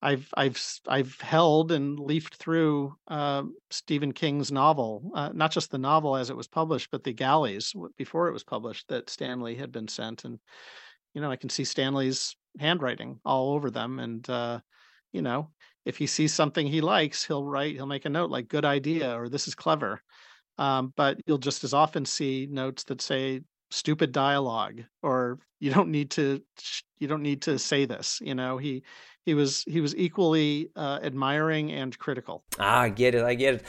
I've 0.00 0.32
I've 0.34 0.60
I've 0.88 1.20
held 1.20 1.72
and 1.72 2.00
leafed 2.00 2.36
through 2.36 2.94
uh, 3.08 3.42
Stephen 3.70 4.12
King's 4.12 4.50
novel, 4.50 5.10
uh, 5.14 5.28
not 5.34 5.52
just 5.52 5.70
the 5.70 5.78
novel 5.78 6.16
as 6.16 6.30
it 6.30 6.36
was 6.36 6.48
published, 6.48 6.90
but 6.90 7.04
the 7.04 7.12
galleys 7.12 7.74
before 7.98 8.28
it 8.28 8.32
was 8.32 8.44
published 8.44 8.88
that 8.88 9.10
Stanley 9.10 9.56
had 9.56 9.70
been 9.70 9.88
sent, 9.88 10.24
and 10.24 10.40
you 11.12 11.20
know 11.20 11.30
I 11.30 11.36
can 11.36 11.50
see 11.50 11.64
Stanley's 11.64 12.34
handwriting 12.58 13.20
all 13.26 13.52
over 13.52 13.70
them, 13.70 13.98
and 14.00 14.28
uh, 14.28 14.60
you 15.12 15.20
know 15.20 15.50
if 15.84 15.98
he 15.98 16.06
sees 16.06 16.32
something 16.32 16.66
he 16.66 16.80
likes, 16.80 17.24
he'll 17.24 17.44
write, 17.44 17.74
he'll 17.74 17.86
make 17.86 18.06
a 18.06 18.10
note 18.10 18.30
like 18.30 18.48
"good 18.48 18.64
idea" 18.64 19.16
or 19.16 19.28
"this 19.28 19.46
is 19.46 19.54
clever," 19.54 20.02
Um, 20.58 20.92
but 20.96 21.18
you'll 21.26 21.38
just 21.38 21.64
as 21.64 21.74
often 21.74 22.04
see 22.04 22.46
notes 22.50 22.84
that 22.84 23.00
say 23.00 23.40
stupid 23.70 24.12
dialogue 24.12 24.82
or 25.02 25.38
you 25.60 25.72
don't 25.72 25.90
need 25.90 26.10
to 26.10 26.42
you 26.98 27.08
don't 27.08 27.22
need 27.22 27.42
to 27.42 27.58
say 27.58 27.86
this 27.86 28.20
you 28.22 28.34
know 28.34 28.58
he 28.58 28.82
he 29.24 29.34
was 29.34 29.64
he 29.68 29.80
was 29.80 29.94
equally 29.96 30.70
uh, 30.76 30.98
admiring 31.02 31.70
and 31.72 31.98
critical. 31.98 32.44
Ah 32.58 32.82
i 32.82 32.88
get 32.88 33.14
it 33.14 33.22
i 33.22 33.34
get 33.34 33.54
it. 33.54 33.64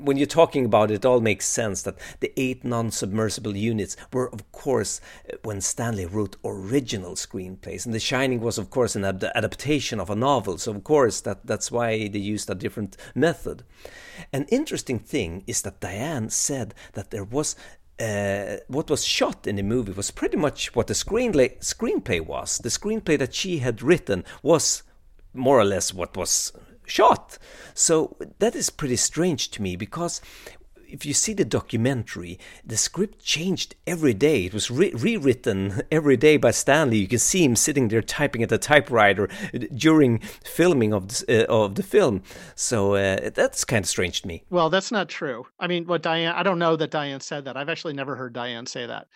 When 0.00 0.16
you're 0.16 0.26
talking 0.26 0.64
about 0.64 0.90
it, 0.90 0.94
it 0.94 1.04
all 1.04 1.20
makes 1.20 1.46
sense 1.46 1.82
that 1.82 1.98
the 2.20 2.32
eight 2.36 2.64
non-submersible 2.64 3.56
units 3.56 3.96
were 4.12 4.32
of 4.32 4.50
course 4.52 5.00
when 5.42 5.60
stanley 5.60 6.06
wrote 6.06 6.36
original 6.44 7.14
screenplays. 7.14 7.84
And 7.84 7.94
the 7.94 8.00
shining 8.00 8.40
was 8.40 8.58
of 8.58 8.70
course 8.70 8.96
an 8.96 9.04
ad- 9.04 9.30
adaptation 9.34 10.00
of 10.00 10.10
a 10.10 10.16
novel. 10.16 10.58
So 10.58 10.72
of 10.72 10.84
course 10.84 11.20
that 11.22 11.46
that's 11.46 11.70
why 11.70 12.08
they 12.08 12.18
used 12.18 12.48
a 12.50 12.54
different 12.54 12.96
method. 13.14 13.64
An 14.32 14.46
interesting 14.50 14.98
thing 14.98 15.44
is 15.46 15.62
that 15.62 15.80
diane 15.80 16.30
said 16.30 16.74
that 16.94 17.10
there 17.10 17.24
was 17.24 17.56
uh, 17.98 18.56
what 18.68 18.90
was 18.90 19.04
shot 19.04 19.46
in 19.46 19.56
the 19.56 19.62
movie 19.62 19.92
was 19.92 20.10
pretty 20.10 20.36
much 20.36 20.74
what 20.74 20.86
the 20.86 20.94
screenplay 20.94 21.58
screenplay 21.60 22.24
was. 22.24 22.58
The 22.58 22.68
screenplay 22.68 23.18
that 23.18 23.34
she 23.34 23.58
had 23.58 23.82
written 23.82 24.24
was 24.42 24.82
more 25.32 25.58
or 25.58 25.64
less 25.64 25.94
what 25.94 26.16
was 26.16 26.52
shot. 26.86 27.38
So 27.74 28.16
that 28.38 28.54
is 28.54 28.70
pretty 28.70 28.96
strange 28.96 29.50
to 29.52 29.62
me 29.62 29.76
because 29.76 30.20
if 30.88 31.04
you 31.04 31.14
see 31.14 31.32
the 31.32 31.44
documentary, 31.44 32.38
the 32.64 32.76
script 32.76 33.24
changed 33.24 33.74
every 33.86 34.14
day. 34.14 34.46
It 34.46 34.54
was 34.54 34.70
re- 34.70 34.92
rewritten 34.94 35.82
every 35.90 36.16
day 36.16 36.36
by 36.36 36.50
Stanley. 36.50 36.98
You 36.98 37.08
can 37.08 37.18
see 37.18 37.44
him 37.44 37.56
sitting 37.56 37.88
there 37.88 38.02
typing 38.02 38.42
at 38.42 38.52
a 38.52 38.58
typewriter 38.58 39.28
during 39.74 40.18
filming 40.18 40.92
of 40.92 41.08
the, 41.08 41.46
uh, 41.48 41.64
of 41.64 41.74
the 41.74 41.82
film. 41.82 42.22
So 42.54 42.94
uh, 42.94 43.30
that's 43.30 43.64
kind 43.64 43.84
of 43.84 43.88
strange 43.88 44.22
to 44.22 44.28
me. 44.28 44.44
Well, 44.50 44.70
that's 44.70 44.92
not 44.92 45.08
true. 45.08 45.46
I 45.58 45.66
mean, 45.66 45.86
what 45.86 46.02
Diane? 46.02 46.34
I 46.34 46.42
don't 46.42 46.58
know 46.58 46.76
that 46.76 46.90
Diane 46.90 47.20
said 47.20 47.44
that. 47.44 47.56
I've 47.56 47.68
actually 47.68 47.94
never 47.94 48.16
heard 48.16 48.32
Diane 48.32 48.66
say 48.66 48.86
that. 48.86 49.06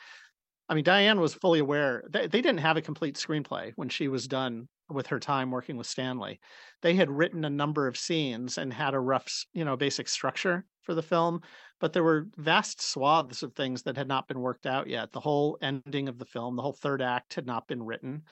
I 0.68 0.74
mean, 0.74 0.84
Diane 0.84 1.20
was 1.20 1.34
fully 1.34 1.58
aware. 1.58 2.04
They, 2.08 2.28
they 2.28 2.40
didn't 2.40 2.60
have 2.60 2.76
a 2.76 2.82
complete 2.82 3.16
screenplay 3.16 3.72
when 3.74 3.88
she 3.88 4.06
was 4.06 4.28
done 4.28 4.68
with 4.90 5.06
her 5.08 5.18
time 5.20 5.50
working 5.50 5.76
with 5.76 5.86
Stanley. 5.86 6.40
They 6.82 6.94
had 6.94 7.10
written 7.10 7.44
a 7.44 7.50
number 7.50 7.86
of 7.86 7.96
scenes 7.96 8.58
and 8.58 8.72
had 8.72 8.94
a 8.94 9.00
rough, 9.00 9.44
you 9.52 9.64
know, 9.64 9.76
basic 9.76 10.08
structure 10.08 10.64
for 10.82 10.94
the 10.94 11.02
film, 11.02 11.40
but 11.80 11.92
there 11.92 12.04
were 12.04 12.28
vast 12.36 12.80
swaths 12.80 13.42
of 13.42 13.54
things 13.54 13.82
that 13.82 13.96
had 13.96 14.08
not 14.08 14.28
been 14.28 14.40
worked 14.40 14.66
out 14.66 14.88
yet. 14.88 15.12
The 15.12 15.20
whole 15.20 15.58
ending 15.62 16.08
of 16.08 16.18
the 16.18 16.24
film, 16.24 16.56
the 16.56 16.62
whole 16.62 16.72
third 16.72 17.02
act 17.02 17.34
had 17.34 17.46
not 17.46 17.68
been 17.68 17.82
written. 17.82 18.22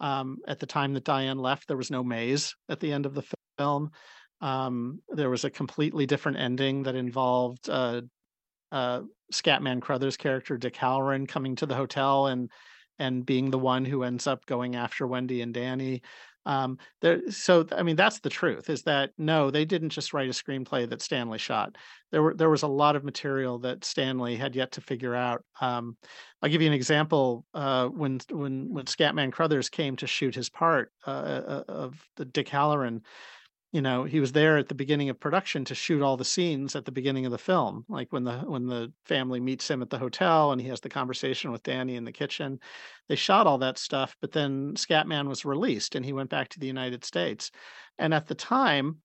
Um, 0.00 0.38
at 0.46 0.58
the 0.58 0.66
time 0.66 0.94
that 0.94 1.04
Diane 1.04 1.38
left, 1.38 1.66
there 1.66 1.76
was 1.76 1.90
no 1.90 2.04
maze 2.04 2.54
at 2.68 2.80
the 2.80 2.92
end 2.92 3.06
of 3.06 3.14
the 3.14 3.24
film. 3.58 3.90
Um, 4.40 5.00
there 5.08 5.30
was 5.30 5.44
a 5.44 5.50
completely 5.50 6.06
different 6.06 6.38
ending 6.38 6.84
that 6.84 6.94
involved 6.94 7.68
uh, 7.68 8.02
uh, 8.70 9.02
Scatman 9.32 9.80
Crothers' 9.80 10.16
character 10.16 10.56
Dick 10.56 10.74
Hallorann 10.74 11.26
coming 11.26 11.56
to 11.56 11.66
the 11.66 11.74
hotel 11.74 12.28
and 12.28 12.50
and 12.98 13.24
being 13.24 13.50
the 13.50 13.58
one 13.58 13.84
who 13.84 14.02
ends 14.02 14.26
up 14.26 14.46
going 14.46 14.76
after 14.76 15.06
Wendy 15.06 15.40
and 15.42 15.54
Danny. 15.54 16.02
Um, 16.46 16.78
there, 17.02 17.30
so 17.30 17.66
I 17.72 17.82
mean, 17.82 17.96
that's 17.96 18.20
the 18.20 18.30
truth. 18.30 18.70
Is 18.70 18.82
that 18.84 19.10
no, 19.18 19.50
they 19.50 19.66
didn't 19.66 19.90
just 19.90 20.14
write 20.14 20.30
a 20.30 20.32
screenplay 20.32 20.88
that 20.88 21.02
Stanley 21.02 21.36
shot. 21.36 21.76
There 22.10 22.22
were 22.22 22.34
there 22.34 22.48
was 22.48 22.62
a 22.62 22.68
lot 22.68 22.96
of 22.96 23.04
material 23.04 23.58
that 23.60 23.84
Stanley 23.84 24.36
had 24.36 24.56
yet 24.56 24.72
to 24.72 24.80
figure 24.80 25.14
out. 25.14 25.44
Um, 25.60 25.98
I'll 26.40 26.48
give 26.48 26.62
you 26.62 26.68
an 26.68 26.74
example. 26.74 27.44
Uh, 27.52 27.88
when 27.88 28.20
when 28.30 28.72
when 28.72 28.86
Scatman 28.86 29.30
Crothers 29.30 29.68
came 29.68 29.96
to 29.96 30.06
shoot 30.06 30.34
his 30.34 30.48
part 30.48 30.90
uh, 31.06 31.10
uh 31.10 31.62
of 31.68 32.02
the 32.16 32.24
Dick 32.24 32.48
Hallorann, 32.48 33.02
you 33.72 33.82
know 33.82 34.04
he 34.04 34.20
was 34.20 34.32
there 34.32 34.56
at 34.56 34.68
the 34.68 34.74
beginning 34.74 35.10
of 35.10 35.20
production 35.20 35.64
to 35.64 35.74
shoot 35.74 36.02
all 36.02 36.16
the 36.16 36.24
scenes 36.24 36.74
at 36.74 36.84
the 36.84 36.92
beginning 36.92 37.26
of 37.26 37.32
the 37.32 37.38
film 37.38 37.84
like 37.88 38.12
when 38.12 38.24
the 38.24 38.38
when 38.40 38.66
the 38.66 38.92
family 39.04 39.40
meets 39.40 39.70
him 39.70 39.82
at 39.82 39.90
the 39.90 39.98
hotel 39.98 40.52
and 40.52 40.60
he 40.60 40.68
has 40.68 40.80
the 40.80 40.88
conversation 40.88 41.52
with 41.52 41.62
danny 41.62 41.96
in 41.96 42.04
the 42.04 42.12
kitchen. 42.12 42.58
They 43.08 43.16
shot 43.16 43.46
all 43.46 43.58
that 43.58 43.78
stuff 43.78 44.16
but 44.20 44.32
then 44.32 44.74
scatman 44.74 45.28
was 45.28 45.44
released 45.44 45.94
and 45.94 46.04
he 46.04 46.12
went 46.12 46.30
back 46.30 46.48
to 46.50 46.60
the 46.60 46.66
united 46.66 47.04
states. 47.04 47.50
And 47.98 48.14
at 48.14 48.26
the 48.26 48.34
time 48.34 48.98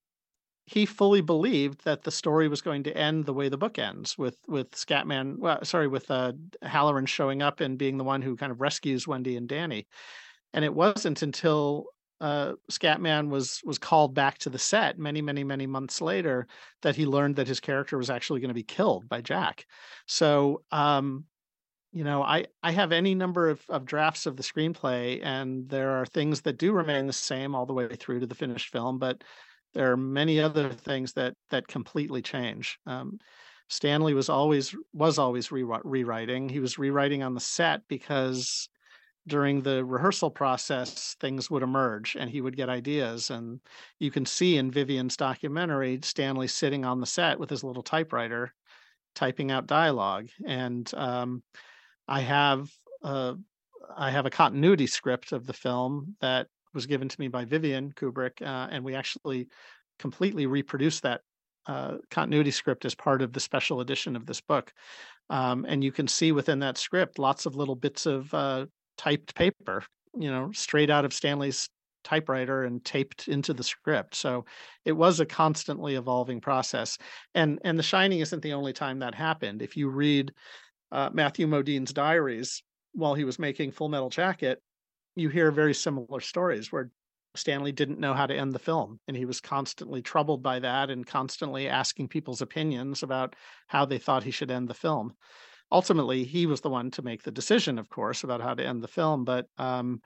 he 0.65 0.85
fully 0.85 1.19
believed 1.19 1.83
that 1.83 2.03
the 2.03 2.11
story 2.11 2.47
was 2.47 2.61
going 2.61 2.83
to 2.83 2.97
end 2.97 3.25
the 3.25 3.33
way 3.33 3.49
the 3.49 3.57
book 3.57 3.77
ends 3.77 4.17
with 4.17 4.37
with 4.47 4.71
scatman 4.71 5.37
well 5.39 5.63
sorry 5.65 5.89
with 5.89 6.09
uh 6.09 6.31
hallorann 6.63 7.07
showing 7.07 7.41
up 7.41 7.59
and 7.59 7.77
being 7.77 7.97
the 7.97 8.03
one 8.05 8.21
who 8.21 8.37
kind 8.37 8.51
of 8.51 8.61
rescues 8.61 9.07
wendy 9.07 9.35
and 9.35 9.49
danny. 9.49 9.87
And 10.53 10.63
it 10.63 10.73
wasn't 10.73 11.21
until 11.21 11.87
uh, 12.23 12.53
Scatman 12.71 13.27
was 13.27 13.59
was 13.65 13.77
called 13.77 14.13
back 14.13 14.37
to 14.39 14.49
the 14.49 14.57
set 14.57 14.97
many, 14.97 15.21
many, 15.21 15.43
many 15.43 15.67
months 15.67 15.99
later 15.99 16.47
that 16.81 16.95
he 16.95 17.05
learned 17.05 17.35
that 17.35 17.49
his 17.49 17.59
character 17.59 17.97
was 17.97 18.09
actually 18.09 18.39
going 18.39 18.47
to 18.47 18.53
be 18.53 18.63
killed 18.63 19.09
by 19.09 19.19
Jack. 19.19 19.65
So, 20.07 20.61
um, 20.71 21.25
you 21.91 22.05
know, 22.05 22.23
I 22.23 22.45
I 22.63 22.71
have 22.71 22.93
any 22.93 23.13
number 23.13 23.49
of, 23.49 23.61
of 23.67 23.83
drafts 23.83 24.25
of 24.25 24.37
the 24.37 24.43
screenplay, 24.43 25.19
and 25.21 25.67
there 25.67 25.91
are 25.91 26.05
things 26.05 26.39
that 26.41 26.57
do 26.57 26.71
remain 26.71 27.07
the 27.07 27.13
same 27.13 27.55
all 27.55 27.65
the 27.65 27.73
way 27.73 27.93
through 27.93 28.21
to 28.21 28.27
the 28.27 28.35
finished 28.35 28.71
film, 28.71 28.99
but 28.99 29.21
there 29.73 29.91
are 29.91 29.97
many 29.97 30.39
other 30.39 30.69
things 30.69 31.11
that 31.13 31.33
that 31.49 31.67
completely 31.67 32.21
change. 32.21 32.79
Um, 32.85 33.19
Stanley 33.67 34.13
was 34.13 34.29
always 34.29 34.73
was 34.93 35.19
always 35.19 35.51
re- 35.51 35.65
rewriting. 35.83 36.47
He 36.47 36.61
was 36.61 36.79
rewriting 36.79 37.21
on 37.21 37.33
the 37.33 37.41
set 37.41 37.81
because 37.89 38.69
during 39.27 39.61
the 39.61 39.83
rehearsal 39.85 40.29
process 40.29 41.15
things 41.19 41.49
would 41.49 41.63
emerge 41.63 42.17
and 42.19 42.29
he 42.29 42.41
would 42.41 42.57
get 42.57 42.69
ideas 42.69 43.29
and 43.29 43.59
you 43.99 44.11
can 44.11 44.25
see 44.25 44.57
in 44.57 44.69
vivian's 44.69 45.15
documentary 45.15 45.99
stanley 46.03 46.47
sitting 46.47 46.83
on 46.83 46.99
the 46.99 47.05
set 47.05 47.39
with 47.39 47.49
his 47.49 47.63
little 47.63 47.83
typewriter 47.83 48.53
typing 49.15 49.51
out 49.51 49.67
dialogue. 49.67 50.29
And 50.45 50.91
um, 50.95 51.43
i 52.07 52.19
have 52.19 52.69
a, 53.03 53.35
I 53.95 54.11
have 54.11 54.25
a 54.25 54.31
continuity 54.31 54.87
script 54.87 55.31
of 55.31 55.45
the 55.45 55.53
film 55.53 56.15
that 56.21 56.47
was 56.73 56.85
given 56.85 57.07
to 57.07 57.19
me 57.19 57.27
by 57.27 57.45
vivian 57.45 57.91
kubrick 57.91 58.41
uh, 58.41 58.67
and 58.71 58.83
we 58.83 58.95
actually 58.95 59.47
completely 59.99 60.47
reproduced 60.47 61.03
that 61.03 61.21
uh, 61.67 61.97
continuity 62.09 62.51
script 62.51 62.83
as 62.83 62.95
part 62.95 63.21
of 63.21 63.31
the 63.31 63.39
special 63.39 63.79
edition 63.79 64.17
of 64.17 64.25
this 64.25 64.41
book. 64.41 64.73
Um, 65.29 65.65
and 65.65 65.81
you 65.81 65.93
can 65.93 66.09
see 66.09 66.33
within 66.33 66.59
that 66.59 66.77
script 66.77 67.19
lots 67.19 67.45
of 67.45 67.55
little 67.55 67.75
bits 67.75 68.05
of 68.05 68.33
uh, 68.33 68.65
typed 68.97 69.35
paper, 69.35 69.83
you 70.17 70.29
know, 70.29 70.51
straight 70.53 70.89
out 70.89 71.05
of 71.05 71.13
Stanley's 71.13 71.69
typewriter 72.03 72.63
and 72.63 72.83
taped 72.83 73.27
into 73.27 73.53
the 73.53 73.63
script. 73.63 74.15
So 74.15 74.45
it 74.85 74.91
was 74.91 75.19
a 75.19 75.25
constantly 75.25 75.95
evolving 75.95 76.41
process. 76.41 76.97
And 77.33 77.59
and 77.63 77.79
The 77.79 77.83
Shining 77.83 78.19
isn't 78.19 78.41
the 78.41 78.53
only 78.53 78.73
time 78.73 78.99
that 78.99 79.15
happened. 79.15 79.61
If 79.61 79.77
you 79.77 79.89
read 79.89 80.33
uh, 80.91 81.09
Matthew 81.13 81.47
Modine's 81.47 81.93
diaries 81.93 82.61
while 82.93 83.15
he 83.15 83.23
was 83.23 83.39
making 83.39 83.71
Full 83.71 83.89
Metal 83.89 84.09
Jacket, 84.09 84.61
you 85.15 85.29
hear 85.29 85.51
very 85.51 85.73
similar 85.73 86.19
stories 86.19 86.71
where 86.71 86.91
Stanley 87.35 87.71
didn't 87.71 87.99
know 87.99 88.13
how 88.13 88.27
to 88.27 88.35
end 88.35 88.53
the 88.53 88.59
film, 88.59 88.99
and 89.07 89.17
he 89.17 89.25
was 89.25 89.41
constantly 89.41 90.03
troubled 90.03 90.43
by 90.43 90.59
that 90.59 90.91
and 90.91 91.07
constantly 91.07 91.67
asking 91.67 92.07
people's 92.07 92.43
opinions 92.43 93.01
about 93.01 93.35
how 93.67 93.85
they 93.85 93.97
thought 93.97 94.23
he 94.23 94.29
should 94.29 94.51
end 94.51 94.67
the 94.67 94.75
film 94.75 95.13
ultimately 95.73 96.23
he 96.23 96.45
was 96.45 96.61
the 96.61 96.69
one 96.69 96.91
to 96.91 97.01
make 97.01 97.23
the 97.23 97.31
decision, 97.31 97.79
of 97.79 97.89
course, 97.89 98.23
about 98.23 98.41
how 98.41 98.53
to 98.53 98.65
end 98.65 98.81
the 98.81 98.87
film. 98.87 99.25
But 99.25 99.47
um, 99.57 100.01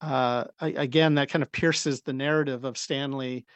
uh, 0.00 0.46
again, 0.60 1.14
that 1.14 1.28
kind 1.28 1.42
of 1.42 1.52
pierces 1.52 2.02
the 2.02 2.12
narrative 2.12 2.64
of 2.64 2.78
Stanley 2.78 3.46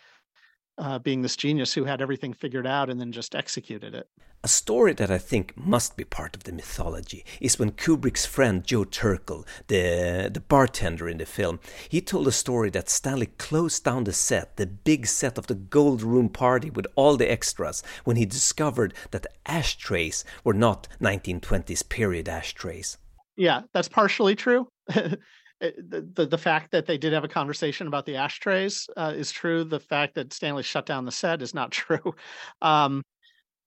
uh, 0.79 0.99
being 0.99 1.23
this 1.23 1.37
genius 1.37 1.75
who 1.75 1.85
had 1.85 2.01
everything 2.01 2.33
figured 2.33 2.67
out 2.67 2.91
and 2.91 3.01
then 3.01 3.12
just 3.12 3.35
executed 3.35 3.95
it. 3.95 4.09
A 4.45 4.49
story 4.49 4.93
that 4.93 5.11
I 5.11 5.19
think 5.19 5.57
must 5.57 5.97
be 5.97 6.05
part 6.05 6.37
of 6.37 6.45
the 6.45 6.53
mythology 6.53 7.25
is 7.41 7.59
when 7.59 7.73
Kubrick's 7.73 8.25
friend 8.25 8.64
Joe 8.64 8.85
Turkel, 8.85 9.45
the, 9.67 10.31
the 10.33 10.41
bartender 10.41 11.09
in 11.09 11.19
the 11.19 11.27
film, 11.27 11.59
he 11.88 12.01
told 12.01 12.29
a 12.29 12.33
story 12.33 12.71
that 12.71 12.88
Stanley 12.88 13.27
closed 13.27 13.83
down 13.83 14.05
the 14.05 14.12
set, 14.12 14.57
the 14.57 14.67
big 14.67 15.09
set 15.09 15.38
of 15.38 15.49
the 15.49 15.57
Gold 15.57 16.03
Room 16.03 16.29
party 16.29 16.71
with 16.71 16.87
all 16.95 17.17
the 17.17 17.29
extras, 17.29 17.83
when 18.05 18.17
he 18.17 18.25
discovered 18.25 18.95
that 19.11 19.23
the 19.23 19.31
ashtrays 19.45 20.25
were 20.45 20.55
not 20.55 20.87
1920s 21.01 21.88
period 21.88 22.29
ashtrays. 22.29 22.97
Yeah, 23.37 23.62
that's 23.73 23.88
partially 23.88 24.37
true. 24.37 24.69
the, 25.61 26.09
the, 26.14 26.27
the 26.27 26.38
fact 26.38 26.71
that 26.73 26.87
they 26.87 26.99
did 26.99 27.12
have 27.12 27.25
a 27.25 27.29
conversation 27.29 27.87
about 27.87 28.07
the 28.07 28.16
ashtrays 28.16 28.88
uh, 28.97 29.12
is 29.14 29.31
true. 29.31 29.64
The 29.64 29.81
fact 29.81 30.14
that 30.14 30.33
Stanley 30.33 30.62
shut 30.62 30.87
down 30.87 31.05
the 31.05 31.12
set 31.12 31.42
is 31.42 31.55
not 31.55 31.71
true. 31.73 32.14
Um, 32.62 33.03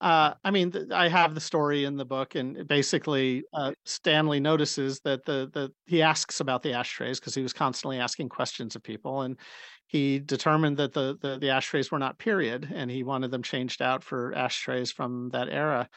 uh, 0.01 0.33
I 0.43 0.49
mean, 0.49 0.71
th- 0.71 0.89
I 0.91 1.07
have 1.09 1.35
the 1.35 1.41
story 1.41 1.85
in 1.85 1.95
the 1.95 2.05
book, 2.05 2.33
and 2.33 2.67
basically, 2.67 3.43
uh, 3.53 3.73
Stanley 3.85 4.39
notices 4.39 4.99
that 5.01 5.23
the 5.25 5.51
the 5.53 5.71
he 5.85 6.01
asks 6.01 6.39
about 6.39 6.63
the 6.63 6.73
ashtrays 6.73 7.19
because 7.19 7.35
he 7.35 7.43
was 7.43 7.53
constantly 7.53 7.99
asking 7.99 8.29
questions 8.29 8.75
of 8.75 8.81
people, 8.81 9.21
and 9.21 9.37
he 9.85 10.17
determined 10.17 10.77
that 10.77 10.93
the, 10.93 11.19
the 11.21 11.37
the 11.37 11.49
ashtrays 11.51 11.91
were 11.91 11.99
not 11.99 12.17
period, 12.17 12.67
and 12.73 12.89
he 12.89 13.03
wanted 13.03 13.29
them 13.29 13.43
changed 13.43 13.79
out 13.79 14.03
for 14.03 14.33
ashtrays 14.33 14.91
from 14.91 15.29
that 15.33 15.49
era. 15.49 15.87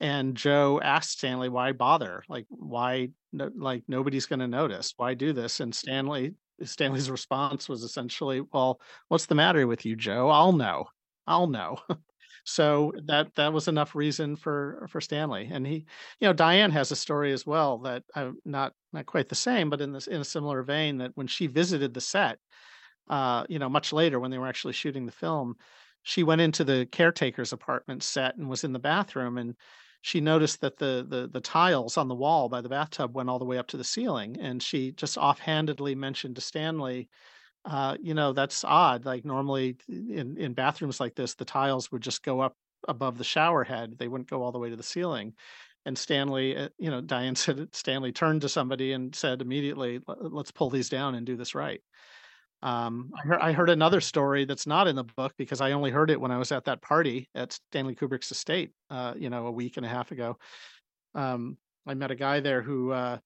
And 0.00 0.36
Joe 0.36 0.80
asked 0.82 1.18
Stanley, 1.18 1.48
"Why 1.48 1.72
bother? 1.72 2.22
Like, 2.28 2.46
why 2.48 3.10
no, 3.32 3.50
like 3.54 3.84
nobody's 3.86 4.26
going 4.26 4.40
to 4.40 4.48
notice. 4.48 4.94
Why 4.96 5.14
do 5.14 5.32
this? 5.32 5.60
And 5.60 5.74
Stanley 5.74 6.34
Stanley's 6.62 7.10
response 7.10 7.68
was 7.68 7.82
essentially, 7.82 8.40
"Well, 8.52 8.80
what's 9.08 9.26
the 9.26 9.34
matter 9.34 9.66
with 9.66 9.84
you, 9.84 9.96
Joe? 9.96 10.30
I'll 10.30 10.52
know. 10.52 10.86
I'll 11.26 11.46
know." 11.46 11.78
so 12.44 12.92
that 13.06 13.34
that 13.34 13.52
was 13.52 13.68
enough 13.68 13.94
reason 13.94 14.36
for 14.36 14.86
for 14.90 15.00
Stanley. 15.00 15.48
And 15.52 15.66
he, 15.66 15.74
you 16.20 16.28
know, 16.28 16.32
Diane 16.32 16.70
has 16.70 16.90
a 16.90 16.96
story 16.96 17.32
as 17.32 17.44
well 17.46 17.78
that 17.80 18.04
I'm 18.14 18.38
not 18.44 18.72
not 18.92 19.06
quite 19.06 19.28
the 19.28 19.34
same, 19.34 19.68
but 19.70 19.80
in 19.82 19.92
this 19.92 20.06
in 20.06 20.20
a 20.20 20.24
similar 20.24 20.62
vein 20.62 20.98
that 20.98 21.12
when 21.14 21.26
she 21.26 21.46
visited 21.46 21.92
the 21.92 22.00
set, 22.00 22.38
uh, 23.08 23.44
you 23.48 23.58
know, 23.58 23.68
much 23.68 23.92
later 23.92 24.20
when 24.20 24.30
they 24.30 24.38
were 24.38 24.48
actually 24.48 24.72
shooting 24.72 25.06
the 25.06 25.12
film, 25.12 25.56
she 26.02 26.22
went 26.22 26.40
into 26.40 26.64
the 26.64 26.86
caretaker's 26.86 27.52
apartment 27.52 28.02
set 28.02 28.36
and 28.36 28.48
was 28.48 28.64
in 28.64 28.72
the 28.72 28.78
bathroom 28.78 29.36
and 29.38 29.56
she 30.02 30.20
noticed 30.20 30.60
that 30.62 30.78
the, 30.78 31.04
the 31.08 31.28
the 31.32 31.40
tiles 31.40 31.96
on 31.96 32.08
the 32.08 32.14
wall 32.14 32.48
by 32.48 32.60
the 32.60 32.68
bathtub 32.68 33.14
went 33.14 33.28
all 33.28 33.38
the 33.38 33.44
way 33.44 33.58
up 33.58 33.66
to 33.68 33.76
the 33.76 33.84
ceiling, 33.84 34.36
and 34.40 34.62
she 34.62 34.92
just 34.92 35.18
offhandedly 35.18 35.94
mentioned 35.94 36.36
to 36.36 36.40
Stanley, 36.42 37.08
uh, 37.66 37.96
"You 38.00 38.14
know, 38.14 38.32
that's 38.32 38.64
odd. 38.64 39.04
Like 39.06 39.24
normally 39.24 39.78
in 39.88 40.36
in 40.38 40.54
bathrooms 40.54 41.00
like 41.00 41.14
this, 41.16 41.34
the 41.34 41.44
tiles 41.46 41.92
would 41.92 42.02
just 42.02 42.22
go 42.24 42.40
up 42.40 42.56
above 42.88 43.18
the 43.18 43.24
shower 43.24 43.64
head; 43.64 43.98
they 43.98 44.08
wouldn't 44.08 44.30
go 44.30 44.42
all 44.42 44.52
the 44.52 44.58
way 44.60 44.70
to 44.70 44.76
the 44.76 44.82
ceiling." 44.82 45.34
And 45.86 45.98
Stanley, 45.98 46.56
uh, 46.56 46.68
you 46.78 46.90
know, 46.90 47.00
Diane 47.00 47.36
said 47.36 47.74
Stanley 47.74 48.12
turned 48.12 48.42
to 48.42 48.48
somebody 48.48 48.92
and 48.92 49.14
said 49.14 49.42
immediately, 49.42 50.00
"Let's 50.08 50.52
pull 50.52 50.70
these 50.70 50.88
down 50.90 51.14
and 51.14 51.26
do 51.26 51.36
this 51.36 51.54
right." 51.54 51.82
Um, 52.62 53.10
I, 53.16 53.26
heard, 53.26 53.40
I 53.40 53.52
heard 53.52 53.70
another 53.70 54.00
story 54.00 54.44
that's 54.44 54.66
not 54.66 54.86
in 54.86 54.96
the 54.96 55.04
book 55.04 55.32
because 55.38 55.60
I 55.60 55.72
only 55.72 55.90
heard 55.90 56.10
it 56.10 56.20
when 56.20 56.30
I 56.30 56.38
was 56.38 56.52
at 56.52 56.64
that 56.66 56.82
party 56.82 57.28
at 57.34 57.52
Stanley 57.52 57.94
Kubrick's 57.94 58.30
estate, 58.30 58.70
uh, 58.90 59.14
you 59.16 59.30
know, 59.30 59.46
a 59.46 59.50
week 59.50 59.76
and 59.76 59.86
a 59.86 59.88
half 59.88 60.10
ago. 60.10 60.36
Um, 61.14 61.56
I 61.86 61.94
met 61.94 62.10
a 62.10 62.16
guy 62.16 62.40
there 62.40 62.60
who 62.60 62.92
uh, 62.92 63.18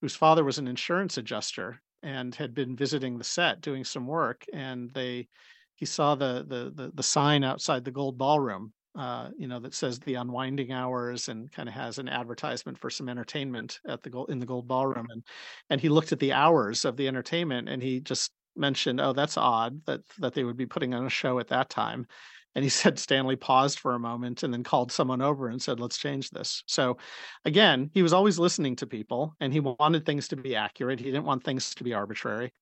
whose 0.00 0.16
father 0.16 0.44
was 0.44 0.58
an 0.58 0.66
insurance 0.66 1.18
adjuster 1.18 1.80
and 2.02 2.34
had 2.34 2.54
been 2.54 2.74
visiting 2.74 3.18
the 3.18 3.24
set 3.24 3.60
doing 3.60 3.84
some 3.84 4.06
work, 4.06 4.46
and 4.52 4.90
they 4.94 5.28
he 5.76 5.84
saw 5.84 6.14
the 6.14 6.44
the 6.48 6.72
the, 6.74 6.90
the 6.94 7.02
sign 7.02 7.44
outside 7.44 7.84
the 7.84 7.90
gold 7.90 8.16
ballroom, 8.16 8.72
uh, 8.98 9.28
you 9.36 9.46
know, 9.46 9.60
that 9.60 9.74
says 9.74 9.98
the 10.00 10.14
unwinding 10.14 10.72
hours 10.72 11.28
and 11.28 11.52
kind 11.52 11.68
of 11.68 11.74
has 11.74 11.98
an 11.98 12.08
advertisement 12.08 12.78
for 12.78 12.88
some 12.88 13.10
entertainment 13.10 13.78
at 13.86 14.02
the 14.02 14.10
gold 14.10 14.30
in 14.30 14.38
the 14.38 14.46
gold 14.46 14.66
ballroom, 14.66 15.06
and 15.10 15.22
and 15.68 15.80
he 15.82 15.90
looked 15.90 16.12
at 16.12 16.18
the 16.18 16.32
hours 16.32 16.86
of 16.86 16.96
the 16.96 17.06
entertainment 17.06 17.68
and 17.68 17.82
he 17.82 18.00
just 18.00 18.32
mentioned, 18.56 19.00
"Oh, 19.00 19.12
that's 19.12 19.36
odd 19.36 19.84
that 19.86 20.00
that 20.18 20.34
they 20.34 20.44
would 20.44 20.56
be 20.56 20.66
putting 20.66 20.94
on 20.94 21.06
a 21.06 21.10
show 21.10 21.38
at 21.38 21.48
that 21.48 21.70
time." 21.70 22.06
And 22.54 22.64
he 22.64 22.68
said 22.70 22.98
Stanley 22.98 23.36
paused 23.36 23.78
for 23.78 23.94
a 23.94 23.98
moment 23.98 24.42
and 24.42 24.52
then 24.52 24.64
called 24.64 24.92
someone 24.92 25.22
over 25.22 25.48
and 25.48 25.60
said, 25.60 25.80
"Let's 25.80 25.98
change 25.98 26.30
this." 26.30 26.62
So, 26.66 26.98
again, 27.44 27.90
he 27.94 28.02
was 28.02 28.12
always 28.12 28.38
listening 28.38 28.76
to 28.76 28.86
people, 28.86 29.34
and 29.40 29.52
he 29.52 29.60
wanted 29.60 30.04
things 30.06 30.28
to 30.28 30.36
be 30.36 30.56
accurate. 30.56 31.00
He 31.00 31.06
didn't 31.06 31.24
want 31.24 31.44
things 31.44 31.74
to 31.76 31.84
be 31.84 31.94
arbitrary. 31.94 32.52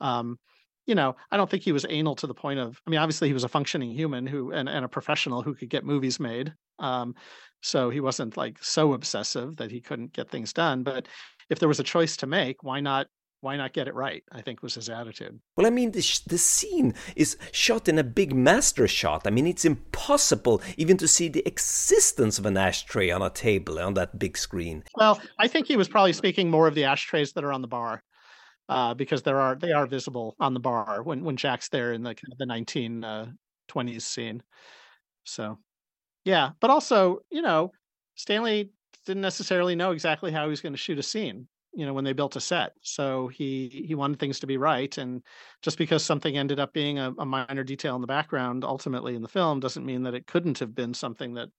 Um, 0.00 0.38
you 0.86 0.94
know, 0.94 1.16
I 1.30 1.36
don't 1.36 1.50
think 1.50 1.64
he 1.64 1.72
was 1.72 1.84
anal 1.88 2.14
to 2.16 2.26
the 2.26 2.34
point 2.34 2.60
of. 2.60 2.80
I 2.86 2.90
mean, 2.90 3.00
obviously 3.00 3.28
he 3.28 3.34
was 3.34 3.44
a 3.44 3.48
functioning 3.48 3.90
human 3.90 4.26
who 4.26 4.52
and, 4.52 4.68
and 4.68 4.84
a 4.84 4.88
professional 4.88 5.42
who 5.42 5.54
could 5.54 5.68
get 5.68 5.84
movies 5.84 6.20
made. 6.20 6.54
Um, 6.78 7.14
so 7.60 7.90
he 7.90 8.00
wasn't 8.00 8.36
like 8.36 8.62
so 8.62 8.92
obsessive 8.92 9.56
that 9.56 9.72
he 9.72 9.80
couldn't 9.80 10.12
get 10.12 10.30
things 10.30 10.52
done. 10.52 10.84
But 10.84 11.08
if 11.50 11.58
there 11.58 11.68
was 11.68 11.80
a 11.80 11.84
choice 11.84 12.16
to 12.18 12.26
make, 12.26 12.62
why 12.62 12.80
not 12.80 13.08
why 13.40 13.56
not 13.56 13.72
get 13.72 13.88
it 13.88 13.94
right? 13.94 14.22
I 14.32 14.40
think 14.40 14.62
was 14.62 14.74
his 14.74 14.88
attitude. 14.88 15.38
Well, 15.56 15.66
I 15.66 15.70
mean, 15.70 15.92
the, 15.92 16.20
the 16.26 16.38
scene 16.38 16.94
is 17.14 17.36
shot 17.52 17.88
in 17.88 17.98
a 17.98 18.04
big 18.04 18.34
master 18.34 18.88
shot. 18.88 19.26
I 19.26 19.30
mean, 19.30 19.46
it's 19.46 19.64
impossible 19.64 20.62
even 20.76 20.96
to 20.98 21.08
see 21.08 21.28
the 21.28 21.46
existence 21.46 22.38
of 22.38 22.46
an 22.46 22.56
ashtray 22.56 23.10
on 23.10 23.22
a 23.22 23.30
table 23.30 23.78
on 23.78 23.94
that 23.94 24.18
big 24.18 24.36
screen. 24.38 24.84
Well, 24.96 25.20
I 25.38 25.48
think 25.48 25.66
he 25.66 25.76
was 25.76 25.88
probably 25.88 26.12
speaking 26.12 26.50
more 26.50 26.66
of 26.66 26.74
the 26.74 26.84
ashtrays 26.84 27.32
that 27.32 27.44
are 27.44 27.52
on 27.52 27.62
the 27.62 27.68
bar. 27.68 28.02
Uh, 28.68 28.94
because 28.94 29.22
there 29.22 29.38
are 29.38 29.54
they 29.54 29.70
are 29.70 29.86
visible 29.86 30.34
on 30.40 30.52
the 30.52 30.58
bar 30.58 31.00
when 31.04 31.22
when 31.22 31.36
Jack's 31.36 31.68
there 31.68 31.92
in 31.92 32.02
the 32.02 32.16
the 32.38 32.46
1920s 32.46 33.04
uh, 33.96 34.00
scene. 34.00 34.42
So, 35.22 35.58
yeah, 36.24 36.50
but 36.58 36.70
also 36.70 37.20
you 37.30 37.42
know 37.42 37.70
Stanley 38.16 38.72
didn't 39.04 39.22
necessarily 39.22 39.76
know 39.76 39.92
exactly 39.92 40.32
how 40.32 40.42
he 40.42 40.50
was 40.50 40.60
going 40.60 40.72
to 40.72 40.78
shoot 40.78 40.98
a 40.98 41.02
scene 41.04 41.46
you 41.76 41.84
know 41.84 41.92
when 41.92 42.04
they 42.04 42.14
built 42.14 42.36
a 42.36 42.40
set. 42.40 42.72
So 42.80 43.28
he 43.28 43.84
he 43.86 43.94
wanted 43.94 44.18
things 44.18 44.40
to 44.40 44.46
be 44.46 44.56
right 44.56 44.96
and 44.96 45.22
just 45.62 45.76
because 45.76 46.02
something 46.02 46.36
ended 46.36 46.58
up 46.58 46.72
being 46.72 46.98
a, 46.98 47.12
a, 47.18 47.26
minor 47.26 47.62
detail 47.62 47.94
in 47.94 48.00
the 48.00 48.06
background 48.06 48.64
ultimately 48.64 49.14
in 49.14 49.22
the 49.22 49.28
film 49.28 49.60
doesn't 49.60 49.84
mean 49.84 50.02
that 50.04 50.14
it 50.14 50.26
couldn't 50.26 50.58
have 50.58 50.74
been 50.74 50.94
something 50.94 51.34
that 51.34 51.50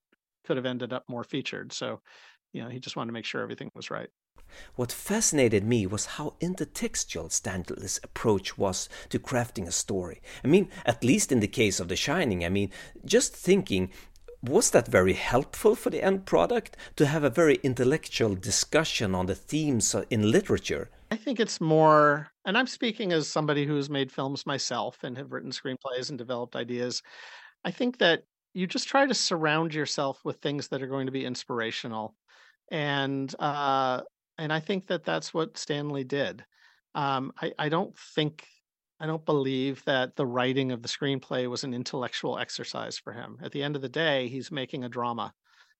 could 0.44 0.56
have 0.56 0.66
ended 0.66 0.92
up 0.92 1.04
more 1.08 1.22
featured. 1.22 1.72
So 1.72 2.00
you 2.52 2.62
know 2.62 2.68
he 2.68 2.80
just 2.80 2.96
wanted 2.96 3.08
to 3.08 3.12
make 3.14 3.24
sure 3.24 3.42
everything 3.42 3.70
was 3.74 3.90
right. 3.90 4.10
What 4.74 4.90
fascinated 4.90 5.62
me 5.62 5.86
was 5.86 6.16
how 6.16 6.34
intertextual 6.40 7.30
Stanley's 7.30 8.00
approach 8.02 8.56
was 8.58 8.88
to 9.10 9.18
crafting 9.18 9.66
a 9.66 9.72
story. 9.72 10.22
I 10.42 10.48
mean, 10.48 10.70
at 10.86 11.04
least 11.04 11.30
in 11.30 11.40
the 11.40 11.46
case 11.46 11.78
of 11.78 11.88
The 11.88 11.96
Shining, 11.96 12.46
I 12.46 12.48
mean, 12.48 12.70
just 13.04 13.36
thinking 13.36 13.90
was 14.42 14.70
that 14.70 14.86
very 14.86 15.14
helpful 15.14 15.74
for 15.74 15.90
the 15.90 16.02
end 16.02 16.26
product 16.26 16.76
to 16.96 17.06
have 17.06 17.24
a 17.24 17.30
very 17.30 17.56
intellectual 17.62 18.34
discussion 18.34 19.14
on 19.14 19.26
the 19.26 19.34
themes 19.34 19.94
in 20.10 20.30
literature? 20.30 20.90
I 21.10 21.16
think 21.16 21.40
it's 21.40 21.60
more, 21.60 22.28
and 22.44 22.56
I'm 22.56 22.66
speaking 22.66 23.12
as 23.12 23.26
somebody 23.28 23.66
who's 23.66 23.88
made 23.90 24.12
films 24.12 24.46
myself 24.46 24.98
and 25.02 25.16
have 25.16 25.32
written 25.32 25.50
screenplays 25.50 26.10
and 26.10 26.18
developed 26.18 26.54
ideas. 26.54 27.02
I 27.64 27.70
think 27.70 27.98
that 27.98 28.24
you 28.54 28.66
just 28.66 28.88
try 28.88 29.06
to 29.06 29.14
surround 29.14 29.74
yourself 29.74 30.20
with 30.24 30.36
things 30.36 30.68
that 30.68 30.82
are 30.82 30.86
going 30.86 31.06
to 31.06 31.12
be 31.12 31.24
inspirational, 31.24 32.14
and 32.70 33.34
uh, 33.38 34.02
and 34.36 34.52
I 34.52 34.60
think 34.60 34.86
that 34.88 35.04
that's 35.04 35.34
what 35.34 35.58
Stanley 35.58 36.04
did. 36.04 36.44
Um, 36.94 37.32
I, 37.40 37.52
I 37.58 37.68
don't 37.68 37.96
think 38.14 38.46
I 39.00 39.06
don't 39.06 39.24
believe 39.24 39.84
that 39.84 40.16
the 40.16 40.26
writing 40.26 40.72
of 40.72 40.82
the 40.82 40.88
screenplay 40.88 41.48
was 41.48 41.62
an 41.62 41.72
intellectual 41.72 42.38
exercise 42.38 42.98
for 42.98 43.12
him. 43.12 43.38
At 43.42 43.52
the 43.52 43.62
end 43.62 43.76
of 43.76 43.82
the 43.82 43.88
day, 43.88 44.28
he's 44.28 44.50
making 44.50 44.84
a 44.84 44.88
drama. 44.88 45.32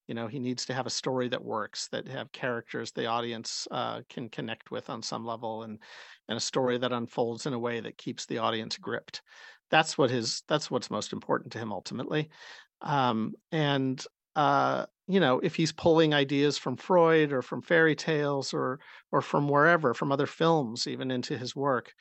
You 0.07 0.15
know, 0.15 0.27
he 0.27 0.39
needs 0.39 0.65
to 0.67 0.75
have 0.75 0.87
a 0.87 0.91
story 0.91 1.29
that 1.29 1.45
works, 1.45 1.89
that 1.89 2.09
have 2.09 2.33
characters 2.33 2.93
the 2.93 3.07
audience 3.07 3.67
uh, 3.71 4.03
can 4.09 4.29
connect 4.29 4.71
with 4.71 4.89
on 4.89 5.03
some 5.03 5.25
level, 5.27 5.65
and 5.65 5.79
and 6.29 6.37
a 6.37 6.41
story 6.41 6.79
that 6.79 6.93
unfolds 6.93 7.45
in 7.45 7.53
a 7.53 7.59
way 7.59 7.81
that 7.81 7.99
keeps 7.99 8.25
the 8.25 8.39
audience 8.39 8.79
gripped. 8.79 9.23
That's 9.71 9.99
what 9.99 10.11
his. 10.11 10.43
That's 10.49 10.71
what's 10.71 10.91
most 10.91 11.13
important 11.13 11.53
to 11.53 11.59
him 11.59 11.73
ultimately. 11.73 12.31
Um, 12.81 13.35
and 13.53 14.03
uh, 14.37 14.87
you 15.09 15.21
know, 15.21 15.41
if 15.41 15.57
he's 15.57 15.73
pulling 15.73 16.15
ideas 16.15 16.57
from 16.57 16.77
Freud 16.77 17.33
or 17.33 17.43
from 17.43 17.61
fairy 17.63 17.97
tales 17.97 18.55
or 18.55 18.79
or 19.13 19.21
from 19.21 19.49
wherever, 19.49 19.93
from 19.93 20.13
other 20.13 20.27
films, 20.27 20.87
even 20.87 21.11
into 21.11 21.37
his 21.37 21.55
work, 21.57 21.93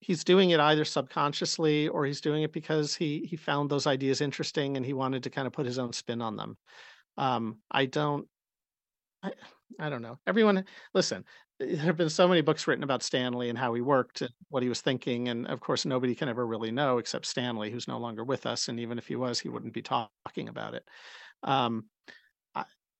he's 0.00 0.24
doing 0.24 0.50
it 0.50 0.60
either 0.60 0.84
subconsciously 0.84 1.88
or 1.88 2.04
he's 2.04 2.20
doing 2.20 2.42
it 2.42 2.52
because 2.52 2.94
he 2.94 3.20
he 3.28 3.36
found 3.36 3.70
those 3.70 3.86
ideas 3.86 4.20
interesting 4.20 4.76
and 4.76 4.84
he 4.84 4.92
wanted 4.92 5.22
to 5.22 5.30
kind 5.30 5.46
of 5.46 5.52
put 5.52 5.66
his 5.66 5.78
own 5.78 5.92
spin 5.92 6.22
on 6.22 6.36
them. 6.36 6.56
Um, 7.16 7.58
I 7.70 7.86
don't, 7.86 8.26
I, 9.22 9.32
I 9.78 9.90
don't 9.90 10.02
know. 10.02 10.18
Everyone, 10.26 10.64
listen. 10.94 11.24
There 11.58 11.76
have 11.76 11.98
been 11.98 12.08
so 12.08 12.26
many 12.26 12.40
books 12.40 12.66
written 12.66 12.84
about 12.84 13.02
Stanley 13.02 13.50
and 13.50 13.58
how 13.58 13.74
he 13.74 13.82
worked 13.82 14.22
and 14.22 14.30
what 14.48 14.62
he 14.62 14.70
was 14.70 14.80
thinking, 14.80 15.28
and 15.28 15.46
of 15.46 15.60
course, 15.60 15.84
nobody 15.84 16.14
can 16.14 16.30
ever 16.30 16.46
really 16.46 16.70
know 16.70 16.96
except 16.96 17.26
Stanley, 17.26 17.70
who's 17.70 17.86
no 17.86 17.98
longer 17.98 18.24
with 18.24 18.46
us. 18.46 18.68
And 18.68 18.80
even 18.80 18.96
if 18.96 19.06
he 19.06 19.14
was, 19.14 19.38
he 19.38 19.50
wouldn't 19.50 19.74
be 19.74 19.82
talking 19.82 20.48
about 20.48 20.72
it. 20.72 20.88
Um, 21.42 21.84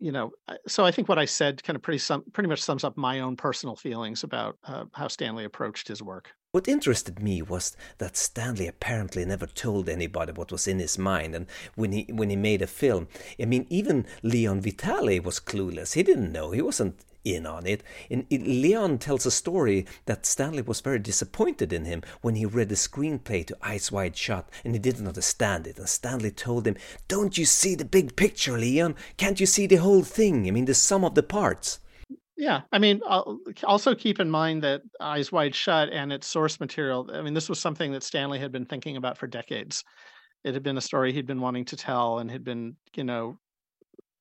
you 0.00 0.12
know, 0.12 0.32
so 0.66 0.84
I 0.84 0.90
think 0.90 1.08
what 1.08 1.18
I 1.18 1.26
said 1.26 1.62
kind 1.62 1.76
of 1.76 1.82
pretty 1.82 1.98
sum, 1.98 2.24
pretty 2.32 2.48
much 2.48 2.62
sums 2.62 2.84
up 2.84 2.96
my 2.96 3.20
own 3.20 3.36
personal 3.36 3.76
feelings 3.76 4.24
about 4.24 4.58
uh, 4.64 4.86
how 4.94 5.08
Stanley 5.08 5.44
approached 5.44 5.86
his 5.86 6.02
work. 6.02 6.32
What 6.52 6.66
interested 6.66 7.20
me 7.20 7.42
was 7.42 7.76
that 7.98 8.16
Stanley 8.16 8.66
apparently 8.66 9.24
never 9.24 9.46
told 9.46 9.88
anybody 9.88 10.32
what 10.32 10.50
was 10.50 10.66
in 10.66 10.80
his 10.80 10.98
mind, 10.98 11.32
and 11.32 11.46
when 11.76 11.92
he 11.92 12.08
when 12.10 12.28
he 12.28 12.34
made 12.34 12.60
a 12.60 12.66
film, 12.66 13.06
I 13.40 13.44
mean, 13.44 13.68
even 13.70 14.04
Leon 14.24 14.60
Vitali 14.60 15.20
was 15.20 15.38
clueless. 15.38 15.92
He 15.92 16.02
didn't 16.02 16.32
know. 16.32 16.50
He 16.50 16.60
wasn't 16.60 17.04
in 17.24 17.46
on 17.46 17.68
it. 17.68 17.84
And 18.10 18.26
it, 18.30 18.42
Leon 18.42 18.98
tells 18.98 19.26
a 19.26 19.30
story 19.30 19.86
that 20.06 20.26
Stanley 20.26 20.62
was 20.62 20.80
very 20.80 20.98
disappointed 20.98 21.72
in 21.72 21.84
him 21.84 22.02
when 22.20 22.34
he 22.34 22.46
read 22.46 22.68
the 22.68 22.74
screenplay 22.74 23.46
to 23.46 23.56
Eyes 23.62 23.92
Wide 23.92 24.16
Shut 24.16 24.50
and 24.64 24.74
he 24.74 24.80
didn't 24.80 25.06
understand 25.06 25.68
it. 25.68 25.78
And 25.78 25.88
Stanley 25.88 26.32
told 26.32 26.66
him, 26.66 26.76
Don't 27.06 27.38
you 27.38 27.44
see 27.44 27.76
the 27.76 27.84
big 27.84 28.16
picture, 28.16 28.58
Leon? 28.58 28.96
Can't 29.18 29.38
you 29.38 29.46
see 29.46 29.68
the 29.68 29.76
whole 29.76 30.02
thing? 30.02 30.48
I 30.48 30.50
mean, 30.50 30.64
the 30.64 30.74
sum 30.74 31.04
of 31.04 31.14
the 31.14 31.22
parts. 31.22 31.78
Yeah, 32.40 32.62
I 32.72 32.78
mean, 32.78 33.02
also 33.64 33.94
keep 33.94 34.18
in 34.18 34.30
mind 34.30 34.62
that 34.62 34.80
Eyes 34.98 35.30
Wide 35.30 35.54
Shut 35.54 35.90
and 35.90 36.10
its 36.10 36.26
source 36.26 36.58
material. 36.58 37.10
I 37.12 37.20
mean, 37.20 37.34
this 37.34 37.50
was 37.50 37.60
something 37.60 37.92
that 37.92 38.02
Stanley 38.02 38.38
had 38.38 38.50
been 38.50 38.64
thinking 38.64 38.96
about 38.96 39.18
for 39.18 39.26
decades. 39.26 39.84
It 40.42 40.54
had 40.54 40.62
been 40.62 40.78
a 40.78 40.82
story 40.82 41.12
he'd 41.12 41.26
been 41.26 41.42
wanting 41.42 41.66
to 41.66 41.76
tell 41.76 42.18
and 42.18 42.30
had 42.30 42.42
been, 42.42 42.76
you 42.96 43.04
know, 43.04 43.38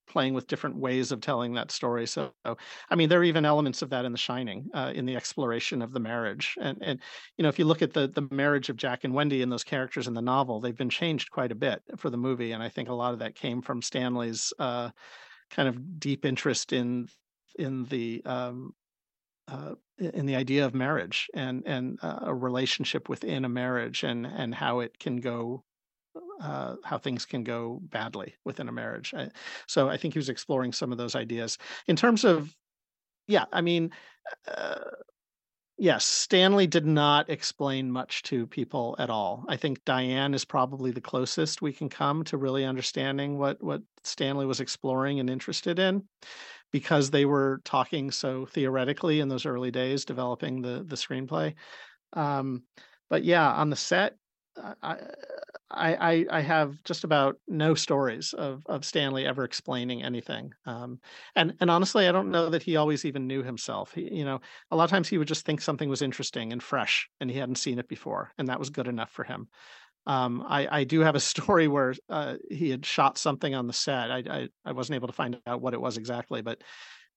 playing 0.10 0.34
with 0.34 0.48
different 0.48 0.78
ways 0.78 1.12
of 1.12 1.22
telling 1.22 1.54
that 1.54 1.72
story. 1.72 2.08
So, 2.08 2.34
I 2.46 2.96
mean, 2.96 3.10
there 3.10 3.22
are 3.22 3.24
even 3.26 3.46
elements 3.46 3.82
of 3.82 3.92
that 3.92 4.06
in 4.06 4.12
The 4.12 4.18
Shining, 4.18 4.68
uh, 4.74 4.92
in 4.96 5.06
the 5.06 5.16
exploration 5.16 5.82
of 5.82 5.94
the 5.94 6.02
marriage. 6.02 6.56
And 6.60 6.78
and 6.82 7.02
you 7.38 7.44
know, 7.44 7.50
if 7.50 7.60
you 7.60 7.66
look 7.66 7.82
at 7.82 7.94
the 7.94 8.08
the 8.10 8.28
marriage 8.32 8.70
of 8.70 8.78
Jack 8.78 9.06
and 9.06 9.14
Wendy 9.14 9.42
and 9.42 9.52
those 9.52 9.64
characters 9.64 10.08
in 10.08 10.14
the 10.16 10.22
novel, 10.22 10.60
they've 10.60 10.76
been 10.78 10.90
changed 10.90 11.32
quite 11.32 11.54
a 11.54 11.56
bit 11.56 11.82
for 11.98 12.10
the 12.10 12.18
movie, 12.18 12.52
and 12.52 12.64
I 12.64 12.70
think 12.70 12.90
a 12.90 12.94
lot 12.94 13.14
of 13.14 13.20
that 13.20 13.36
came 13.36 13.62
from 13.62 13.82
Stanley's 13.82 14.52
uh, 14.60 14.90
kind 15.52 15.70
of 15.70 16.00
deep 16.00 16.26
interest 16.26 16.74
in 16.74 17.08
in 17.58 17.86
the 17.86 18.22
um, 18.26 18.74
uh, 19.48 19.76
in 19.98 20.26
the 20.26 20.36
idea 20.36 20.66
of 20.66 20.74
marriage 20.74 21.30
and 21.34 21.64
and 21.66 22.00
uh, 22.02 22.20
a 22.24 22.34
relationship 22.34 23.10
within 23.10 23.46
a 23.46 23.50
marriage 23.50 24.04
and 24.04 24.26
and 24.26 24.56
how 24.56 24.80
it 24.80 25.00
can 25.00 25.18
go 25.18 25.64
uh, 26.42 26.76
how 26.84 26.98
things 26.98 27.26
can 27.26 27.44
go 27.44 27.80
badly 27.84 28.36
within 28.46 28.70
a 28.70 28.72
marriage. 28.72 29.14
I, 29.14 29.30
so 29.68 29.90
I 29.90 29.98
think 29.98 30.14
he 30.14 30.20
was 30.20 30.30
exploring 30.30 30.74
some 30.74 30.92
of 30.92 30.98
those 30.98 31.16
ideas 31.16 31.58
in 31.88 31.96
terms 31.96 32.24
of, 32.24 32.56
yeah, 33.28 33.46
I 33.52 33.62
mean, 33.62 33.92
uh, 34.48 34.80
yes, 35.80 36.06
Stanley 36.06 36.68
did 36.68 36.86
not 36.86 37.30
explain 37.30 37.92
much 37.92 38.22
to 38.24 38.46
people 38.46 38.96
at 39.00 39.10
all. 39.10 39.46
I 39.48 39.58
think 39.58 39.84
Diane 39.86 40.34
is 40.34 40.46
probably 40.46 40.92
the 40.92 41.02
closest 41.02 41.62
we 41.62 41.74
can 41.74 41.90
come 41.90 42.24
to 42.26 42.38
really 42.38 42.66
understanding 42.66 43.38
what 43.38 43.64
what 43.64 43.82
Stanley 44.04 44.46
was 44.46 44.60
exploring 44.60 45.20
and 45.20 45.30
interested 45.30 45.80
in 45.80 46.04
because 46.72 47.10
they 47.10 47.26
were 47.26 47.62
talking 47.66 48.12
so 48.12 48.46
theoretically 48.46 49.20
in 49.20 49.30
those 49.30 49.46
early 49.46 49.72
days 49.72 50.06
developing 50.06 50.62
the 50.62 50.84
the 50.86 50.96
screenplay 50.96 51.56
um, 52.14 52.64
but 53.10 53.24
yeah 53.24 53.52
on 53.52 53.70
the 53.70 53.76
set 53.76 54.16
I, 54.84 54.98
I, 55.72 56.26
I 56.32 56.42
have 56.42 56.84
just 56.84 57.04
about 57.04 57.38
no 57.48 57.76
stories 57.76 58.34
of, 58.34 58.64
of 58.66 58.84
Stanley 58.84 59.26
ever 59.26 59.44
explaining 59.44 60.04
anything. 60.04 60.54
Um, 60.66 61.00
and, 61.36 61.54
and 61.60 61.70
honestly, 61.70 62.08
I 62.08 62.12
don't 62.12 62.32
know 62.32 62.50
that 62.50 62.64
he 62.64 62.76
always 62.76 63.06
even 63.06 63.28
knew 63.28 63.44
himself. 63.44 63.94
He, 63.94 64.14
you 64.14 64.26
know, 64.26 64.42
a 64.72 64.76
lot 64.76 64.86
of 64.86 64.90
times 64.90 65.08
he 65.08 65.18
would 65.20 65.28
just 65.28 65.46
think 65.46 65.62
something 65.62 65.88
was 65.88 66.02
interesting 66.02 66.52
and 66.52 66.62
fresh 66.62 67.08
and 67.20 67.30
he 67.30 67.38
hadn't 67.38 67.58
seen 67.58 67.78
it 67.78 67.88
before. 67.88 68.32
And 68.38 68.48
that 68.48 68.60
was 68.60 68.72
good 68.72 68.88
enough 68.88 69.12
for 69.12 69.24
him. 69.24 69.48
Um, 70.08 70.44
I, 70.48 70.80
I 70.80 70.84
do 70.86 71.02
have 71.02 71.16
a 71.16 71.20
story 71.20 71.68
where 71.68 71.94
uh, 72.10 72.36
he 72.50 72.72
had 72.72 72.86
shot 72.86 73.20
something 73.20 73.54
on 73.54 73.68
the 73.68 73.74
set. 73.74 74.12
I, 74.12 74.24
I, 74.30 74.48
I 74.66 74.72
wasn't 74.72 74.96
able 74.96 75.08
to 75.08 75.14
find 75.14 75.40
out 75.46 75.62
what 75.62 75.76
it 75.76 75.82
was 75.82 75.98
exactly, 75.98 76.42
but 76.42 76.64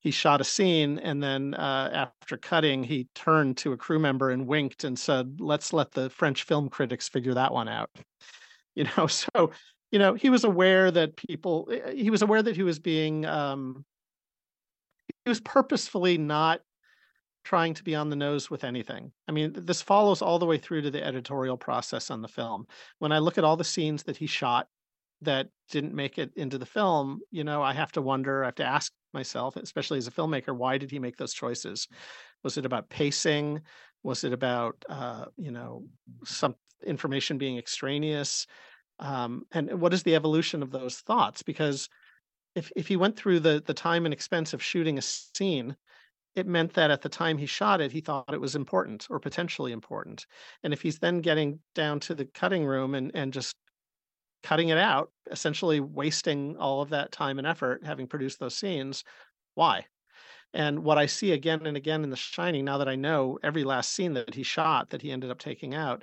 he 0.02 0.10
shot 0.10 0.40
a 0.40 0.44
scene 0.44 0.98
and 0.98 1.22
then 1.22 1.54
uh, 1.54 1.90
after 1.92 2.36
cutting 2.36 2.82
he 2.82 3.08
turned 3.14 3.56
to 3.56 3.72
a 3.72 3.76
crew 3.76 4.00
member 4.00 4.30
and 4.30 4.48
winked 4.48 4.82
and 4.82 4.98
said 4.98 5.40
let's 5.40 5.72
let 5.72 5.92
the 5.92 6.10
french 6.10 6.42
film 6.42 6.68
critics 6.68 7.08
figure 7.08 7.34
that 7.34 7.52
one 7.52 7.68
out 7.68 7.88
you 8.74 8.86
know 8.96 9.06
so 9.06 9.50
you 9.90 9.98
know 9.98 10.14
he 10.14 10.30
was 10.30 10.44
aware 10.44 10.90
that 10.90 11.16
people 11.16 11.68
eh, 11.72 11.92
he 11.94 12.10
was 12.10 12.22
aware 12.22 12.42
that 12.42 12.56
he 12.56 12.62
was 12.62 12.78
being 12.78 13.24
um 13.26 13.84
he 15.24 15.30
was 15.30 15.40
purposefully 15.40 16.18
not 16.18 16.60
trying 17.44 17.74
to 17.74 17.82
be 17.82 17.94
on 17.94 18.08
the 18.08 18.16
nose 18.16 18.48
with 18.50 18.64
anything 18.64 19.10
i 19.28 19.32
mean 19.32 19.52
this 19.54 19.82
follows 19.82 20.22
all 20.22 20.38
the 20.38 20.46
way 20.46 20.58
through 20.58 20.82
to 20.82 20.90
the 20.90 21.04
editorial 21.04 21.56
process 21.56 22.10
on 22.10 22.22
the 22.22 22.28
film 22.28 22.66
when 22.98 23.12
i 23.12 23.18
look 23.18 23.38
at 23.38 23.44
all 23.44 23.56
the 23.56 23.64
scenes 23.64 24.04
that 24.04 24.16
he 24.16 24.26
shot 24.26 24.68
that 25.22 25.48
didn't 25.70 25.94
make 25.94 26.18
it 26.18 26.32
into 26.36 26.58
the 26.58 26.66
film, 26.66 27.20
you 27.30 27.44
know, 27.44 27.62
I 27.62 27.72
have 27.72 27.92
to 27.92 28.02
wonder, 28.02 28.42
I 28.42 28.48
have 28.48 28.56
to 28.56 28.64
ask 28.64 28.92
myself, 29.14 29.56
especially 29.56 29.98
as 29.98 30.06
a 30.06 30.10
filmmaker, 30.10 30.54
why 30.54 30.78
did 30.78 30.90
he 30.90 30.98
make 30.98 31.16
those 31.16 31.32
choices? 31.32 31.88
Was 32.42 32.58
it 32.58 32.66
about 32.66 32.90
pacing? 32.90 33.60
Was 34.02 34.24
it 34.24 34.32
about 34.32 34.84
uh, 34.88 35.26
you 35.36 35.52
know 35.52 35.84
some 36.24 36.56
information 36.84 37.38
being 37.38 37.58
extraneous? 37.58 38.46
Um, 38.98 39.44
and 39.52 39.80
what 39.80 39.92
is 39.94 40.02
the 40.02 40.14
evolution 40.14 40.62
of 40.62 40.70
those 40.70 40.98
thoughts? 40.98 41.42
Because 41.42 41.88
if 42.54 42.70
if 42.76 42.86
he 42.88 42.96
went 42.96 43.16
through 43.16 43.40
the 43.40 43.62
the 43.64 43.74
time 43.74 44.04
and 44.04 44.12
expense 44.12 44.52
of 44.52 44.62
shooting 44.62 44.98
a 44.98 45.02
scene, 45.02 45.76
it 46.34 46.46
meant 46.46 46.74
that 46.74 46.90
at 46.90 47.02
the 47.02 47.08
time 47.08 47.38
he 47.38 47.46
shot 47.46 47.80
it, 47.80 47.92
he 47.92 48.00
thought 48.00 48.32
it 48.32 48.40
was 48.40 48.56
important 48.56 49.06
or 49.10 49.18
potentially 49.18 49.72
important. 49.72 50.26
And 50.62 50.72
if 50.72 50.82
he's 50.82 50.98
then 50.98 51.20
getting 51.20 51.60
down 51.74 52.00
to 52.00 52.14
the 52.14 52.26
cutting 52.26 52.64
room 52.64 52.94
and 52.94 53.10
and 53.14 53.32
just 53.32 53.56
cutting 54.42 54.70
it 54.70 54.78
out, 54.78 55.10
essentially 55.30 55.80
wasting 55.80 56.56
all 56.56 56.82
of 56.82 56.90
that 56.90 57.12
time 57.12 57.38
and 57.38 57.46
effort 57.46 57.84
having 57.84 58.06
produced 58.06 58.40
those 58.40 58.56
scenes, 58.56 59.04
why? 59.54 59.86
And 60.54 60.80
what 60.84 60.98
I 60.98 61.06
see 61.06 61.32
again 61.32 61.66
and 61.66 61.76
again 61.76 62.04
in 62.04 62.10
The 62.10 62.16
Shining, 62.16 62.64
now 62.64 62.78
that 62.78 62.88
I 62.88 62.96
know 62.96 63.38
every 63.42 63.64
last 63.64 63.92
scene 63.92 64.14
that 64.14 64.34
he 64.34 64.42
shot 64.42 64.90
that 64.90 65.00
he 65.00 65.10
ended 65.10 65.30
up 65.30 65.38
taking 65.38 65.74
out, 65.74 66.02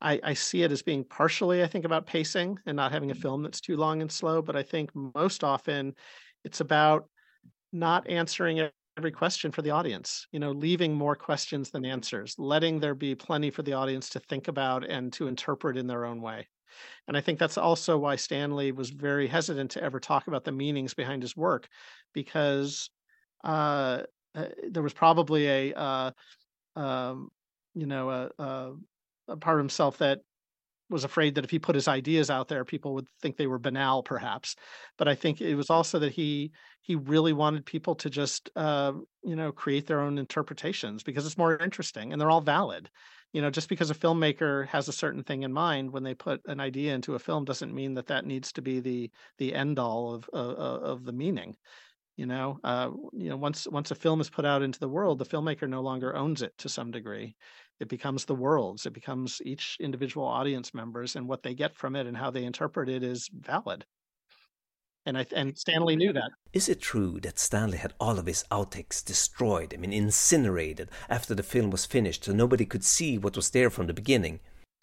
I, 0.00 0.20
I, 0.22 0.34
see 0.34 0.62
it 0.62 0.72
as 0.72 0.82
being 0.82 1.04
partially, 1.04 1.62
I 1.62 1.66
think, 1.66 1.84
about 1.84 2.06
pacing 2.06 2.58
and 2.66 2.76
not 2.76 2.92
having 2.92 3.10
a 3.10 3.14
mm-hmm. 3.14 3.22
film 3.22 3.42
that's 3.42 3.60
too 3.60 3.76
long 3.76 4.02
and 4.02 4.10
slow. 4.10 4.42
But 4.42 4.56
I 4.56 4.62
think 4.62 4.90
most 4.94 5.44
often 5.44 5.94
it's 6.44 6.60
about 6.60 7.08
not 7.72 8.08
answering 8.08 8.68
every 8.96 9.10
question 9.10 9.50
for 9.50 9.62
the 9.62 9.70
audience, 9.70 10.26
you 10.30 10.38
know, 10.38 10.52
leaving 10.52 10.94
more 10.94 11.16
questions 11.16 11.70
than 11.70 11.84
answers, 11.84 12.34
letting 12.38 12.78
there 12.78 12.94
be 12.94 13.14
plenty 13.14 13.50
for 13.50 13.62
the 13.62 13.72
audience 13.72 14.08
to 14.10 14.20
think 14.20 14.48
about 14.48 14.88
and 14.88 15.12
to 15.12 15.26
interpret 15.26 15.76
in 15.76 15.86
their 15.86 16.04
own 16.04 16.20
way. 16.20 16.46
And 17.08 17.16
I 17.16 17.20
think 17.20 17.38
that's 17.38 17.58
also 17.58 17.98
why 17.98 18.16
Stanley 18.16 18.72
was 18.72 18.90
very 18.90 19.26
hesitant 19.26 19.72
to 19.72 19.82
ever 19.82 20.00
talk 20.00 20.26
about 20.26 20.44
the 20.44 20.52
meanings 20.52 20.94
behind 20.94 21.22
his 21.22 21.36
work, 21.36 21.68
because 22.12 22.90
uh, 23.44 24.02
uh 24.34 24.46
there 24.70 24.82
was 24.82 24.92
probably 24.92 25.46
a, 25.46 25.74
uh, 25.74 26.10
um, 26.76 27.30
you 27.74 27.86
know, 27.86 28.10
a, 28.10 28.30
a, 28.38 28.72
a 29.28 29.36
part 29.36 29.58
of 29.58 29.64
himself 29.64 29.98
that 29.98 30.20
was 30.90 31.04
afraid 31.04 31.34
that 31.34 31.44
if 31.44 31.50
he 31.50 31.58
put 31.58 31.74
his 31.74 31.88
ideas 31.88 32.30
out 32.30 32.48
there, 32.48 32.64
people 32.64 32.94
would 32.94 33.06
think 33.20 33.36
they 33.36 33.46
were 33.46 33.58
banal, 33.58 34.02
perhaps. 34.02 34.54
But 34.98 35.08
I 35.08 35.14
think 35.14 35.40
it 35.40 35.54
was 35.54 35.70
also 35.70 35.98
that 36.00 36.12
he 36.12 36.52
he 36.82 36.96
really 36.96 37.32
wanted 37.32 37.64
people 37.64 37.94
to 37.96 38.10
just 38.10 38.50
uh, 38.56 38.92
you 39.22 39.36
know 39.36 39.52
create 39.52 39.86
their 39.86 40.00
own 40.00 40.18
interpretations 40.18 41.02
because 41.02 41.26
it's 41.26 41.38
more 41.38 41.56
interesting 41.56 42.12
and 42.12 42.20
they're 42.20 42.30
all 42.30 42.40
valid. 42.40 42.90
You 43.32 43.42
know, 43.42 43.50
just 43.50 43.68
because 43.68 43.90
a 43.90 43.96
filmmaker 43.96 44.68
has 44.68 44.86
a 44.86 44.92
certain 44.92 45.24
thing 45.24 45.42
in 45.42 45.52
mind 45.52 45.90
when 45.90 46.04
they 46.04 46.14
put 46.14 46.40
an 46.46 46.60
idea 46.60 46.94
into 46.94 47.16
a 47.16 47.18
film 47.18 47.44
doesn't 47.44 47.74
mean 47.74 47.94
that 47.94 48.06
that 48.06 48.26
needs 48.26 48.52
to 48.52 48.62
be 48.62 48.78
the 48.80 49.10
the 49.38 49.54
end 49.54 49.78
all 49.78 50.14
of 50.14 50.28
of, 50.32 50.56
of 50.56 51.04
the 51.04 51.12
meaning. 51.12 51.56
You 52.16 52.26
know, 52.26 52.60
uh, 52.62 52.90
you 53.12 53.28
know, 53.28 53.36
once 53.36 53.66
once 53.66 53.90
a 53.90 53.96
film 53.96 54.20
is 54.20 54.30
put 54.30 54.44
out 54.44 54.62
into 54.62 54.78
the 54.78 54.88
world, 54.88 55.18
the 55.18 55.24
filmmaker 55.24 55.68
no 55.68 55.80
longer 55.80 56.14
owns 56.14 56.42
it 56.42 56.56
to 56.58 56.68
some 56.68 56.90
degree 56.90 57.34
it 57.80 57.88
becomes 57.88 58.24
the 58.24 58.34
world's 58.34 58.86
it 58.86 58.92
becomes 58.92 59.42
each 59.44 59.76
individual 59.80 60.26
audience 60.26 60.72
members 60.72 61.16
and 61.16 61.28
what 61.28 61.42
they 61.42 61.54
get 61.54 61.74
from 61.74 61.96
it 61.96 62.06
and 62.06 62.16
how 62.16 62.30
they 62.30 62.44
interpret 62.44 62.88
it 62.88 63.02
is 63.02 63.28
valid 63.32 63.84
and 65.06 65.18
I 65.18 65.26
and 65.34 65.56
Stanley 65.56 65.96
knew 65.96 66.12
that. 66.14 66.30
Is 66.52 66.68
it 66.68 66.80
true 66.80 67.20
that 67.20 67.38
Stanley 67.38 67.76
had 67.76 67.92
all 68.00 68.18
of 68.18 68.24
his 68.24 68.44
outtakes 68.50 69.04
destroyed, 69.04 69.74
I 69.74 69.76
mean 69.76 69.92
incinerated, 69.92 70.88
after 71.10 71.34
the 71.34 71.42
film 71.42 71.70
was 71.70 71.84
finished, 71.84 72.24
so 72.24 72.32
nobody 72.32 72.64
could 72.64 72.84
see 72.84 73.18
what 73.18 73.36
was 73.36 73.50
there 73.50 73.68
from 73.68 73.86
the 73.86 73.92
beginning? 73.92 74.40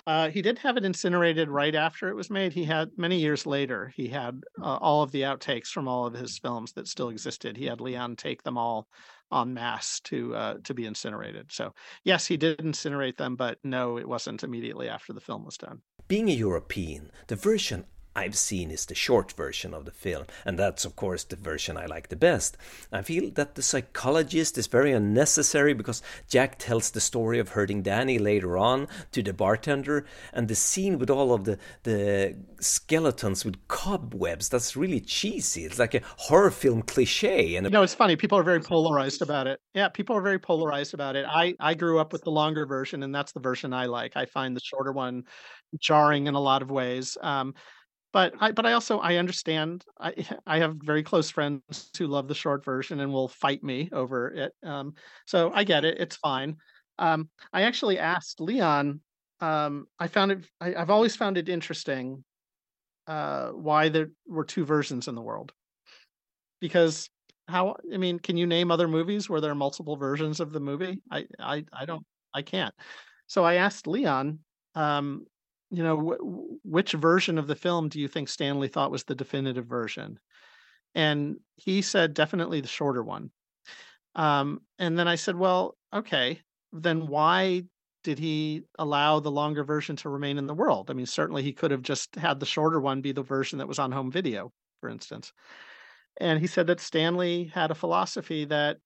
Uh, 0.07 0.29
he 0.29 0.41
did 0.41 0.57
have 0.59 0.77
it 0.77 0.85
incinerated 0.85 1.49
right 1.49 1.75
after 1.75 2.09
it 2.09 2.15
was 2.15 2.29
made. 2.29 2.53
He 2.53 2.63
had 2.63 2.91
many 2.97 3.19
years 3.19 3.45
later. 3.45 3.93
He 3.95 4.07
had 4.07 4.41
uh, 4.61 4.77
all 4.77 5.03
of 5.03 5.11
the 5.11 5.21
outtakes 5.21 5.67
from 5.67 5.87
all 5.87 6.05
of 6.05 6.13
his 6.13 6.37
films 6.37 6.73
that 6.73 6.87
still 6.87 7.09
existed. 7.09 7.57
He 7.57 7.65
had 7.65 7.81
Leon 7.81 8.15
take 8.15 8.43
them 8.43 8.57
all 8.57 8.87
en 9.33 9.53
masse 9.53 9.99
to 10.01 10.35
uh, 10.35 10.55
to 10.63 10.73
be 10.73 10.85
incinerated. 10.85 11.51
So 11.51 11.73
yes, 12.03 12.25
he 12.25 12.37
did 12.37 12.57
incinerate 12.59 13.17
them, 13.17 13.35
but 13.35 13.59
no, 13.63 13.97
it 13.97 14.07
wasn't 14.07 14.43
immediately 14.43 14.89
after 14.89 15.13
the 15.13 15.21
film 15.21 15.45
was 15.45 15.57
done. 15.57 15.81
Being 16.07 16.29
a 16.29 16.33
European, 16.33 17.11
the 17.27 17.35
version 17.35 17.85
I've 18.15 18.35
seen 18.35 18.71
is 18.71 18.85
the 18.85 18.95
short 18.95 19.31
version 19.33 19.73
of 19.73 19.85
the 19.85 19.91
film, 19.91 20.25
and 20.45 20.59
that's 20.59 20.83
of 20.83 20.95
course 20.95 21.23
the 21.23 21.37
version 21.37 21.77
I 21.77 21.85
like 21.85 22.09
the 22.09 22.15
best. 22.15 22.57
I 22.91 23.01
feel 23.01 23.31
that 23.31 23.55
the 23.55 23.61
psychologist 23.61 24.57
is 24.57 24.67
very 24.67 24.91
unnecessary 24.91 25.73
because 25.73 26.01
Jack 26.27 26.57
tells 26.57 26.91
the 26.91 26.99
story 26.99 27.39
of 27.39 27.49
hurting 27.49 27.83
Danny 27.83 28.19
later 28.19 28.57
on 28.57 28.87
to 29.13 29.23
the 29.23 29.33
bartender, 29.33 30.05
and 30.33 30.47
the 30.47 30.55
scene 30.55 30.99
with 30.99 31.09
all 31.09 31.33
of 31.33 31.45
the, 31.45 31.57
the 31.83 32.35
skeletons 32.59 33.45
with 33.45 33.67
cobwebs, 33.67 34.49
that's 34.49 34.75
really 34.75 34.99
cheesy. 34.99 35.63
It's 35.63 35.79
like 35.79 35.93
a 35.93 36.01
horror 36.17 36.51
film 36.51 36.81
cliche. 36.81 37.55
And 37.55 37.65
you 37.65 37.71
know, 37.71 37.83
it's 37.83 37.95
funny, 37.95 38.15
people 38.15 38.37
are 38.37 38.43
very 38.43 38.59
polarized 38.59 39.21
about 39.21 39.47
it. 39.47 39.59
Yeah, 39.73 39.87
people 39.87 40.17
are 40.17 40.21
very 40.21 40.39
polarized 40.39 40.93
about 40.93 41.15
it. 41.15 41.25
I, 41.27 41.55
I 41.59 41.75
grew 41.75 41.99
up 41.99 42.11
with 42.11 42.23
the 42.23 42.31
longer 42.31 42.65
version, 42.65 43.03
and 43.03 43.15
that's 43.15 43.31
the 43.31 43.39
version 43.39 43.73
I 43.73 43.85
like. 43.85 44.17
I 44.17 44.25
find 44.25 44.55
the 44.55 44.61
shorter 44.61 44.91
one 44.91 45.23
jarring 45.79 46.27
in 46.27 46.35
a 46.35 46.39
lot 46.39 46.61
of 46.61 46.69
ways. 46.69 47.17
Um, 47.21 47.53
but 48.13 48.33
I 48.39 48.51
but 48.51 48.65
I 48.65 48.73
also 48.73 48.99
I 48.99 49.15
understand 49.17 49.85
I 49.99 50.13
I 50.45 50.59
have 50.59 50.75
very 50.83 51.03
close 51.03 51.29
friends 51.29 51.91
who 51.97 52.07
love 52.07 52.27
the 52.27 52.35
short 52.35 52.63
version 52.65 52.99
and 52.99 53.11
will 53.11 53.27
fight 53.27 53.63
me 53.63 53.89
over 53.91 54.29
it. 54.29 54.53
Um, 54.63 54.93
so 55.25 55.51
I 55.53 55.63
get 55.63 55.85
it; 55.85 55.99
it's 55.99 56.15
fine. 56.17 56.57
Um, 56.99 57.29
I 57.53 57.63
actually 57.63 57.99
asked 57.99 58.41
Leon. 58.41 59.01
Um, 59.39 59.87
I 59.99 60.07
found 60.07 60.31
it. 60.31 60.45
I, 60.59 60.71
have 60.71 60.89
always 60.89 61.15
found 61.15 61.37
it 61.37 61.49
interesting 61.49 62.23
uh, 63.07 63.49
why 63.49 63.89
there 63.89 64.11
were 64.27 64.45
two 64.45 64.65
versions 64.65 65.07
in 65.07 65.15
the 65.15 65.21
world. 65.21 65.51
Because 66.59 67.09
how? 67.47 67.75
I 67.93 67.97
mean, 67.97 68.19
can 68.19 68.37
you 68.37 68.45
name 68.45 68.71
other 68.71 68.87
movies 68.87 69.29
where 69.29 69.41
there 69.41 69.51
are 69.51 69.55
multiple 69.55 69.95
versions 69.95 70.39
of 70.39 70.51
the 70.51 70.59
movie? 70.59 71.01
I 71.09 71.25
I 71.39 71.65
I 71.73 71.85
don't. 71.85 72.05
I 72.33 72.41
can't. 72.41 72.73
So 73.27 73.43
I 73.43 73.55
asked 73.55 73.87
Leon 73.87 74.39
um, 74.75 75.25
you 75.71 75.83
know, 75.83 75.97
wh- 75.97 76.65
which 76.65 76.91
version 76.93 77.37
of 77.37 77.47
the 77.47 77.55
film 77.55 77.89
do 77.89 77.99
you 77.99 78.07
think 78.07 78.29
Stanley 78.29 78.67
thought 78.67 78.91
was 78.91 79.05
the 79.05 79.15
definitive 79.15 79.65
version? 79.65 80.19
And 80.95 81.37
he 81.55 81.81
said 81.81 82.13
definitely 82.13 82.61
the 82.61 82.67
shorter 82.67 83.03
one. 83.03 83.31
Um, 84.15 84.61
and 84.77 84.99
then 84.99 85.07
I 85.07 85.15
said, 85.15 85.35
well, 85.35 85.77
okay, 85.93 86.41
then 86.73 87.07
why 87.07 87.63
did 88.03 88.19
he 88.19 88.63
allow 88.79 89.19
the 89.19 89.31
longer 89.31 89.63
version 89.63 89.95
to 89.97 90.09
remain 90.09 90.37
in 90.37 90.47
the 90.47 90.53
world? 90.53 90.89
I 90.89 90.93
mean, 90.93 91.05
certainly 91.05 91.43
he 91.43 91.53
could 91.53 91.71
have 91.71 91.81
just 91.81 92.15
had 92.15 92.39
the 92.39 92.45
shorter 92.45 92.79
one 92.79 93.01
be 93.01 93.11
the 93.11 93.23
version 93.23 93.59
that 93.59 93.67
was 93.67 93.79
on 93.79 93.91
home 93.91 94.11
video, 94.11 94.51
for 94.81 94.89
instance. 94.89 95.31
And 96.19 96.39
he 96.39 96.47
said 96.47 96.67
that 96.67 96.79
Stanley 96.79 97.45
had 97.45 97.71
a 97.71 97.75
philosophy 97.75 98.45
that 98.45 98.79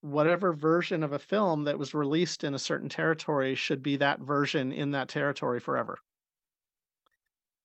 whatever 0.00 0.52
version 0.52 1.02
of 1.02 1.12
a 1.12 1.18
film 1.18 1.64
that 1.64 1.78
was 1.78 1.94
released 1.94 2.44
in 2.44 2.54
a 2.54 2.58
certain 2.58 2.88
territory 2.88 3.54
should 3.54 3.82
be 3.82 3.96
that 3.96 4.20
version 4.20 4.72
in 4.72 4.92
that 4.92 5.08
territory 5.08 5.60
forever. 5.60 5.98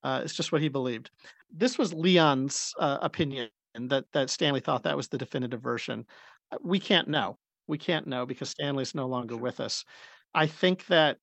Uh, 0.03 0.21
it's 0.23 0.33
just 0.33 0.51
what 0.51 0.61
he 0.61 0.69
believed. 0.69 1.11
This 1.51 1.77
was 1.77 1.93
Leon's 1.93 2.73
uh, 2.79 2.99
opinion 3.01 3.49
that 3.75 4.05
that 4.13 4.29
Stanley 4.29 4.59
thought 4.59 4.83
that 4.83 4.97
was 4.97 5.07
the 5.07 5.17
definitive 5.17 5.61
version. 5.61 6.05
Uh, 6.51 6.57
we 6.63 6.79
can't 6.79 7.07
know. 7.07 7.37
We 7.67 7.77
can't 7.77 8.07
know 8.07 8.25
because 8.25 8.49
Stanley's 8.49 8.95
no 8.95 9.07
longer 9.07 9.37
with 9.37 9.59
us. 9.59 9.85
I 10.33 10.47
think 10.47 10.87
that 10.87 11.17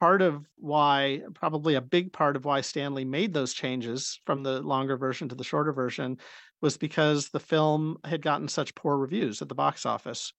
part 0.00 0.22
of 0.22 0.46
why, 0.56 1.22
probably 1.34 1.74
a 1.74 1.80
big 1.80 2.12
part 2.12 2.36
of 2.36 2.44
why 2.44 2.60
Stanley 2.60 3.04
made 3.04 3.32
those 3.32 3.54
changes 3.54 4.18
from 4.26 4.42
the 4.42 4.60
longer 4.60 4.96
version 4.96 5.28
to 5.28 5.34
the 5.34 5.44
shorter 5.44 5.72
version, 5.72 6.18
was 6.60 6.76
because 6.76 7.28
the 7.30 7.40
film 7.40 7.98
had 8.04 8.22
gotten 8.22 8.48
such 8.48 8.74
poor 8.74 8.96
reviews 8.96 9.40
at 9.42 9.48
the 9.48 9.54
box 9.54 9.86
office. 9.86 10.32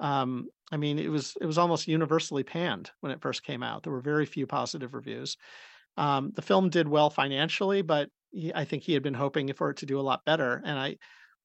Um, 0.00 0.48
I 0.72 0.76
mean, 0.78 0.98
it 0.98 1.08
was 1.10 1.36
it 1.40 1.46
was 1.46 1.58
almost 1.58 1.88
universally 1.88 2.44
panned 2.44 2.90
when 3.00 3.12
it 3.12 3.22
first 3.22 3.44
came 3.44 3.62
out. 3.62 3.82
There 3.84 3.92
were 3.92 4.00
very 4.00 4.26
few 4.26 4.46
positive 4.46 4.94
reviews. 4.94 5.36
Um, 5.96 6.32
the 6.34 6.42
film 6.42 6.70
did 6.70 6.88
well 6.88 7.10
financially, 7.10 7.82
but 7.82 8.08
he, 8.30 8.52
I 8.54 8.64
think 8.64 8.82
he 8.82 8.94
had 8.94 9.02
been 9.02 9.14
hoping 9.14 9.52
for 9.52 9.70
it 9.70 9.78
to 9.78 9.86
do 9.86 9.98
a 9.98 10.02
lot 10.02 10.24
better. 10.24 10.60
And 10.64 10.78
I, 10.78 10.96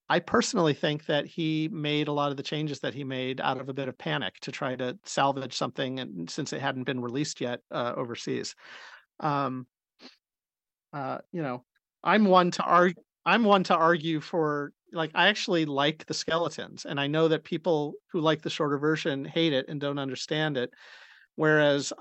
I 0.09 0.19
personally 0.19 0.73
think 0.73 1.05
that 1.05 1.27
he 1.27 1.69
made 1.71 2.07
a 2.07 2.11
lot 2.13 2.31
of 2.31 2.37
the 2.37 2.43
changes 2.43 2.79
that 2.79 2.95
he 2.95 3.03
made 3.03 3.39
out 3.39 3.61
of 3.61 3.69
a 3.69 3.73
bit 3.73 3.87
of 3.87 3.97
panic 3.97 4.39
to 4.41 4.51
try 4.51 4.75
to 4.75 4.97
salvage 5.05 5.55
something, 5.55 5.99
and 5.99 6.29
since 6.29 6.51
it 6.51 6.61
hadn't 6.61 6.85
been 6.85 6.99
released 6.99 7.39
yet 7.39 7.61
uh, 7.71 7.93
overseas, 7.95 8.55
um, 9.19 9.67
uh, 10.93 11.19
you 11.31 11.43
know, 11.43 11.63
I'm 12.03 12.25
one 12.25 12.49
to 12.51 12.63
argue. 12.63 13.01
I'm 13.25 13.43
one 13.43 13.63
to 13.65 13.75
argue 13.75 14.19
for 14.19 14.71
like 14.91 15.11
I 15.13 15.27
actually 15.27 15.65
like 15.65 16.07
the 16.07 16.15
skeletons, 16.15 16.85
and 16.85 16.99
I 16.99 17.05
know 17.05 17.27
that 17.27 17.43
people 17.43 17.93
who 18.11 18.19
like 18.19 18.41
the 18.41 18.49
shorter 18.49 18.79
version 18.79 19.25
hate 19.25 19.53
it 19.53 19.67
and 19.69 19.79
don't 19.79 19.99
understand 19.99 20.57
it. 20.57 20.71
Whereas, 21.35 21.93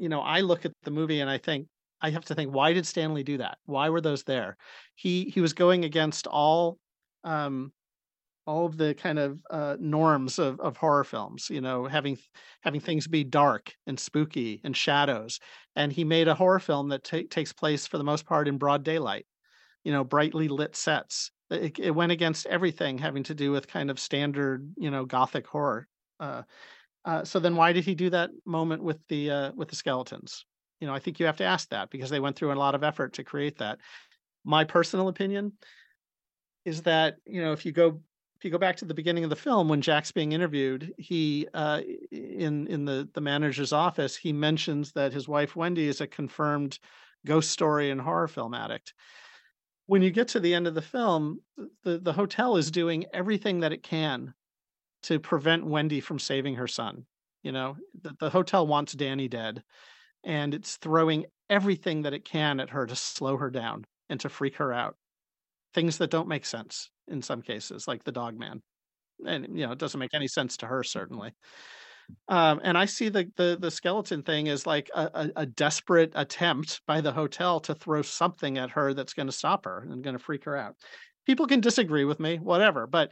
you 0.00 0.08
know, 0.08 0.20
I 0.20 0.40
look 0.40 0.64
at 0.64 0.72
the 0.82 0.90
movie 0.90 1.20
and 1.20 1.30
I 1.30 1.38
think 1.38 1.68
I 2.04 2.10
have 2.10 2.24
to 2.26 2.34
think, 2.34 2.52
why 2.52 2.72
did 2.74 2.86
Stanley 2.86 3.24
do 3.24 3.38
that? 3.38 3.58
Why 3.66 3.88
were 3.88 4.00
those 4.00 4.24
there? 4.24 4.56
He 4.94 5.24
he 5.34 5.40
was 5.40 5.54
going 5.54 5.84
against 5.84 6.26
all 6.26 6.78
um, 7.24 7.72
all 8.46 8.66
of 8.66 8.76
the 8.76 8.94
kind 8.94 9.18
of 9.18 9.40
uh, 9.50 9.76
norms 9.80 10.38
of, 10.38 10.60
of 10.60 10.76
horror 10.76 11.04
films, 11.04 11.48
you 11.50 11.60
know, 11.60 11.86
having 11.86 12.18
having 12.62 12.80
things 12.80 13.08
be 13.08 13.24
dark 13.24 13.72
and 13.86 13.98
spooky 13.98 14.60
and 14.64 14.76
shadows. 14.76 15.40
And 15.76 15.92
he 15.92 16.04
made 16.04 16.28
a 16.28 16.34
horror 16.34 16.60
film 16.60 16.90
that 16.90 17.04
t- 17.04 17.26
takes 17.26 17.52
place 17.52 17.86
for 17.86 17.98
the 17.98 18.04
most 18.04 18.26
part 18.26 18.48
in 18.48 18.58
broad 18.58 18.84
daylight, 18.84 19.26
you 19.84 19.92
know, 19.92 20.04
brightly 20.04 20.48
lit 20.48 20.76
sets. 20.76 21.30
It, 21.50 21.78
it, 21.78 21.90
went 21.92 22.12
against 22.12 22.46
everything 22.46 22.98
having 22.98 23.22
to 23.24 23.34
do 23.34 23.52
with 23.52 23.68
kind 23.68 23.90
of 23.90 24.00
standard, 24.00 24.74
you 24.76 24.90
know, 24.90 25.04
gothic 25.06 25.46
horror. 25.46 25.88
Uh, 26.20 26.42
Uh, 27.04 27.24
so 27.24 27.40
then 27.40 27.56
why 27.56 27.72
did 27.72 27.84
he 27.84 27.94
do 27.94 28.10
that 28.10 28.30
moment 28.46 28.82
with 28.82 28.98
the 29.08 29.30
uh, 29.30 29.52
with 29.56 29.68
the 29.68 29.76
skeletons? 29.76 30.46
You 30.80 30.86
know, 30.86 30.94
I 30.94 30.98
think 30.98 31.18
you 31.18 31.26
have 31.26 31.36
to 31.38 31.44
ask 31.44 31.68
that 31.70 31.90
because 31.90 32.10
they 32.10 32.20
went 32.20 32.36
through 32.36 32.52
a 32.52 32.54
lot 32.54 32.74
of 32.74 32.84
effort 32.84 33.14
to 33.14 33.24
create 33.24 33.58
that. 33.58 33.78
My 34.44 34.64
personal 34.64 35.08
opinion 35.08 35.52
is 36.64 36.82
that 36.82 37.16
you 37.26 37.42
know 37.42 37.52
if 37.52 37.64
you 37.64 37.72
go 37.72 38.00
if 38.36 38.44
you 38.44 38.50
go 38.50 38.58
back 38.58 38.76
to 38.76 38.84
the 38.84 38.94
beginning 38.94 39.24
of 39.24 39.30
the 39.30 39.36
film 39.36 39.68
when 39.68 39.80
Jack's 39.80 40.12
being 40.12 40.32
interviewed, 40.32 40.92
he 40.98 41.46
uh, 41.54 41.80
in 42.10 42.66
in 42.66 42.84
the 42.84 43.08
the 43.14 43.20
manager's 43.20 43.72
office 43.72 44.16
he 44.16 44.32
mentions 44.32 44.92
that 44.92 45.12
his 45.12 45.28
wife 45.28 45.56
Wendy 45.56 45.88
is 45.88 46.00
a 46.00 46.06
confirmed 46.06 46.78
ghost 47.26 47.50
story 47.50 47.90
and 47.90 48.00
horror 48.00 48.28
film 48.28 48.54
addict. 48.54 48.94
When 49.86 50.02
you 50.02 50.10
get 50.10 50.28
to 50.28 50.40
the 50.40 50.54
end 50.54 50.66
of 50.66 50.74
the 50.74 50.82
film, 50.82 51.40
the 51.82 51.98
the 51.98 52.12
hotel 52.12 52.56
is 52.56 52.70
doing 52.70 53.06
everything 53.12 53.60
that 53.60 53.72
it 53.72 53.82
can 53.82 54.34
to 55.04 55.20
prevent 55.20 55.66
Wendy 55.66 56.00
from 56.00 56.18
saving 56.18 56.56
her 56.56 56.66
son. 56.66 57.04
You 57.42 57.52
know, 57.52 57.76
the, 58.02 58.16
the 58.18 58.30
hotel 58.30 58.66
wants 58.66 58.94
Danny 58.94 59.28
dead, 59.28 59.62
and 60.24 60.54
it's 60.54 60.76
throwing 60.76 61.26
everything 61.50 62.02
that 62.02 62.14
it 62.14 62.24
can 62.24 62.60
at 62.60 62.70
her 62.70 62.86
to 62.86 62.96
slow 62.96 63.36
her 63.36 63.50
down 63.50 63.84
and 64.08 64.20
to 64.20 64.28
freak 64.28 64.56
her 64.56 64.72
out. 64.72 64.96
Things 65.74 65.98
that 65.98 66.10
don't 66.10 66.28
make 66.28 66.46
sense 66.46 66.90
in 67.08 67.22
some 67.22 67.42
cases, 67.42 67.88
like 67.88 68.04
the 68.04 68.12
dog 68.12 68.38
man. 68.38 68.62
And 69.26 69.58
you 69.58 69.66
know, 69.66 69.72
it 69.72 69.78
doesn't 69.78 70.00
make 70.00 70.14
any 70.14 70.28
sense 70.28 70.56
to 70.58 70.66
her, 70.66 70.82
certainly. 70.82 71.32
Um, 72.28 72.60
and 72.62 72.76
I 72.76 72.84
see 72.84 73.08
the, 73.08 73.30
the 73.36 73.56
the 73.58 73.70
skeleton 73.70 74.22
thing 74.22 74.48
as 74.48 74.66
like 74.66 74.90
a, 74.94 75.10
a, 75.14 75.30
a 75.36 75.46
desperate 75.46 76.12
attempt 76.14 76.82
by 76.86 77.00
the 77.00 77.12
hotel 77.12 77.60
to 77.60 77.74
throw 77.74 78.02
something 78.02 78.58
at 78.58 78.70
her 78.70 78.92
that's 78.92 79.14
going 79.14 79.26
to 79.26 79.32
stop 79.32 79.64
her 79.64 79.86
and 79.88 80.04
going 80.04 80.16
to 80.16 80.22
freak 80.22 80.44
her 80.44 80.56
out. 80.56 80.76
People 81.26 81.46
can 81.46 81.60
disagree 81.60 82.04
with 82.04 82.20
me, 82.20 82.36
whatever, 82.36 82.86
but 82.86 83.10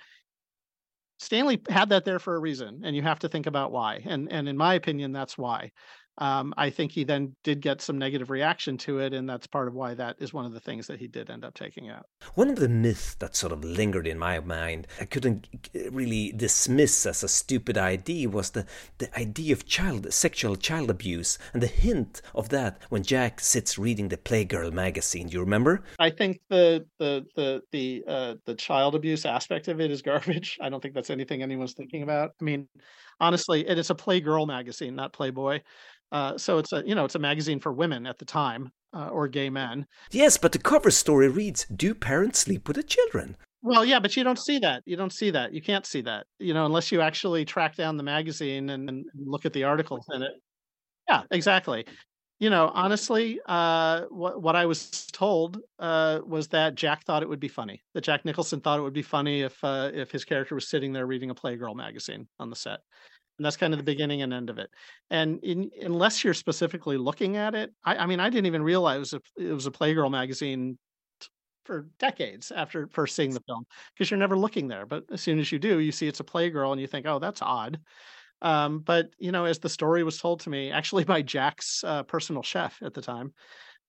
Stanley 1.19 1.63
had 1.69 1.89
that 1.91 2.05
there 2.05 2.19
for 2.19 2.35
a 2.35 2.41
reason, 2.41 2.83
and 2.85 2.97
you 2.97 3.03
have 3.03 3.21
to 3.21 3.29
think 3.29 3.47
about 3.47 3.73
why. 3.73 4.03
And 4.05 4.31
and 4.31 4.49
in 4.49 4.57
my 4.57 4.75
opinion, 4.75 5.13
that's 5.13 5.39
why. 5.39 5.71
Um, 6.19 6.53
I 6.59 6.69
think 6.69 6.93
he 6.93 7.05
then 7.05 7.35
did 7.43 7.63
get 7.63 7.81
some 7.81 7.97
negative 7.97 8.29
reaction 8.29 8.77
to 8.79 8.99
it, 8.99 9.15
and 9.15 9.29
that's 9.29 9.47
part 9.47 9.67
of 9.67 9.75
why 9.75 9.95
that 9.95 10.17
is 10.19 10.35
one 10.35 10.45
of 10.45 10.53
the 10.53 10.61
things 10.61 10.87
that 10.87 10.99
he 10.99 11.07
did 11.07 11.31
end 11.31 11.45
up 11.45 11.55
taking 11.55 11.89
out. 11.89 12.07
One 12.35 12.51
of 12.51 12.57
the 12.57 12.69
myths 12.69 13.15
that 13.15 13.35
sort 13.35 13.53
of 13.53 13.65
lingered 13.65 14.07
in 14.07 14.19
my 14.19 14.39
mind, 14.41 14.87
I 15.01 15.07
couldn't 15.07 15.49
really 15.91 16.33
dismiss 16.33 17.07
as 17.07 17.23
a 17.23 17.29
stupid 17.29 17.79
idea, 17.79 18.29
was 18.29 18.51
the, 18.51 18.67
the 18.99 19.17
idea 19.19 19.55
of 19.55 19.65
child 19.65 20.13
sexual 20.13 20.57
child 20.57 20.91
abuse, 20.91 21.39
and 21.55 21.63
the 21.63 21.67
hint 21.67 22.21
of 22.35 22.51
that 22.51 22.83
when 22.91 23.03
Jack 23.03 23.41
sits 23.41 23.79
reading 23.79 24.09
the 24.09 24.19
Playgirl 24.19 24.73
magazine. 24.73 25.29
Do 25.29 25.35
you 25.35 25.41
remember? 25.41 25.83
I 25.99 26.11
think 26.11 26.41
the 26.51 26.87
the 26.99 27.25
the 27.37 27.63
the 27.73 28.05
uh, 28.07 28.35
the 28.45 28.55
child 28.55 28.95
abuse 28.95 29.25
aspect 29.25 29.69
of 29.69 29.81
it 29.81 29.91
is 29.91 30.03
garbage. 30.03 30.59
I 30.61 30.69
don't 30.69 30.83
think 30.83 30.95
that's 30.95 31.11
anything 31.11 31.43
anyone's 31.43 31.73
thinking 31.73 32.03
about. 32.03 32.33
I 32.39 32.45
mean, 32.45 32.69
honestly, 33.19 33.67
it 33.67 33.79
is 33.79 33.91
a 33.91 33.95
Playgirl 33.95 34.47
magazine, 34.47 34.95
not 34.95 35.13
Playboy. 35.13 35.61
Uh, 36.13 36.37
so 36.37 36.59
it's 36.59 36.73
a 36.73 36.83
you 36.87 36.95
know 36.95 37.07
it's 37.07 37.15
a 37.15 37.19
magazine 37.19 37.59
for 37.59 37.73
women 37.73 38.07
at 38.07 38.19
the 38.19 38.25
time 38.25 38.71
uh, 38.95 39.09
or 39.09 39.27
gay 39.27 39.49
men. 39.49 39.87
Yes, 40.11 40.37
but 40.37 40.53
the 40.53 40.59
cover 40.59 40.91
story 40.91 41.29
reads, 41.29 41.65
"Do 41.75 41.95
parents 41.95 42.41
sleep 42.41 42.69
with 42.69 42.77
the 42.77 42.83
children?" 42.83 43.37
Well, 43.63 43.85
yeah, 43.85 43.99
but 43.99 44.17
you 44.17 44.23
don't 44.23 44.39
see 44.39 44.59
that. 44.59 44.83
You 44.85 44.97
don't 44.97 45.13
see 45.13 45.31
that. 45.31 45.55
You 45.55 45.63
can't 45.63 45.87
see 45.87 46.03
that. 46.03 46.27
You 46.39 46.53
know, 46.53 46.67
unless 46.67 46.93
you 46.93 47.01
actually 47.01 47.45
track 47.45 47.77
down 47.77 47.97
the 47.97 48.03
magazine 48.03 48.71
and, 48.71 48.89
and 48.89 49.05
look 49.15 49.47
at 49.47 49.53
the 49.53 49.65
articles 49.65 50.05
in 50.13 50.23
it. 50.23 50.33
Yeah, 51.09 51.23
exactly. 51.31 51.87
You 52.41 52.51
know, 52.51 52.73
honestly, 52.75 53.41
uh, 53.47 54.03
what 54.11 54.43
what 54.43 54.55
I 54.55 54.67
was 54.67 55.07
told 55.13 55.61
uh, 55.79 56.19
was 56.27 56.49
that 56.49 56.75
Jack 56.75 57.05
thought 57.05 57.23
it 57.23 57.29
would 57.29 57.41
be 57.41 57.49
funny. 57.49 57.81
That 57.95 58.03
Jack 58.03 58.27
Nicholson 58.27 58.61
thought 58.61 58.79
it 58.79 58.83
would 58.83 58.93
be 58.93 59.03
funny 59.03 59.43
if 59.43 59.57
uh, 59.65 59.91
if 59.95 60.11
his 60.11 60.27
character 60.27 60.55
was 60.55 60.69
sitting 60.69 60.93
there 60.93 61.07
reading 61.07 61.31
a 61.31 61.35
Playgirl 61.35 61.75
magazine 61.75 62.29
on 62.39 62.51
the 62.51 62.57
set 62.57 62.81
and 63.43 63.47
that's 63.47 63.57
kind 63.57 63.75
of 63.75 63.79
the 63.79 63.83
beginning 63.83 64.23
and 64.23 64.33
end 64.33 64.51
of 64.51 64.59
it. 64.59 64.71
And 65.11 65.41
in, 65.43 65.69
unless 65.81 66.23
you're 66.23 66.33
specifically 66.33 66.97
looking 66.97 67.37
at 67.37 67.57
it, 67.57 67.73
I, 67.85 67.97
I 67.97 68.07
mean, 68.07 68.21
I 68.21 68.31
didn't 68.31 68.47
even 68.47 68.63
realize 68.63 68.97
it 68.97 69.01
was 69.01 69.15
a, 69.15 69.21
it 69.51 69.53
was 69.53 69.67
a 69.67 69.73
Playgirl 69.73 70.13
magazine 70.13 70.79
for 71.65 71.89
decades 71.99 72.53
after 72.53 72.87
first 72.93 73.17
seeing 73.17 73.35
the 73.35 73.41
film 73.41 73.65
because 73.93 74.13
you're 74.13 74.19
never 74.19 74.39
looking 74.39 74.69
there. 74.69 74.87
But 74.87 75.07
as 75.11 75.23
soon 75.23 75.41
as 75.41 75.51
you 75.51 75.59
do, 75.59 75.81
you 75.81 75.91
see 75.91 76.07
it's 76.07 76.21
a 76.21 76.25
Playgirl 76.25 76.71
and 76.71 76.81
you 76.81 76.87
think, 76.87 77.05
oh, 77.05 77.19
that's 77.19 77.43
odd. 77.43 77.81
Um, 78.43 78.79
but 78.79 79.11
you 79.19 79.33
know, 79.33 79.45
as 79.45 79.59
the 79.59 79.69
story 79.69 80.05
was 80.05 80.19
told 80.19 80.39
to 80.41 80.51
me, 80.51 80.71
actually 80.71 81.03
by 81.03 81.23
Jack's 81.23 81.83
uh, 81.83 82.05
personal 82.05 82.45
chef 82.45 82.81
at 82.81 82.95
the 82.95 83.03
time, 83.03 83.33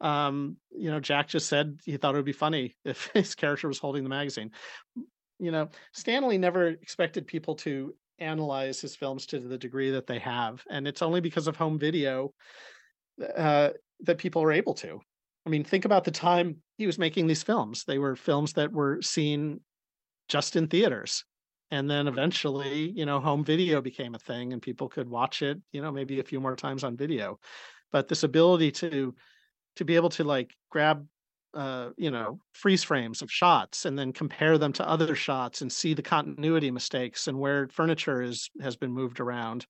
um, 0.02 0.58
you 0.76 0.90
know, 0.90 1.00
Jack 1.00 1.28
just 1.28 1.48
said 1.48 1.80
he 1.86 1.96
thought 1.98 2.16
it 2.16 2.18
would 2.18 2.26
be 2.26 2.32
funny 2.32 2.76
if 2.86 3.12
his 3.14 3.36
character 3.36 3.68
was 3.68 3.78
holding 3.78 4.02
the 4.02 4.10
magazine. 4.10 4.50
You 5.38 5.52
know, 5.52 5.70
Stanley 5.92 6.40
never 6.40 6.70
expected 6.70 7.28
people 7.28 7.54
to 7.58 7.94
analyze 8.24 8.82
his 8.82 8.96
films 8.96 9.26
to 9.28 9.40
the 9.40 9.58
degree 9.58 9.92
that 9.92 10.08
they 10.08 10.20
have, 10.20 10.64
and 10.70 10.88
it's 10.88 11.02
only 11.02 11.22
because 11.22 11.48
of 11.48 11.56
home 11.56 11.78
video 11.78 12.34
uh, 13.38 13.70
that 14.02 14.18
people 14.18 14.42
are 14.44 14.52
able 14.52 14.74
to. 14.76 15.00
I 15.46 15.50
mean, 15.50 15.64
think 15.64 15.86
about 15.86 16.04
the 16.04 16.12
time 16.12 16.58
he 16.78 16.88
was 16.88 16.98
making 16.98 17.28
these 17.28 17.44
films. 17.44 17.84
They 17.84 18.00
were 18.00 18.16
films 18.16 18.54
that 18.54 18.72
were 18.72 19.02
seen 19.02 19.60
just 20.30 20.56
in 20.56 20.68
theaters. 20.68 21.26
And 21.72 21.90
then 21.90 22.08
eventually, 22.08 22.92
you 22.92 23.06
know, 23.06 23.20
home 23.20 23.44
video 23.44 23.82
became 23.82 24.16
a 24.16 24.20
thing 24.20 24.54
and 24.54 24.62
people 24.62 24.88
could 24.88 25.10
watch 25.10 25.42
it, 25.42 25.60
you 25.72 25.82
know, 25.82 25.92
maybe 25.92 26.20
a 26.20 26.24
few 26.24 26.40
more 26.40 26.56
times 26.56 26.84
on 26.84 26.96
video. 26.96 27.40
But 27.92 28.08
this 28.08 28.24
ability 28.24 28.72
to 28.72 29.16
to 29.78 29.86
be 29.86 29.96
able 29.96 30.10
to 30.10 30.24
like 30.24 30.52
grab 30.70 31.06
uh, 31.54 31.90
you 31.98 32.12
know 32.12 32.40
freeze 32.54 32.84
frames 32.84 33.22
of 33.22 33.32
shots 33.32 33.86
and 33.86 33.98
then 33.98 34.12
compare 34.12 34.58
them 34.58 34.74
to 34.74 34.88
other 34.88 35.16
shots 35.16 35.62
and 35.62 35.72
see 35.72 35.94
the 35.94 36.02
continuity 36.02 36.72
mistakes 36.72 37.28
and 37.28 37.40
where 37.40 37.68
furniture 37.70 38.22
is 38.22 38.50
has 38.62 38.76
been 38.76 38.92
moved 38.92 39.20
around. 39.20 39.66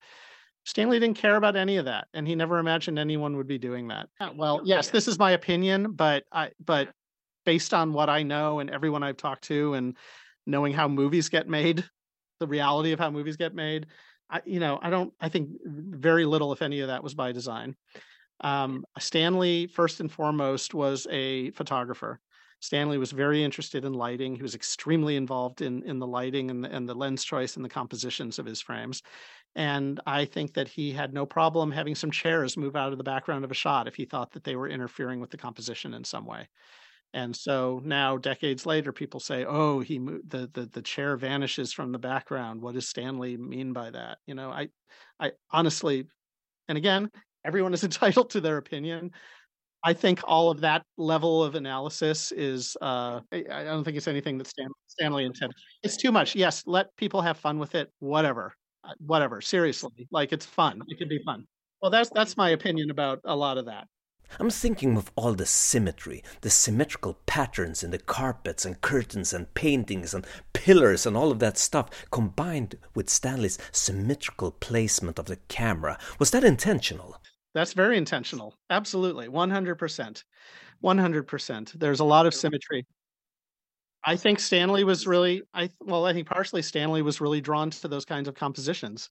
Stanley 0.65 0.97
didn't 0.97 1.17
care 1.17 1.35
about 1.35 1.57
any 1.57 1.75
of 1.77 1.85
that 1.85 2.07
and 2.13 2.25
he 2.27 2.35
never 2.35 2.57
imagined 2.57 2.97
anyone 2.97 3.35
would 3.35 3.47
be 3.47 3.57
doing 3.57 3.89
that. 3.89 4.07
Well 4.35 4.61
yes 4.63 4.89
this 4.89 5.07
is 5.07 5.19
my 5.19 5.31
opinion 5.31 5.91
but 5.91 6.23
i 6.31 6.51
but 6.63 6.89
based 7.45 7.73
on 7.73 7.93
what 7.93 8.09
i 8.09 8.23
know 8.23 8.59
and 8.59 8.69
everyone 8.69 9.03
i've 9.03 9.17
talked 9.17 9.43
to 9.45 9.73
and 9.73 9.97
knowing 10.45 10.73
how 10.73 10.87
movies 10.87 11.29
get 11.29 11.47
made 11.47 11.83
the 12.39 12.47
reality 12.47 12.91
of 12.91 12.99
how 12.99 13.09
movies 13.09 13.37
get 13.37 13.53
made 13.53 13.87
i 14.29 14.41
you 14.45 14.59
know 14.59 14.79
i 14.81 14.89
don't 14.89 15.13
i 15.19 15.29
think 15.29 15.49
very 15.65 16.25
little 16.25 16.53
if 16.53 16.61
any 16.61 16.79
of 16.79 16.87
that 16.87 17.03
was 17.03 17.13
by 17.13 17.31
design 17.31 17.75
um, 18.41 18.85
Stanley, 18.99 19.67
first 19.67 19.99
and 19.99 20.11
foremost, 20.11 20.73
was 20.73 21.07
a 21.09 21.51
photographer. 21.51 22.19
Stanley 22.59 22.97
was 22.97 23.11
very 23.11 23.43
interested 23.43 23.83
in 23.83 23.93
lighting. 23.93 24.35
He 24.35 24.41
was 24.41 24.55
extremely 24.55 25.17
involved 25.17 25.61
in 25.61 25.83
in 25.83 25.99
the 25.99 26.07
lighting 26.07 26.49
and 26.49 26.63
the, 26.63 26.73
and 26.73 26.87
the 26.87 26.95
lens 26.95 27.23
choice 27.23 27.55
and 27.57 27.65
the 27.65 27.69
compositions 27.69 28.39
of 28.39 28.45
his 28.45 28.61
frames. 28.61 29.01
And 29.55 29.99
I 30.05 30.25
think 30.25 30.53
that 30.53 30.69
he 30.69 30.91
had 30.91 31.13
no 31.13 31.25
problem 31.25 31.71
having 31.71 31.95
some 31.95 32.09
chairs 32.11 32.57
move 32.57 32.75
out 32.75 32.91
of 32.91 32.97
the 32.97 33.03
background 33.03 33.43
of 33.43 33.51
a 33.51 33.55
shot 33.55 33.87
if 33.87 33.95
he 33.95 34.05
thought 34.05 34.31
that 34.31 34.45
they 34.45 34.55
were 34.55 34.69
interfering 34.69 35.19
with 35.19 35.29
the 35.29 35.37
composition 35.37 35.93
in 35.93 36.03
some 36.05 36.25
way. 36.25 36.47
And 37.13 37.35
so 37.35 37.79
now, 37.83 38.17
decades 38.17 38.65
later, 38.65 38.91
people 38.91 39.19
say, 39.19 39.45
"Oh, 39.45 39.81
he 39.81 39.99
moved, 39.99 40.31
the 40.31 40.49
the 40.51 40.65
the 40.65 40.81
chair 40.81 41.15
vanishes 41.15 41.71
from 41.71 41.91
the 41.91 41.99
background." 41.99 42.61
What 42.61 42.73
does 42.73 42.89
Stanley 42.89 43.37
mean 43.37 43.71
by 43.73 43.91
that? 43.91 44.17
You 44.25 44.33
know, 44.33 44.49
I, 44.49 44.69
I 45.19 45.33
honestly, 45.51 46.07
and 46.67 46.77
again, 46.77 47.11
everyone 47.45 47.73
is 47.73 47.83
entitled 47.83 48.29
to 48.31 48.41
their 48.41 48.57
opinion. 48.57 49.11
I 49.85 49.93
think 49.93 50.21
all 50.23 50.49
of 50.49 50.61
that 50.61 50.83
level 50.97 51.43
of 51.43 51.55
analysis 51.55 52.31
is 52.31 52.77
uh, 52.81 53.19
I 53.33 53.63
don't 53.65 53.83
think 53.83 53.97
it's 53.97 54.07
anything 54.07 54.37
that 54.37 54.47
Stan, 54.47 54.69
Stanley 54.87 55.25
intended. 55.25 55.57
It's 55.83 55.97
too 55.97 56.11
much. 56.11 56.35
Yes, 56.35 56.63
let 56.65 56.95
people 56.95 57.21
have 57.21 57.37
fun 57.37 57.59
with 57.59 57.75
it. 57.75 57.91
Whatever, 57.99 58.53
uh, 58.85 58.93
whatever. 59.05 59.41
Seriously, 59.41 60.07
like 60.09 60.31
it's 60.31 60.45
fun. 60.45 60.81
It 60.87 60.97
can 60.97 61.09
be 61.09 61.19
fun. 61.25 61.45
Well, 61.81 61.91
that's 61.91 62.09
that's 62.15 62.37
my 62.37 62.51
opinion 62.51 62.91
about 62.91 63.19
a 63.25 63.35
lot 63.35 63.57
of 63.57 63.65
that. 63.65 63.87
I'm 64.39 64.49
thinking 64.49 64.97
of 64.97 65.11
all 65.15 65.33
the 65.33 65.45
symmetry, 65.45 66.23
the 66.41 66.49
symmetrical 66.49 67.17
patterns 67.25 67.83
in 67.83 67.91
the 67.91 67.99
carpets 67.99 68.65
and 68.65 68.81
curtains 68.81 69.33
and 69.33 69.53
paintings 69.53 70.13
and 70.13 70.25
pillars 70.53 71.05
and 71.05 71.15
all 71.15 71.31
of 71.31 71.39
that 71.39 71.57
stuff 71.57 71.89
combined 72.09 72.77
with 72.95 73.09
Stanley's 73.09 73.59
symmetrical 73.71 74.51
placement 74.51 75.19
of 75.19 75.25
the 75.25 75.35
camera. 75.49 75.99
Was 76.19 76.31
that 76.31 76.43
intentional? 76.43 77.17
That's 77.53 77.73
very 77.73 77.97
intentional. 77.97 78.55
Absolutely. 78.69 79.27
100%. 79.27 80.23
100%. 80.81 81.71
There's 81.73 81.99
a 81.99 82.03
lot 82.03 82.25
of 82.25 82.33
symmetry. 82.33 82.85
I 84.05 84.15
think 84.17 84.39
Stanley 84.39 84.83
was 84.83 85.07
really 85.07 85.43
I 85.53 85.69
well, 85.81 86.05
I 86.05 86.13
think 86.13 86.27
partially 86.27 86.61
Stanley 86.61 87.01
was 87.01 87.21
really 87.21 87.41
drawn 87.41 87.69
to 87.69 87.87
those 87.87 88.05
kinds 88.05 88.27
of 88.27 88.35
compositions. 88.35 89.09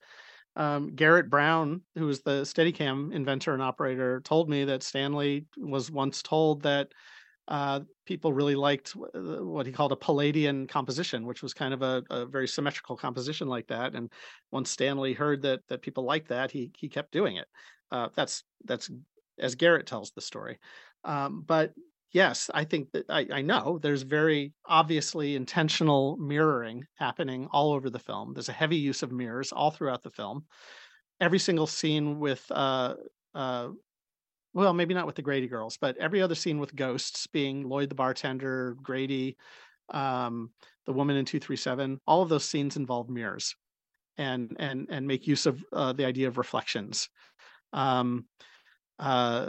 Um, 0.57 0.95
Garrett 0.97 1.31
Brown, 1.31 1.83
who 1.97 2.07
was 2.07 2.23
the 2.23 2.43
Steadicam 2.43 3.13
inventor 3.13 3.55
and 3.55 3.63
operator, 3.63 4.21
told 4.23 4.51
me 4.51 4.65
that 4.65 4.83
Stanley 4.83 5.47
was 5.59 5.91
once 5.91 6.23
told 6.23 6.63
that 6.63 6.93
uh, 7.53 7.81
people 8.07 8.33
really 8.33 8.55
liked 8.55 8.97
uh, 8.97 9.45
what 9.45 9.67
he 9.67 9.73
called 9.73 9.93
a 9.93 9.97
Palladian 9.97 10.67
composition, 10.67 11.27
which 11.27 11.43
was 11.43 11.53
kind 11.53 11.75
of 11.75 11.83
a, 11.83 12.03
a, 12.09 12.25
very 12.25 12.49
symmetrical 12.49 12.97
composition 12.97 13.47
like 13.47 13.67
that. 13.67 13.95
And 13.95 14.11
once 14.51 14.71
Stanley 14.71 15.13
heard 15.13 15.43
that 15.43 15.61
that 15.69 15.83
people 15.83 16.03
liked 16.03 16.29
that, 16.29 16.51
he 16.51 16.71
he 16.79 16.89
kept 16.89 17.13
doing 17.13 17.37
it. 17.37 17.47
Uh, 17.91 18.09
that's 18.17 18.45
that's 18.65 18.91
as 19.39 19.55
Garrett 19.55 19.87
tells 19.87 20.13
the 20.13 20.23
story. 20.23 20.59
Um, 21.05 21.45
but 21.47 21.75
yes, 22.13 22.49
I 22.55 22.65
think 22.65 22.91
that 22.93 23.05
I, 23.11 23.27
I, 23.31 23.43
know 23.43 23.79
there's 23.83 24.03
very 24.03 24.55
obviously 24.65 25.37
intentional 25.37 26.17
mirroring 26.17 26.85
happening 26.95 27.49
all 27.53 27.75
over 27.75 27.91
the 27.91 27.99
film. 27.99 28.33
There's 28.33 28.49
a 28.49 28.53
heavy 28.53 28.77
use 28.77 29.03
of 29.03 29.13
mirrors 29.13 29.53
all 29.53 29.71
throughout 29.71 30.03
the 30.03 30.11
film. 30.11 30.47
every 31.21 31.39
single 31.39 31.67
scene 31.67 32.19
with 32.19 32.51
uh, 32.51 32.95
uh, 33.35 33.69
well, 34.55 34.73
maybe 34.73 34.95
not 34.95 35.07
with 35.07 35.17
the 35.17 35.23
Grady 35.23 35.49
girls, 35.49 35.79
but 35.81 35.97
every 35.97 36.21
other 36.21 36.35
scene 36.35 36.59
with 36.59 36.77
ghosts 36.77 37.27
being 37.27 37.69
Lloyd 37.69 37.89
the 37.89 37.95
bartender, 37.95 38.77
Grady, 38.83 39.37
um, 39.91 40.51
the 40.87 40.93
woman 40.93 41.17
in 41.17 41.25
237, 41.25 42.01
all 42.07 42.23
of 42.23 42.29
those 42.29 42.45
scenes 42.45 42.77
involve 42.77 43.09
mirrors 43.09 43.55
and 44.19 44.57
and 44.59 44.89
and 44.91 45.07
make 45.07 45.27
use 45.27 45.47
of 45.47 45.63
uh, 45.73 45.93
the 45.93 46.05
idea 46.05 46.29
of 46.29 46.39
reflections. 46.39 47.09
Um, 47.73 48.27
uh, 48.99 49.49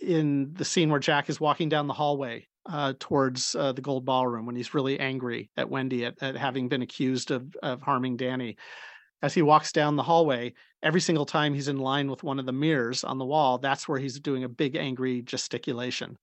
in 0.00 0.52
the 0.54 0.64
scene 0.64 0.90
where 0.90 1.00
Jack 1.00 1.30
is 1.30 1.40
walking 1.40 1.68
down 1.68 1.86
the 1.86 1.94
hallway 1.94 2.46
uh, 2.66 2.94
towards 2.98 3.54
uh, 3.54 3.72
the 3.72 3.80
Gold 3.80 4.04
Ballroom 4.04 4.46
when 4.46 4.56
he's 4.56 4.74
really 4.74 4.98
angry 4.98 5.50
at 5.56 5.70
Wendy 5.70 6.04
at, 6.04 6.20
at 6.20 6.36
having 6.36 6.68
been 6.68 6.82
accused 6.82 7.30
of 7.30 7.54
of 7.62 7.82
harming 7.82 8.16
Danny, 8.16 8.56
as 9.24 9.32
he 9.32 9.40
walks 9.40 9.72
down 9.72 9.96
the 9.96 10.02
hallway, 10.02 10.52
every 10.82 11.00
single 11.00 11.24
time 11.24 11.54
he's 11.54 11.68
in 11.68 11.78
line 11.78 12.10
with 12.10 12.22
one 12.22 12.38
of 12.38 12.44
the 12.44 12.52
mirrors 12.52 13.04
on 13.04 13.16
the 13.16 13.24
wall, 13.24 13.56
that's 13.56 13.88
where 13.88 13.98
he's 13.98 14.20
doing 14.20 14.44
a 14.44 14.48
big 14.50 14.76
angry 14.76 15.22
gesticulation. 15.22 16.18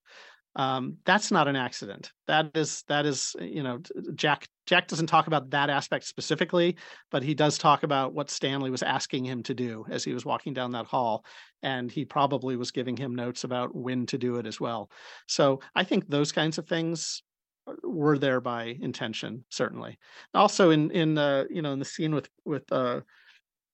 Um, 0.56 0.98
that's 1.04 1.32
not 1.32 1.48
an 1.48 1.56
accident. 1.56 2.12
That 2.28 2.56
is 2.56 2.84
that 2.90 3.08
is 3.08 3.36
you 3.42 3.64
know 3.64 3.80
Jack 4.14 4.48
Jack 4.68 4.88
doesn't 4.88 5.08
talk 5.08 5.26
about 5.26 5.50
that 5.50 5.72
aspect 5.72 6.06
specifically, 6.06 6.76
but 7.10 7.24
he 7.24 7.34
does 7.34 7.58
talk 7.58 7.82
about 7.82 8.14
what 8.14 8.30
Stanley 8.30 8.70
was 8.70 8.84
asking 8.84 9.26
him 9.26 9.42
to 9.44 9.56
do 9.56 9.84
as 9.90 10.04
he 10.04 10.14
was 10.14 10.24
walking 10.24 10.54
down 10.54 10.74
that 10.74 10.86
hall, 10.86 11.26
and 11.64 11.92
he 11.92 12.06
probably 12.06 12.56
was 12.56 12.70
giving 12.70 12.96
him 12.96 13.16
notes 13.16 13.46
about 13.46 13.74
when 13.74 14.06
to 14.08 14.20
do 14.20 14.36
it 14.36 14.46
as 14.46 14.60
well. 14.60 14.92
So 15.28 15.62
I 15.74 15.86
think 15.86 16.08
those 16.08 16.32
kinds 16.32 16.60
of 16.60 16.68
things 16.68 17.24
were 17.84 18.18
there 18.18 18.42
by 18.42 18.78
intention, 18.82 19.46
certainly. 19.50 19.98
Also, 20.34 20.72
in 20.72 20.92
in 20.92 21.16
the 21.16 21.48
you 21.50 21.62
know 21.62 21.74
in 21.74 21.80
the 21.80 21.86
scene 21.86 22.14
with 22.14 22.30
with 22.46 22.72
uh, 22.72 23.02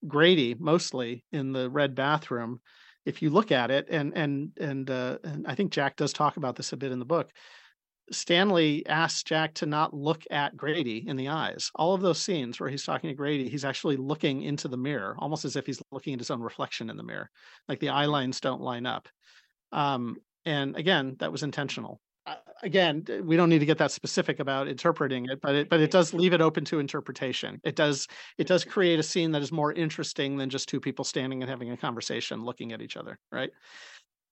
Grady, 0.07 0.55
mostly 0.59 1.23
in 1.31 1.53
the 1.53 1.69
red 1.69 1.95
bathroom, 1.95 2.59
if 3.05 3.21
you 3.21 3.29
look 3.29 3.51
at 3.51 3.71
it, 3.71 3.87
and 3.89 4.15
and 4.15 4.51
and 4.59 4.89
uh, 4.89 5.17
and 5.23 5.47
I 5.47 5.55
think 5.55 5.71
Jack 5.71 5.95
does 5.95 6.13
talk 6.13 6.37
about 6.37 6.55
this 6.55 6.73
a 6.73 6.77
bit 6.77 6.91
in 6.91 6.99
the 6.99 7.05
book. 7.05 7.31
Stanley 8.09 8.85
asks 8.87 9.23
Jack 9.23 9.53
to 9.55 9.65
not 9.65 9.93
look 9.93 10.23
at 10.31 10.55
Grady 10.55 11.05
in 11.05 11.17
the 11.17 11.27
eyes. 11.27 11.71
All 11.75 11.93
of 11.93 12.01
those 12.01 12.21
scenes 12.21 12.57
where 12.57 12.69
he's 12.69 12.85
talking 12.85 13.09
to 13.09 13.13
Grady, 13.13 13.49
he's 13.49 13.65
actually 13.65 13.97
looking 13.97 14.43
into 14.43 14.69
the 14.69 14.77
mirror, 14.77 15.17
almost 15.19 15.43
as 15.43 15.57
if 15.57 15.65
he's 15.65 15.81
looking 15.91 16.13
at 16.13 16.19
his 16.21 16.31
own 16.31 16.39
reflection 16.39 16.89
in 16.89 16.95
the 16.95 17.03
mirror. 17.03 17.29
Like 17.67 17.81
the 17.81 17.89
eye 17.89 18.05
lines 18.05 18.39
don't 18.39 18.61
line 18.61 18.85
up. 18.85 19.09
Um, 19.73 20.15
and 20.45 20.77
again, 20.77 21.17
that 21.19 21.33
was 21.33 21.43
intentional 21.43 21.99
again, 22.63 23.05
we 23.23 23.35
don't 23.35 23.49
need 23.49 23.59
to 23.59 23.65
get 23.65 23.77
that 23.77 23.91
specific 23.91 24.39
about 24.39 24.67
interpreting 24.67 25.25
it, 25.29 25.41
but 25.41 25.55
it 25.55 25.69
but 25.69 25.79
it 25.79 25.91
does 25.91 26.13
leave 26.13 26.33
it 26.33 26.41
open 26.41 26.65
to 26.65 26.79
interpretation. 26.79 27.59
It 27.63 27.75
does 27.75 28.07
it 28.37 28.47
does 28.47 28.63
create 28.63 28.99
a 28.99 29.03
scene 29.03 29.31
that 29.31 29.41
is 29.41 29.51
more 29.51 29.73
interesting 29.73 30.37
than 30.37 30.49
just 30.49 30.69
two 30.69 30.79
people 30.79 31.05
standing 31.05 31.41
and 31.41 31.49
having 31.49 31.71
a 31.71 31.77
conversation, 31.77 32.43
looking 32.43 32.73
at 32.73 32.81
each 32.81 32.97
other, 32.97 33.19
right? 33.31 33.51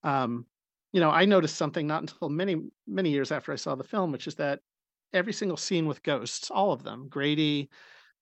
Um, 0.04 0.46
you 0.92 1.00
know, 1.00 1.10
I 1.10 1.26
noticed 1.26 1.58
something 1.58 1.88
not 1.88 2.02
until 2.02 2.30
many 2.30 2.58
many 2.88 3.10
years 3.10 3.32
after 3.32 3.52
I 3.52 3.58
saw 3.58 3.76
the 3.76 3.84
film, 3.84 4.12
which 4.12 4.28
is 4.28 4.36
that 4.36 4.60
every 5.14 5.34
single 5.34 5.58
scene 5.58 5.88
with 5.88 6.04
ghosts, 6.04 6.52
all 6.52 6.72
of 6.72 6.84
them, 6.84 7.08
Grady, 7.10 7.70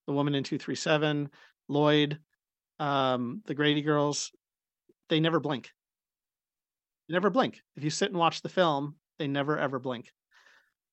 the 0.08 0.14
woman 0.14 0.36
in 0.36 0.43
two 0.43 0.58
three 0.58 0.76
seven, 0.76 1.30
Lloyd, 1.68 2.20
um, 2.80 3.41
the 3.45 3.56
Grady 3.56 3.82
girls, 3.82 4.32
they 5.10 5.20
never 5.20 5.39
blink. 5.39 5.72
They 7.08 7.14
never 7.14 7.30
blink. 7.30 7.62
If 7.76 7.84
you 7.84 7.89
sit 7.89 8.10
and 8.10 8.18
watch 8.18 8.41
the 8.41 8.49
film, 8.49 8.95
they 9.24 9.28
never 9.28 9.57
ever 9.57 9.80
blink. 9.80 10.11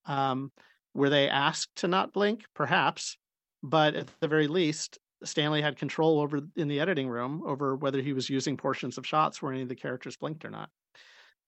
Um, 0.07 0.53
were 0.95 1.11
they 1.11 1.29
asked 1.29 1.75
to 1.77 1.89
not 1.89 2.13
blink? 2.13 2.45
Perhaps, 2.55 3.17
but 3.61 3.97
at 3.97 4.09
the 4.21 4.29
very 4.29 4.47
least, 4.47 4.99
Stanley 5.25 5.61
had 5.61 5.77
control 5.77 6.21
over 6.21 6.41
in 6.57 6.69
the 6.69 6.79
editing 6.79 7.09
room 7.09 7.43
over 7.45 7.75
whether 7.75 8.01
he 8.01 8.13
was 8.13 8.31
using 8.31 8.57
portions 8.57 8.99
of 8.99 9.07
shots 9.07 9.43
where 9.43 9.53
any 9.53 9.63
of 9.63 9.69
the 9.69 9.75
characters 9.75 10.17
blinked 10.17 10.45
or 10.45 10.51
not. 10.51 10.71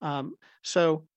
Um, 0.01 0.35
so 0.61 1.07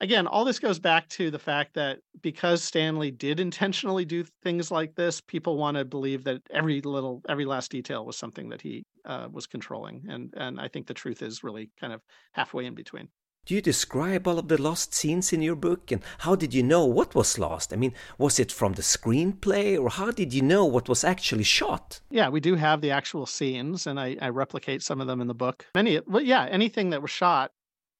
again, 0.00 0.26
all 0.26 0.44
this 0.44 0.58
goes 0.58 0.80
back 0.80 1.08
to 1.10 1.30
the 1.30 1.38
fact 1.38 1.74
that 1.74 2.00
because 2.20 2.60
Stanley 2.62 3.12
did 3.12 3.38
intentionally 3.38 4.04
do 4.04 4.24
things 4.42 4.72
like 4.72 4.96
this, 4.96 5.20
people 5.20 5.56
want 5.56 5.76
to 5.76 5.84
believe 5.84 6.24
that 6.24 6.42
every 6.50 6.80
little, 6.82 7.22
every 7.28 7.44
last 7.44 7.70
detail 7.70 8.04
was 8.04 8.16
something 8.16 8.48
that 8.48 8.60
he 8.60 8.84
uh, 9.04 9.28
was 9.30 9.46
controlling, 9.46 10.04
and 10.08 10.34
and 10.36 10.60
I 10.60 10.66
think 10.66 10.88
the 10.88 10.94
truth 10.94 11.22
is 11.22 11.44
really 11.44 11.70
kind 11.80 11.92
of 11.92 12.02
halfway 12.32 12.66
in 12.66 12.74
between. 12.74 13.08
Do 13.46 13.54
you 13.54 13.60
describe 13.60 14.26
all 14.26 14.38
of 14.38 14.48
the 14.48 14.60
lost 14.60 14.94
scenes 14.94 15.32
in 15.32 15.42
your 15.42 15.54
book? 15.54 15.92
And 15.92 16.02
how 16.18 16.34
did 16.34 16.54
you 16.54 16.62
know 16.62 16.86
what 16.86 17.14
was 17.14 17.38
lost? 17.38 17.74
I 17.74 17.76
mean, 17.76 17.92
was 18.16 18.38
it 18.38 18.50
from 18.50 18.72
the 18.72 18.82
screenplay 18.82 19.78
or 19.78 19.90
how 19.90 20.10
did 20.10 20.32
you 20.32 20.40
know 20.40 20.64
what 20.64 20.88
was 20.88 21.04
actually 21.04 21.44
shot? 21.44 22.00
Yeah, 22.10 22.30
we 22.30 22.40
do 22.40 22.54
have 22.54 22.80
the 22.80 22.90
actual 22.90 23.26
scenes 23.26 23.86
and 23.86 24.00
I, 24.00 24.16
I 24.20 24.30
replicate 24.30 24.82
some 24.82 25.00
of 25.00 25.06
them 25.06 25.20
in 25.20 25.26
the 25.26 25.34
book. 25.34 25.66
Many, 25.74 26.00
well, 26.06 26.22
yeah, 26.22 26.46
anything 26.46 26.90
that 26.90 27.02
was 27.02 27.10
shot, 27.10 27.50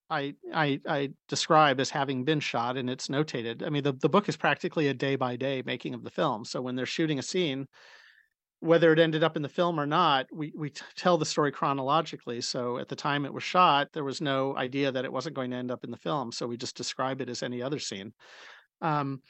I, 0.09 0.35
I, 0.55 0.81
I 0.89 1.11
describe 1.29 1.79
as 1.79 1.91
having 1.91 2.25
been 2.25 2.41
shot 2.41 2.79
and 2.79 2.89
it's 2.89 3.09
notated. 3.09 3.67
I 3.67 3.69
mean, 3.69 3.83
the, 3.83 3.93
the 3.93 4.09
book 4.09 4.31
is 4.31 4.37
practically 4.37 4.89
a 4.89 4.95
day 4.95 5.17
by 5.17 5.37
day 5.37 5.63
making 5.67 5.93
of 5.93 6.05
the 6.05 6.11
film. 6.11 6.47
So 6.47 6.63
when 6.63 6.75
they're 6.75 6.87
shooting 6.87 7.19
a 7.19 7.23
scene, 7.23 7.67
whether 8.65 8.95
it 8.95 8.99
ended 8.99 9.23
up 9.23 9.37
in 9.37 9.43
the 9.43 9.49
film 9.49 9.79
or 9.79 9.85
not, 9.85 10.27
we 10.33 10.53
we 10.57 10.71
t- 10.71 10.83
tell 10.97 11.19
the 11.19 11.27
story 11.27 11.53
chronologically. 11.53 12.41
So 12.41 12.79
at 12.79 12.89
the 12.89 12.97
time 12.97 13.27
it 13.27 13.33
was 13.33 13.43
shot, 13.43 13.93
there 13.93 14.05
was 14.05 14.23
no 14.23 14.57
idea 14.57 14.91
that 14.91 15.05
it 15.05 15.12
wasn't 15.12 15.37
going 15.37 15.51
to 15.51 15.57
end 15.59 15.71
up 15.71 15.85
in 15.85 15.91
the 15.91 15.99
film. 15.99 16.33
So 16.33 16.47
we 16.47 16.57
just 16.57 16.77
describe 16.77 17.21
it 17.21 17.29
as 17.29 17.43
any 17.43 17.61
other 17.61 17.79
scene. 17.79 18.15
Um, 18.81 19.21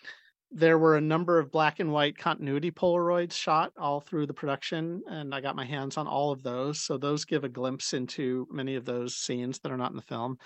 there 0.52 0.78
were 0.78 0.96
a 0.96 1.00
number 1.00 1.40
of 1.40 1.50
black 1.50 1.80
and 1.80 1.90
white 1.90 2.16
continuity 2.16 2.70
Polaroids 2.70 3.32
shot 3.32 3.72
all 3.76 4.00
through 4.00 4.28
the 4.28 4.34
production, 4.34 5.02
and 5.10 5.34
I 5.34 5.40
got 5.40 5.56
my 5.56 5.64
hands 5.64 5.96
on 5.96 6.06
all 6.06 6.30
of 6.30 6.44
those. 6.44 6.80
So 6.80 6.96
those 6.96 7.24
give 7.24 7.42
a 7.42 7.48
glimpse 7.48 7.92
into 7.92 8.46
many 8.52 8.76
of 8.76 8.84
those 8.84 9.16
scenes 9.16 9.58
that 9.58 9.72
are 9.72 9.76
not 9.76 9.90
in 9.90 9.96
the 9.96 10.02
film. 10.02 10.38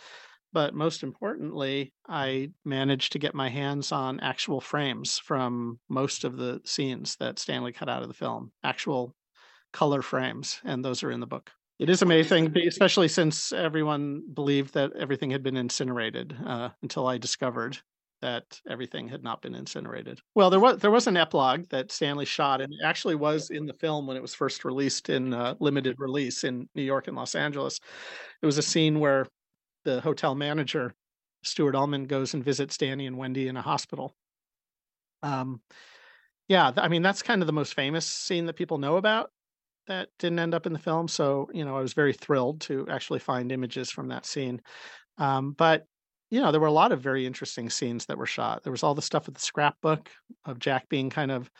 But 0.52 0.74
most 0.74 1.02
importantly, 1.02 1.92
I 2.08 2.50
managed 2.64 3.12
to 3.12 3.18
get 3.18 3.34
my 3.34 3.48
hands 3.48 3.92
on 3.92 4.20
actual 4.20 4.60
frames 4.60 5.18
from 5.18 5.78
most 5.88 6.24
of 6.24 6.36
the 6.36 6.60
scenes 6.64 7.16
that 7.16 7.38
Stanley 7.38 7.72
cut 7.72 7.88
out 7.88 8.02
of 8.02 8.08
the 8.08 8.14
film, 8.14 8.52
actual 8.64 9.14
color 9.72 10.02
frames, 10.02 10.60
and 10.64 10.84
those 10.84 11.02
are 11.02 11.10
in 11.10 11.20
the 11.20 11.26
book. 11.26 11.50
It 11.78 11.90
is 11.90 12.02
amazing, 12.02 12.56
especially 12.66 13.08
since 13.08 13.52
everyone 13.52 14.22
believed 14.34 14.74
that 14.74 14.92
everything 14.96 15.30
had 15.30 15.42
been 15.44 15.56
incinerated 15.56 16.36
uh, 16.44 16.70
until 16.82 17.06
I 17.06 17.18
discovered 17.18 17.78
that 18.20 18.60
everything 18.68 19.06
had 19.08 19.22
not 19.22 19.42
been 19.42 19.54
incinerated. 19.54 20.18
Well, 20.34 20.50
there 20.50 20.58
was 20.58 20.78
there 20.78 20.90
was 20.90 21.06
an 21.06 21.16
epilogue 21.16 21.66
that 21.70 21.92
Stanley 21.92 22.24
shot, 22.24 22.60
and 22.60 22.72
it 22.72 22.84
actually 22.84 23.14
was 23.14 23.50
in 23.50 23.66
the 23.66 23.74
film 23.74 24.08
when 24.08 24.16
it 24.16 24.22
was 24.22 24.34
first 24.34 24.64
released 24.64 25.08
in 25.08 25.32
uh, 25.32 25.54
limited 25.60 25.96
release 25.98 26.42
in 26.42 26.68
New 26.74 26.82
York 26.82 27.06
and 27.06 27.16
Los 27.16 27.36
Angeles. 27.36 27.78
It 28.42 28.46
was 28.46 28.58
a 28.58 28.62
scene 28.62 28.98
where 28.98 29.26
the 29.84 30.00
hotel 30.00 30.34
manager, 30.34 30.94
Stuart 31.42 31.74
Ullman, 31.74 32.06
goes 32.06 32.34
and 32.34 32.44
visits 32.44 32.76
Danny 32.76 33.06
and 33.06 33.16
Wendy 33.16 33.48
in 33.48 33.56
a 33.56 33.62
hospital. 33.62 34.14
Um, 35.22 35.60
yeah, 36.48 36.72
I 36.76 36.88
mean 36.88 37.02
that's 37.02 37.22
kind 37.22 37.42
of 37.42 37.46
the 37.46 37.52
most 37.52 37.74
famous 37.74 38.06
scene 38.06 38.46
that 38.46 38.56
people 38.56 38.78
know 38.78 38.96
about 38.96 39.30
that 39.86 40.08
didn't 40.18 40.38
end 40.38 40.54
up 40.54 40.66
in 40.66 40.72
the 40.72 40.78
film. 40.78 41.08
So 41.08 41.48
you 41.52 41.64
know, 41.64 41.76
I 41.76 41.80
was 41.80 41.92
very 41.92 42.12
thrilled 42.12 42.60
to 42.62 42.86
actually 42.88 43.18
find 43.18 43.52
images 43.52 43.90
from 43.90 44.08
that 44.08 44.26
scene. 44.26 44.60
Um, 45.18 45.52
but 45.52 45.84
you 46.30 46.40
know, 46.40 46.52
there 46.52 46.60
were 46.60 46.66
a 46.66 46.72
lot 46.72 46.92
of 46.92 47.00
very 47.00 47.26
interesting 47.26 47.70
scenes 47.70 48.06
that 48.06 48.18
were 48.18 48.26
shot. 48.26 48.62
There 48.62 48.72
was 48.72 48.82
all 48.82 48.94
the 48.94 49.02
stuff 49.02 49.26
with 49.26 49.34
the 49.34 49.40
scrapbook 49.40 50.10
of 50.44 50.58
Jack 50.58 50.88
being 50.88 51.10
kind 51.10 51.30
of 51.30 51.50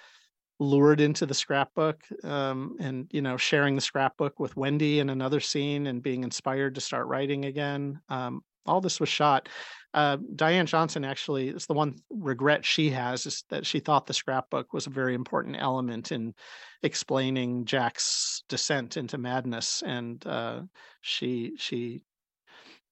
lured 0.61 1.01
into 1.01 1.25
the 1.27 1.35
scrapbook 1.35 2.03
um, 2.25 2.77
and 2.81 3.09
you 3.13 3.23
know 3.23 3.37
sharing 3.37 3.75
the 3.75 3.81
scrapbook 3.81 4.41
with 4.41 4.57
wendy 4.57 4.99
in 4.99 5.11
another 5.11 5.41
scene 5.41 5.87
and 5.87 6.03
being 6.03 6.25
inspired 6.25 6.75
to 6.75 6.81
start 6.81 7.07
writing 7.07 7.45
again 7.45 8.01
um, 8.09 8.43
all 8.67 8.83
this 8.83 9.01
was 9.01 9.09
shot. 9.09 9.49
Uh, 9.95 10.19
diane 10.35 10.67
johnson 10.67 11.05
actually 11.05 11.49
is 11.49 11.67
the 11.67 11.73
one 11.75 11.95
regret 12.11 12.65
she 12.65 12.91
has 12.91 13.25
is 13.25 13.45
that 13.49 13.65
she 13.65 13.81
thought 13.81 14.07
the 14.07 14.13
scrapbook 14.13 14.73
was 14.73 14.87
a 14.87 14.91
very 14.91 15.15
important 15.15 15.57
element 15.59 16.13
in 16.13 16.35
explaining 16.83 17.65
jack's 17.65 18.43
descent 18.49 18.97
into 18.97 19.17
madness 19.17 19.83
and 19.87 20.27
uh, 20.27 20.61
she 21.01 21.53
she 21.57 22.03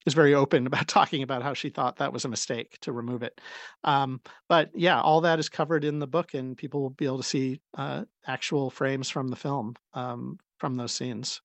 was 0.07 0.13
very 0.13 0.33
open 0.33 0.65
about 0.67 0.87
talking 0.87 1.21
about 1.21 1.43
how 1.43 1.53
she 1.53 1.69
thought 1.69 1.97
that 1.97 2.13
was 2.13 2.23
a 2.25 2.29
mistake 2.29 2.77
to 2.81 2.93
remove 2.93 3.23
it. 3.23 3.41
Um, 3.83 4.21
but 4.47 4.71
yeah, 4.73 5.01
all 5.01 5.21
that 5.21 5.37
is 5.39 5.49
covered 5.49 5.83
in 5.83 5.99
the 5.99 6.07
book, 6.07 6.33
and 6.33 6.57
people 6.57 6.81
will 6.81 6.91
be 6.91 7.05
able 7.05 7.17
to 7.17 7.23
see 7.23 7.59
uh, 7.77 8.05
actual 8.25 8.69
frames 8.69 9.09
from 9.09 9.27
the 9.27 9.35
film 9.35 9.75
um, 9.93 10.39
from 10.59 10.75
those 10.75 10.93
scenes. 10.93 11.41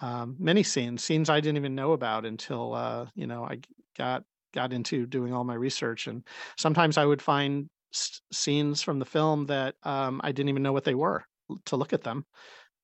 Um, 0.00 0.36
many 0.38 0.62
scenes, 0.64 1.04
scenes 1.04 1.30
I 1.30 1.40
didn't 1.40 1.56
even 1.58 1.74
know 1.74 1.92
about 1.92 2.26
until 2.26 2.74
uh, 2.74 3.06
you 3.14 3.26
know 3.26 3.44
I 3.44 3.60
got 3.96 4.24
got 4.52 4.72
into 4.72 5.06
doing 5.06 5.32
all 5.32 5.44
my 5.44 5.54
research, 5.54 6.08
and 6.08 6.24
sometimes 6.58 6.98
I 6.98 7.04
would 7.04 7.22
find 7.22 7.68
s- 7.94 8.20
scenes 8.32 8.82
from 8.82 8.98
the 8.98 9.04
film 9.04 9.46
that 9.46 9.76
um, 9.84 10.20
I 10.24 10.32
didn't 10.32 10.48
even 10.48 10.62
know 10.64 10.72
what 10.72 10.84
they 10.84 10.96
were 10.96 11.24
to 11.66 11.76
look 11.76 11.92
at 11.92 12.02
them, 12.02 12.26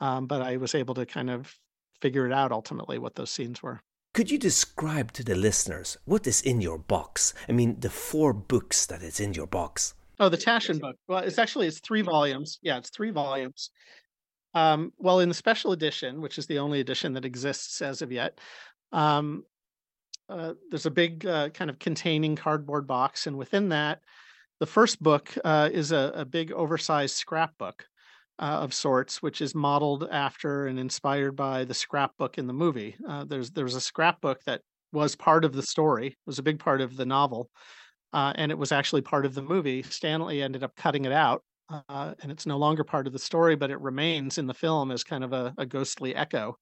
um, 0.00 0.26
but 0.26 0.42
I 0.42 0.56
was 0.58 0.74
able 0.74 0.94
to 0.94 1.06
kind 1.06 1.30
of 1.30 1.52
figure 2.00 2.26
it 2.26 2.32
out 2.32 2.52
ultimately 2.52 2.98
what 2.98 3.16
those 3.16 3.30
scenes 3.30 3.62
were. 3.62 3.80
Could 4.12 4.30
you 4.30 4.38
describe 4.38 5.12
to 5.12 5.22
the 5.22 5.36
listeners 5.36 5.96
what 6.04 6.26
is 6.26 6.42
in 6.42 6.60
your 6.60 6.78
box? 6.78 7.32
I 7.48 7.52
mean, 7.52 7.78
the 7.78 7.90
four 7.90 8.32
books 8.32 8.84
that 8.86 9.02
is 9.02 9.20
in 9.20 9.34
your 9.34 9.46
box. 9.46 9.94
Oh, 10.18 10.28
the 10.28 10.36
Taschen 10.36 10.80
book. 10.80 10.96
Well, 11.06 11.20
it's 11.20 11.38
actually 11.38 11.68
it's 11.68 11.78
three 11.78 12.02
volumes. 12.02 12.58
Yeah, 12.60 12.78
it's 12.78 12.90
three 12.90 13.10
volumes. 13.10 13.70
Um, 14.52 14.92
well, 14.98 15.20
in 15.20 15.28
the 15.28 15.34
special 15.34 15.70
edition, 15.72 16.20
which 16.20 16.38
is 16.38 16.46
the 16.46 16.58
only 16.58 16.80
edition 16.80 17.12
that 17.14 17.24
exists 17.24 17.80
as 17.80 18.02
of 18.02 18.10
yet, 18.10 18.40
um, 18.92 19.44
uh, 20.28 20.54
there's 20.70 20.86
a 20.86 20.90
big 20.90 21.24
uh, 21.24 21.50
kind 21.50 21.70
of 21.70 21.78
containing 21.78 22.34
cardboard 22.34 22.88
box, 22.88 23.28
and 23.28 23.38
within 23.38 23.68
that, 23.68 24.00
the 24.58 24.66
first 24.66 25.00
book 25.02 25.32
uh, 25.44 25.70
is 25.72 25.92
a, 25.92 26.12
a, 26.14 26.24
big 26.24 26.52
oversized 26.52 27.16
scrapbook 27.16 27.86
uh, 28.40 28.60
of 28.62 28.72
sorts, 28.72 29.22
which 29.22 29.40
is 29.42 29.54
modeled 29.54 30.08
after 30.10 30.66
and 30.66 30.78
inspired 30.78 31.36
by 31.36 31.64
the 31.64 31.74
scrapbook 31.74 32.38
in 32.38 32.46
the 32.46 32.52
movie. 32.52 32.96
Uh, 33.06 33.24
there's 33.24 33.50
there's 33.50 33.74
a 33.74 33.80
scrapbook 33.80 34.42
that 34.44 34.62
was 34.92 35.14
part 35.14 35.44
of 35.44 35.52
the 35.52 35.62
story, 35.62 36.16
was 36.26 36.38
a 36.38 36.42
big 36.42 36.58
part 36.58 36.80
of 36.80 36.96
the 36.96 37.06
novel, 37.06 37.50
uh, 38.12 38.32
and 38.36 38.50
it 38.50 38.58
was 38.58 38.72
actually 38.72 39.02
part 39.02 39.26
of 39.26 39.34
the 39.34 39.42
movie. 39.42 39.82
Stanley 39.82 40.42
ended 40.42 40.64
up 40.64 40.74
cutting 40.74 41.04
it 41.04 41.12
out, 41.12 41.42
uh, 41.88 42.14
and 42.22 42.32
it's 42.32 42.46
no 42.46 42.56
longer 42.56 42.82
part 42.82 43.06
of 43.06 43.12
the 43.12 43.18
story, 43.18 43.56
but 43.56 43.70
it 43.70 43.80
remains 43.80 44.38
in 44.38 44.46
the 44.46 44.54
film 44.54 44.90
as 44.90 45.04
kind 45.04 45.22
of 45.22 45.32
a, 45.34 45.54
a 45.58 45.66
ghostly 45.66 46.14
echo 46.16 46.56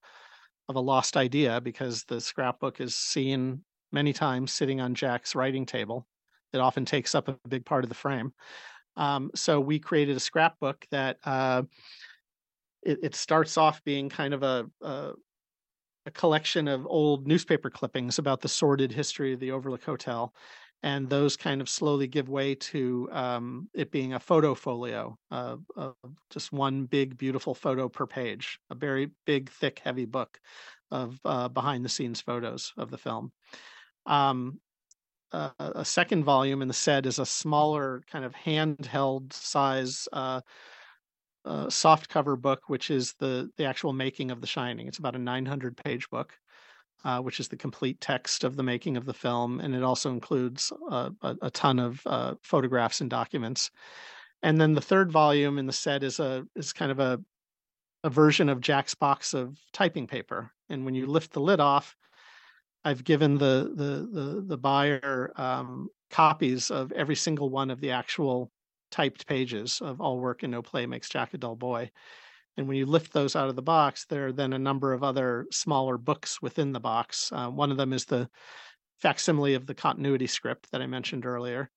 of 0.67 0.75
a 0.75 0.81
lost 0.81 1.17
idea 1.17 1.61
because 1.61 2.03
the 2.03 2.21
scrapbook 2.21 2.81
is 2.81 2.95
seen 2.95 3.63
many 3.91 4.13
times 4.13 4.51
sitting 4.51 4.81
on 4.81 4.93
Jack's 4.93 5.33
writing 5.33 5.65
table. 5.65 6.05
It 6.51 6.59
often 6.59 6.85
takes 6.85 7.15
up 7.15 7.27
a 7.27 7.37
big 7.47 7.65
part 7.65 7.83
of 7.83 7.89
the 7.89 7.95
frame. 7.95 8.33
Um, 8.99 9.31
so 9.33 9.61
we 9.61 9.79
created 9.79 10.17
a 10.17 10.19
scrapbook 10.19 10.85
that 10.91 11.17
uh, 11.23 11.63
it, 12.83 12.99
it, 13.01 13.15
starts 13.15 13.57
off 13.57 13.81
being 13.85 14.09
kind 14.09 14.33
of 14.33 14.43
a, 14.43 14.65
a, 14.81 15.11
a 16.05 16.11
collection 16.11 16.67
of 16.67 16.85
old 16.85 17.25
newspaper 17.25 17.69
clippings 17.69 18.19
about 18.19 18.41
the 18.41 18.49
sordid 18.49 18.91
history 18.91 19.31
of 19.33 19.39
the 19.39 19.51
Overlook 19.51 19.85
Hotel, 19.85 20.33
and 20.83 21.09
those 21.09 21.37
kind 21.37 21.61
of 21.61 21.69
slowly 21.69 22.07
give 22.07 22.27
way 22.27 22.55
to 22.55 23.07
um, 23.13 23.69
it 23.73 23.89
being 23.89 24.13
a 24.13 24.19
photo 24.19 24.53
folio, 24.53 25.17
uh, 25.31 25.55
uh, 25.77 25.91
just 26.29 26.51
one 26.51 26.83
big 26.83 27.17
beautiful 27.17 27.55
photo 27.55 27.87
per 27.87 28.05
page, 28.05 28.59
a 28.69 28.75
very 28.75 29.11
big, 29.25 29.49
thick, 29.49 29.79
heavy 29.79 30.05
book 30.05 30.41
of 30.91 31.17
uh, 31.23 31.47
behind 31.47 31.85
the 31.85 31.89
scenes 31.89 32.19
photos 32.19 32.73
of 32.77 32.91
the 32.91 32.97
film. 32.97 33.31
Um, 34.05 34.59
uh, 35.31 35.49
a 35.59 35.85
second 35.85 36.23
volume 36.23 36.61
in 36.61 36.67
the 36.67 36.73
set 36.73 37.05
is 37.05 37.19
a 37.19 37.25
smaller 37.25 38.01
kind 38.11 38.25
of 38.25 38.33
handheld 38.33 39.33
size 39.33 40.07
uh, 40.13 40.41
uh, 41.45 41.69
soft 41.69 42.09
cover 42.09 42.35
book, 42.35 42.63
which 42.67 42.91
is 42.91 43.13
the 43.19 43.49
the 43.57 43.65
actual 43.65 43.93
making 43.93 44.31
of 44.31 44.41
The 44.41 44.47
Shining. 44.47 44.87
It's 44.87 44.97
about 44.97 45.15
a 45.15 45.19
900 45.19 45.77
page 45.77 46.09
book, 46.09 46.33
uh, 47.03 47.19
which 47.19 47.39
is 47.39 47.47
the 47.47 47.57
complete 47.57 48.01
text 48.01 48.43
of 48.43 48.55
the 48.55 48.63
making 48.63 48.97
of 48.97 49.05
the 49.05 49.13
film, 49.13 49.59
and 49.59 49.75
it 49.75 49.83
also 49.83 50.09
includes 50.09 50.71
uh, 50.91 51.09
a, 51.21 51.35
a, 51.43 51.51
ton 51.51 51.79
of 51.79 52.01
uh, 52.05 52.35
photographs 52.41 53.01
and 53.01 53.09
documents. 53.09 53.71
And 54.43 54.59
then 54.59 54.73
the 54.73 54.81
third 54.81 55.11
volume 55.11 55.57
in 55.57 55.65
the 55.65 55.73
set 55.73 56.03
is 56.03 56.19
a 56.19 56.45
is 56.55 56.73
kind 56.73 56.91
of 56.91 56.99
a 56.99 57.19
a 58.03 58.09
version 58.09 58.49
of 58.49 58.61
Jack's 58.61 58.95
box 58.95 59.33
of 59.33 59.57
typing 59.73 60.07
paper. 60.07 60.51
And 60.69 60.85
when 60.85 60.95
you 60.95 61.05
lift 61.05 61.33
the 61.33 61.41
lid 61.41 61.59
off, 61.59 61.95
I've 62.83 63.03
given 63.03 63.37
the 63.37 63.71
the 63.75 64.21
the, 64.21 64.43
the 64.47 64.57
buyer 64.57 65.31
um, 65.35 65.89
copies 66.09 66.71
of 66.71 66.91
every 66.91 67.15
single 67.15 67.49
one 67.49 67.69
of 67.69 67.81
the 67.81 67.91
actual 67.91 68.51
typed 68.91 69.27
pages 69.27 69.81
of 69.81 70.01
All 70.01 70.19
Work 70.19 70.43
and 70.43 70.51
No 70.51 70.61
Play 70.61 70.85
Makes 70.85 71.09
Jack 71.09 71.33
a 71.33 71.37
Dull 71.37 71.55
Boy. 71.55 71.91
And 72.57 72.67
when 72.67 72.77
you 72.77 72.85
lift 72.85 73.13
those 73.13 73.35
out 73.35 73.47
of 73.47 73.55
the 73.55 73.61
box, 73.61 74.05
there 74.05 74.27
are 74.27 74.31
then 74.33 74.53
a 74.53 74.59
number 74.59 74.91
of 74.91 75.03
other 75.03 75.45
smaller 75.51 75.97
books 75.97 76.41
within 76.41 76.73
the 76.73 76.79
box. 76.79 77.31
Uh, 77.31 77.47
one 77.49 77.71
of 77.71 77.77
them 77.77 77.93
is 77.93 78.05
the 78.05 78.27
facsimile 79.01 79.53
of 79.53 79.65
the 79.65 79.73
continuity 79.73 80.27
script 80.27 80.67
that 80.71 80.81
I 80.81 80.87
mentioned 80.87 81.25
earlier. 81.25 81.69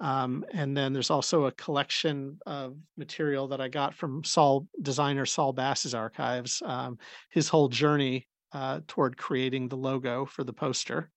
Um, 0.00 0.44
and 0.52 0.76
then 0.76 0.92
there's 0.92 1.10
also 1.10 1.46
a 1.46 1.52
collection 1.52 2.38
of 2.46 2.76
material 2.96 3.48
that 3.48 3.60
I 3.60 3.68
got 3.68 3.94
from 3.94 4.22
Saul 4.22 4.68
designer 4.82 5.26
Saul 5.26 5.52
Bass's 5.52 5.94
archives. 5.94 6.62
Um, 6.64 6.98
his 7.30 7.48
whole 7.48 7.68
journey 7.68 8.28
uh, 8.52 8.80
toward 8.86 9.16
creating 9.16 9.68
the 9.68 9.76
logo 9.76 10.24
for 10.24 10.44
the 10.44 10.52
poster. 10.52 11.10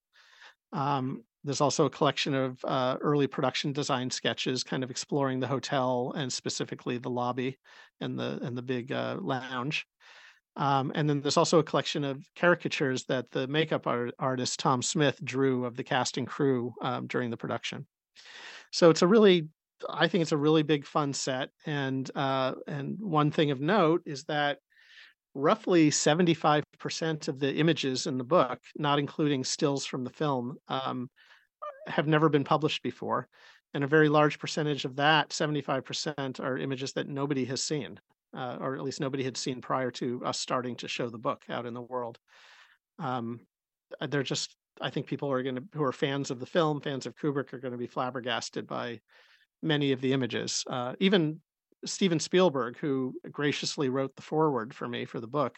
Um, 0.73 1.23
there's 1.43 1.61
also 1.61 1.85
a 1.85 1.89
collection 1.89 2.33
of 2.33 2.59
uh, 2.63 2.97
early 3.01 3.27
production 3.27 3.73
design 3.73 4.09
sketches, 4.09 4.63
kind 4.63 4.83
of 4.83 4.91
exploring 4.91 5.39
the 5.39 5.47
hotel 5.47 6.13
and 6.15 6.31
specifically 6.31 6.97
the 6.97 7.09
lobby 7.09 7.57
and 7.99 8.17
the 8.17 8.39
and 8.43 8.55
the 8.55 8.61
big 8.61 8.91
uh, 8.91 9.17
lounge. 9.19 9.87
Um, 10.55 10.91
and 10.95 11.09
then 11.09 11.21
there's 11.21 11.37
also 11.37 11.59
a 11.59 11.63
collection 11.63 12.03
of 12.03 12.23
caricatures 12.35 13.05
that 13.05 13.31
the 13.31 13.47
makeup 13.47 13.87
art- 13.87 14.13
artist 14.19 14.59
Tom 14.59 14.81
Smith 14.81 15.19
drew 15.23 15.65
of 15.65 15.75
the 15.77 15.83
cast 15.83 16.17
and 16.17 16.27
crew 16.27 16.73
um, 16.81 17.07
during 17.07 17.31
the 17.31 17.37
production. 17.37 17.87
So 18.71 18.89
it's 18.89 19.01
a 19.01 19.07
really, 19.07 19.47
I 19.89 20.07
think 20.07 20.21
it's 20.21 20.33
a 20.33 20.37
really 20.37 20.63
big 20.63 20.85
fun 20.85 21.13
set. 21.13 21.49
And 21.65 22.09
uh, 22.15 22.53
and 22.67 22.97
one 22.99 23.31
thing 23.31 23.51
of 23.51 23.61
note 23.61 24.01
is 24.05 24.25
that 24.25 24.59
roughly 25.33 25.89
75% 25.89 27.27
of 27.27 27.39
the 27.39 27.55
images 27.55 28.07
in 28.07 28.17
the 28.17 28.23
book, 28.23 28.59
not 28.75 28.99
including 28.99 29.43
stills 29.43 29.85
from 29.85 30.03
the 30.03 30.09
film, 30.09 30.57
um, 30.67 31.09
have 31.87 32.07
never 32.07 32.29
been 32.29 32.43
published 32.43 32.83
before. 32.83 33.27
And 33.73 33.83
a 33.83 33.87
very 33.87 34.09
large 34.09 34.39
percentage 34.39 34.83
of 34.83 34.97
that, 34.97 35.29
75%, 35.29 36.39
are 36.39 36.57
images 36.57 36.93
that 36.93 37.07
nobody 37.07 37.45
has 37.45 37.63
seen, 37.63 37.99
uh, 38.35 38.57
or 38.59 38.75
at 38.75 38.83
least 38.83 38.99
nobody 38.99 39.23
had 39.23 39.37
seen 39.37 39.61
prior 39.61 39.91
to 39.91 40.21
us 40.25 40.39
starting 40.39 40.75
to 40.77 40.87
show 40.87 41.09
the 41.09 41.17
book 41.17 41.43
out 41.49 41.65
in 41.65 41.73
the 41.73 41.81
world. 41.81 42.17
Um, 42.99 43.39
uh, 43.99 44.07
they're 44.07 44.23
just, 44.23 44.55
I 44.81 44.89
think 44.89 45.07
people 45.07 45.31
are 45.31 45.43
going 45.43 45.55
to, 45.55 45.63
who 45.73 45.83
are 45.83 45.93
fans 45.93 46.31
of 46.31 46.39
the 46.39 46.45
film, 46.45 46.81
fans 46.81 47.05
of 47.05 47.15
Kubrick, 47.15 47.53
are 47.53 47.59
going 47.59 47.71
to 47.71 47.77
be 47.77 47.87
flabbergasted 47.87 48.67
by 48.67 48.99
many 49.63 49.93
of 49.93 50.01
the 50.01 50.11
images. 50.11 50.65
Uh, 50.67 50.93
even 50.99 51.39
Steven 51.85 52.19
Spielberg, 52.19 52.77
who 52.77 53.13
graciously 53.31 53.89
wrote 53.89 54.15
the 54.15 54.21
foreword 54.21 54.73
for 54.73 54.87
me 54.87 55.05
for 55.05 55.19
the 55.19 55.27
book, 55.27 55.57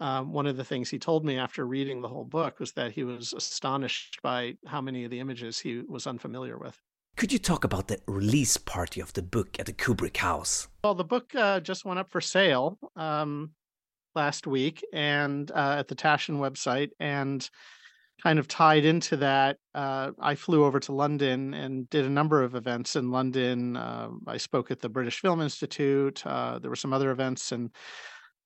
um, 0.00 0.32
one 0.32 0.46
of 0.46 0.56
the 0.56 0.64
things 0.64 0.90
he 0.90 0.98
told 0.98 1.24
me 1.24 1.38
after 1.38 1.66
reading 1.66 2.02
the 2.02 2.08
whole 2.08 2.24
book 2.24 2.60
was 2.60 2.72
that 2.72 2.92
he 2.92 3.04
was 3.04 3.32
astonished 3.32 4.20
by 4.22 4.56
how 4.66 4.80
many 4.80 5.04
of 5.04 5.10
the 5.10 5.20
images 5.20 5.58
he 5.58 5.82
was 5.88 6.06
unfamiliar 6.06 6.58
with. 6.58 6.78
Could 7.16 7.32
you 7.32 7.38
talk 7.38 7.64
about 7.64 7.88
the 7.88 7.98
release 8.06 8.58
party 8.58 9.00
of 9.00 9.14
the 9.14 9.22
book 9.22 9.58
at 9.58 9.64
the 9.64 9.72
Kubrick 9.72 10.18
House? 10.18 10.68
Well, 10.84 10.94
the 10.94 11.04
book 11.04 11.34
uh, 11.34 11.60
just 11.60 11.86
went 11.86 11.98
up 11.98 12.10
for 12.10 12.20
sale 12.20 12.78
um, 12.94 13.52
last 14.14 14.46
week 14.46 14.84
and 14.92 15.50
uh, 15.50 15.76
at 15.78 15.88
the 15.88 15.94
Taschen 15.94 16.38
website, 16.38 16.90
and 17.00 17.48
kind 18.22 18.38
of 18.38 18.48
tied 18.48 18.84
into 18.84 19.16
that, 19.18 19.58
uh, 19.74 20.10
I 20.18 20.34
flew 20.34 20.64
over 20.64 20.80
to 20.80 20.92
London 20.92 21.52
and 21.54 21.88
did 21.90 22.06
a 22.06 22.10
number 22.10 22.42
of 22.42 22.54
events 22.54 22.96
in 22.96 23.10
London. 23.10 23.76
Uh, 23.76 24.08
I 24.26 24.38
spoke 24.38 24.70
at 24.70 24.80
the 24.80 24.88
British 24.88 25.20
Film 25.20 25.40
Institute. 25.40 26.26
Uh, 26.26 26.58
there 26.58 26.70
were 26.70 26.76
some 26.76 26.92
other 26.92 27.10
events, 27.10 27.52
and 27.52 27.70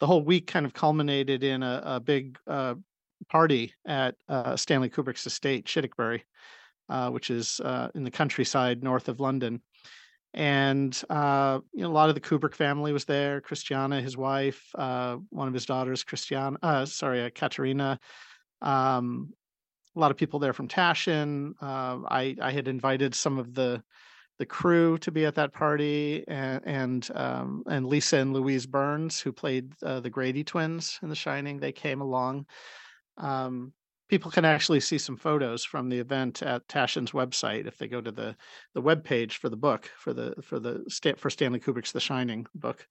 the 0.01 0.07
whole 0.07 0.23
week 0.23 0.47
kind 0.47 0.67
of 0.67 0.75
culminated 0.75 1.45
in 1.45 1.63
a, 1.63 1.83
a 1.85 2.01
big 2.01 2.39
uh, 2.47 2.75
party 3.29 3.73
at 3.87 4.17
uh, 4.29 4.57
Stanley 4.57 4.91
Kubrick's 4.91 5.27
estate, 5.27 5.67
Childwickbury, 5.67 6.23
uh, 6.89 7.11
which 7.11 7.31
is 7.31 7.61
in 7.95 8.03
the 8.03 8.11
countryside 8.11 8.83
north 8.83 9.09
of 9.09 9.21
London. 9.21 9.61
And 10.33 10.95
you 11.09 11.09
know, 11.09 11.63
a 11.75 11.89
lot 11.89 12.09
of 12.09 12.15
the 12.15 12.21
Kubrick 12.21 12.55
family 12.55 12.93
was 12.93 13.05
there. 13.05 13.41
Christiana, 13.41 14.01
his 14.01 14.17
wife, 14.17 14.71
one 14.75 15.49
of 15.49 15.55
his 15.55 15.67
daughters, 15.67 16.03
Christiana, 16.03 16.87
sorry, 16.87 17.31
Katerina, 17.31 18.01
um, 18.63 19.33
a 19.97 20.01
lot 20.01 20.11
of 20.11 20.17
people 20.17 20.39
there 20.39 20.53
from 20.53 20.69
Taschen. 20.69 21.55
Uh, 21.61 22.01
I 22.09 22.37
I 22.41 22.53
had 22.53 22.69
invited 22.69 23.15
some 23.15 23.39
of 23.39 23.55
the 23.55 23.83
the 24.39 24.47
crew 24.47 24.97
to 24.97 25.11
be 25.11 25.27
at 25.27 25.35
that 25.35 25.53
party, 25.53 26.25
and 26.27 26.63
and, 26.65 27.11
um, 27.15 27.63
and 27.67 27.87
Lisa 27.87 28.17
and 28.17 28.33
Louise 28.33 28.67
Burns, 28.67 29.21
who 29.21 29.33
played 29.33 29.73
uh, 29.83 30.01
the 30.01 30.09
Grady 30.09 30.45
twins 30.45 30.99
in 31.03 31.11
The 31.11 31.15
Shining, 31.15 31.61
they 31.61 31.73
came 31.73 32.01
along. 32.01 32.47
Um, 33.19 33.75
people 34.09 34.31
can 34.31 34.47
actually 34.47 34.81
see 34.81 34.97
some 34.97 35.19
photos 35.19 35.63
from 35.63 35.91
the 35.91 35.99
event 35.99 36.43
at 36.43 36.67
Taschen's 36.69 37.13
website 37.13 37.67
if 37.67 37.77
they 37.77 37.87
go 37.87 38.01
to 38.01 38.11
the 38.11 38.35
the 38.75 38.81
web 38.81 39.05
page 39.05 39.37
for 39.37 39.51
the 39.51 39.59
book 39.59 39.91
for 39.97 40.15
the 40.15 40.35
for 40.43 40.59
the 40.59 40.85
for 41.19 41.29
Stanley 41.29 41.61
Kubrick's 41.61 41.93
The 41.93 42.01
Shining 42.01 42.47
book. 42.55 42.87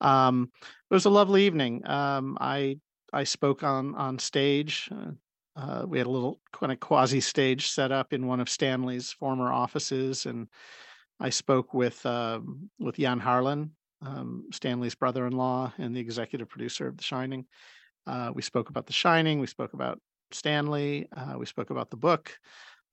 Um, 0.00 0.50
it 0.90 0.94
was 0.94 1.04
a 1.04 1.10
lovely 1.10 1.44
evening. 1.44 1.86
Um, 1.86 2.38
I 2.40 2.78
I 3.12 3.24
spoke 3.24 3.62
on 3.62 3.94
on 3.94 4.18
stage. 4.18 4.88
Uh, 4.90 5.12
uh, 5.56 5.84
we 5.86 5.98
had 5.98 6.06
a 6.06 6.10
little 6.10 6.40
kind 6.52 6.70
of 6.70 6.80
quasi 6.80 7.20
stage 7.20 7.68
set 7.68 7.90
up 7.90 8.12
in 8.12 8.26
one 8.26 8.40
of 8.40 8.48
Stanley's 8.48 9.10
former 9.10 9.50
offices, 9.50 10.26
and 10.26 10.48
I 11.18 11.30
spoke 11.30 11.72
with 11.72 12.04
um, 12.04 12.68
with 12.78 12.96
Jan 12.96 13.18
Harlan, 13.18 13.70
um, 14.02 14.44
Stanley's 14.52 14.94
brother-in-law 14.94 15.72
and 15.78 15.96
the 15.96 16.00
executive 16.00 16.48
producer 16.48 16.86
of 16.86 16.98
The 16.98 17.02
Shining. 17.02 17.46
Uh, 18.06 18.32
we 18.34 18.42
spoke 18.42 18.68
about 18.68 18.86
The 18.86 18.92
Shining. 18.92 19.40
We 19.40 19.46
spoke 19.46 19.72
about 19.72 19.98
Stanley. 20.30 21.08
Uh, 21.16 21.38
we 21.38 21.46
spoke 21.46 21.70
about 21.70 21.90
the 21.90 21.96
book, 21.96 22.38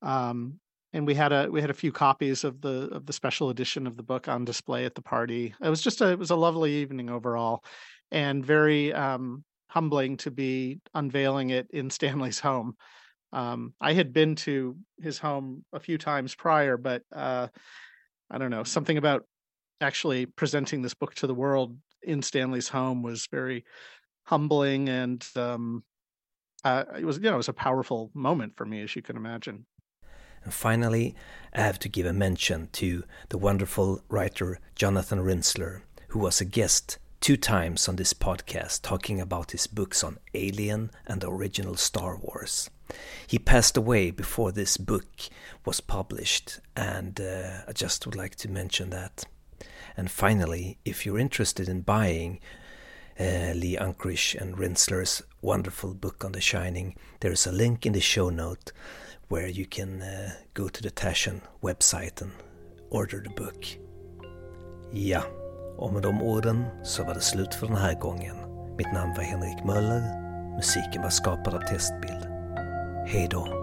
um, 0.02 0.60
and 0.94 1.06
we 1.06 1.16
had 1.16 1.34
a 1.34 1.50
we 1.52 1.60
had 1.60 1.70
a 1.70 1.76
few 1.76 1.92
copies 1.92 2.46
of 2.46 2.62
the 2.62 2.90
of 2.94 3.06
the 3.06 3.14
special 3.14 3.50
edition 3.50 3.88
of 3.88 3.98
the 3.98 4.04
book 4.04 4.30
on 4.30 4.46
display 4.46 4.86
at 4.86 4.96
the 4.96 5.02
party. 5.02 5.54
It 5.62 5.70
was 5.70 5.82
just 5.82 6.00
a 6.00 6.12
it 6.12 6.20
was 6.20 6.32
a 6.32 6.36
lovely 6.38 6.72
evening 6.76 7.10
overall, 7.10 7.64
and 8.10 8.46
very 8.46 8.94
um, 8.94 9.44
humbling 9.74 10.18
to 10.18 10.30
be 10.30 10.80
unveiling 10.94 11.50
it 11.50 11.68
in 11.72 11.90
Stanley's 11.90 12.40
home. 12.40 12.76
Um, 13.32 13.74
I 13.82 13.94
had 13.94 14.14
been 14.14 14.36
to 14.36 14.78
his 15.02 15.18
home 15.18 15.66
a 15.74 15.80
few 15.80 15.98
times 15.98 16.36
prior, 16.36 16.78
but 16.78 17.02
uh, 17.12 17.48
I 18.30 18.38
don't 18.38 18.52
know 18.52 18.64
something 18.64 18.98
about 18.98 19.26
actually 19.82 20.28
presenting 20.28 20.84
this 20.84 20.94
book 20.94 21.16
to 21.16 21.28
the 21.28 21.34
world 21.34 21.76
in 22.04 22.22
Stanley's 22.22 22.68
home 22.68 23.02
was 23.02 23.28
very 23.32 23.66
humbling 24.26 24.90
and 24.90 25.26
um, 25.36 25.84
uh, 26.64 26.84
it 27.00 27.06
was 27.06 27.18
you 27.18 27.24
know 27.24 27.34
it 27.34 27.38
was 27.38 27.50
a 27.50 27.54
powerful 27.54 28.12
moment 28.14 28.56
for 28.56 28.66
me 28.66 28.84
as 28.84 28.96
you 28.96 29.02
can 29.02 29.18
imagine. 29.18 29.66
And 30.44 30.54
finally, 30.54 31.16
I 31.52 31.62
have 31.62 31.80
to 31.80 31.90
give 31.90 32.06
a 32.06 32.14
mention 32.14 32.70
to 32.74 33.06
the 33.30 33.40
wonderful 33.40 34.04
writer 34.08 34.60
Jonathan 34.76 35.20
Rinzler, 35.20 35.82
who 36.10 36.20
was 36.20 36.40
a 36.40 36.46
guest 36.46 37.00
two 37.24 37.38
times 37.38 37.88
on 37.88 37.96
this 37.96 38.14
podcast 38.14 38.82
talking 38.82 39.22
about 39.22 39.52
his 39.52 39.66
books 39.66 40.04
on 40.04 40.18
Alien 40.34 40.92
and 41.08 41.22
the 41.22 41.32
original 41.32 41.78
Star 41.78 42.18
Wars. 42.18 42.70
He 43.26 43.40
passed 43.40 43.78
away 43.78 44.12
before 44.12 44.52
this 44.52 44.76
book 44.76 45.08
was 45.64 45.80
published, 45.80 46.60
and 46.76 47.22
uh, 47.22 47.62
I 47.66 47.72
just 47.72 48.06
would 48.06 48.18
like 48.18 48.36
to 48.36 48.52
mention 48.52 48.90
that. 48.90 49.24
And 49.96 50.12
finally, 50.12 50.80
if 50.84 51.06
you're 51.06 51.18
interested 51.18 51.70
in 51.70 51.80
buying 51.80 52.42
uh, 53.18 53.54
Lee 53.56 53.78
Unkrich 53.80 54.36
and 54.36 54.58
Rinzler's 54.58 55.24
wonderful 55.42 55.94
book 55.94 56.26
on 56.26 56.34
The 56.34 56.42
Shining, 56.42 56.94
there's 57.22 57.48
a 57.48 57.54
link 57.54 57.86
in 57.86 57.94
the 57.94 58.02
show 58.02 58.32
note 58.32 58.74
where 59.30 59.48
you 59.48 59.66
can 59.66 60.02
uh, 60.02 60.34
go 60.54 60.68
to 60.68 60.82
the 60.82 60.92
Taschen 60.92 61.40
website 61.62 62.22
and 62.22 62.34
order 62.90 63.22
the 63.22 63.30
book. 63.30 63.66
Ja, 64.92 65.24
och 65.78 65.94
med 65.94 66.02
de 66.02 66.22
orden 66.22 66.66
så 66.84 67.04
var 67.04 67.14
det 67.14 67.22
slut 67.22 67.56
för 67.56 67.68
den 67.68 67.78
här 67.78 68.00
gången. 68.00 68.36
Mitt 68.78 68.94
namn 68.94 69.14
var 69.16 69.24
Henrik 69.24 69.64
Möller. 69.66 70.20
Musiken 70.56 71.02
var 71.02 71.10
skapad 71.10 71.54
av 71.54 71.60
Testbild. 71.60 72.28
Hej 73.08 73.28
då! 73.32 73.63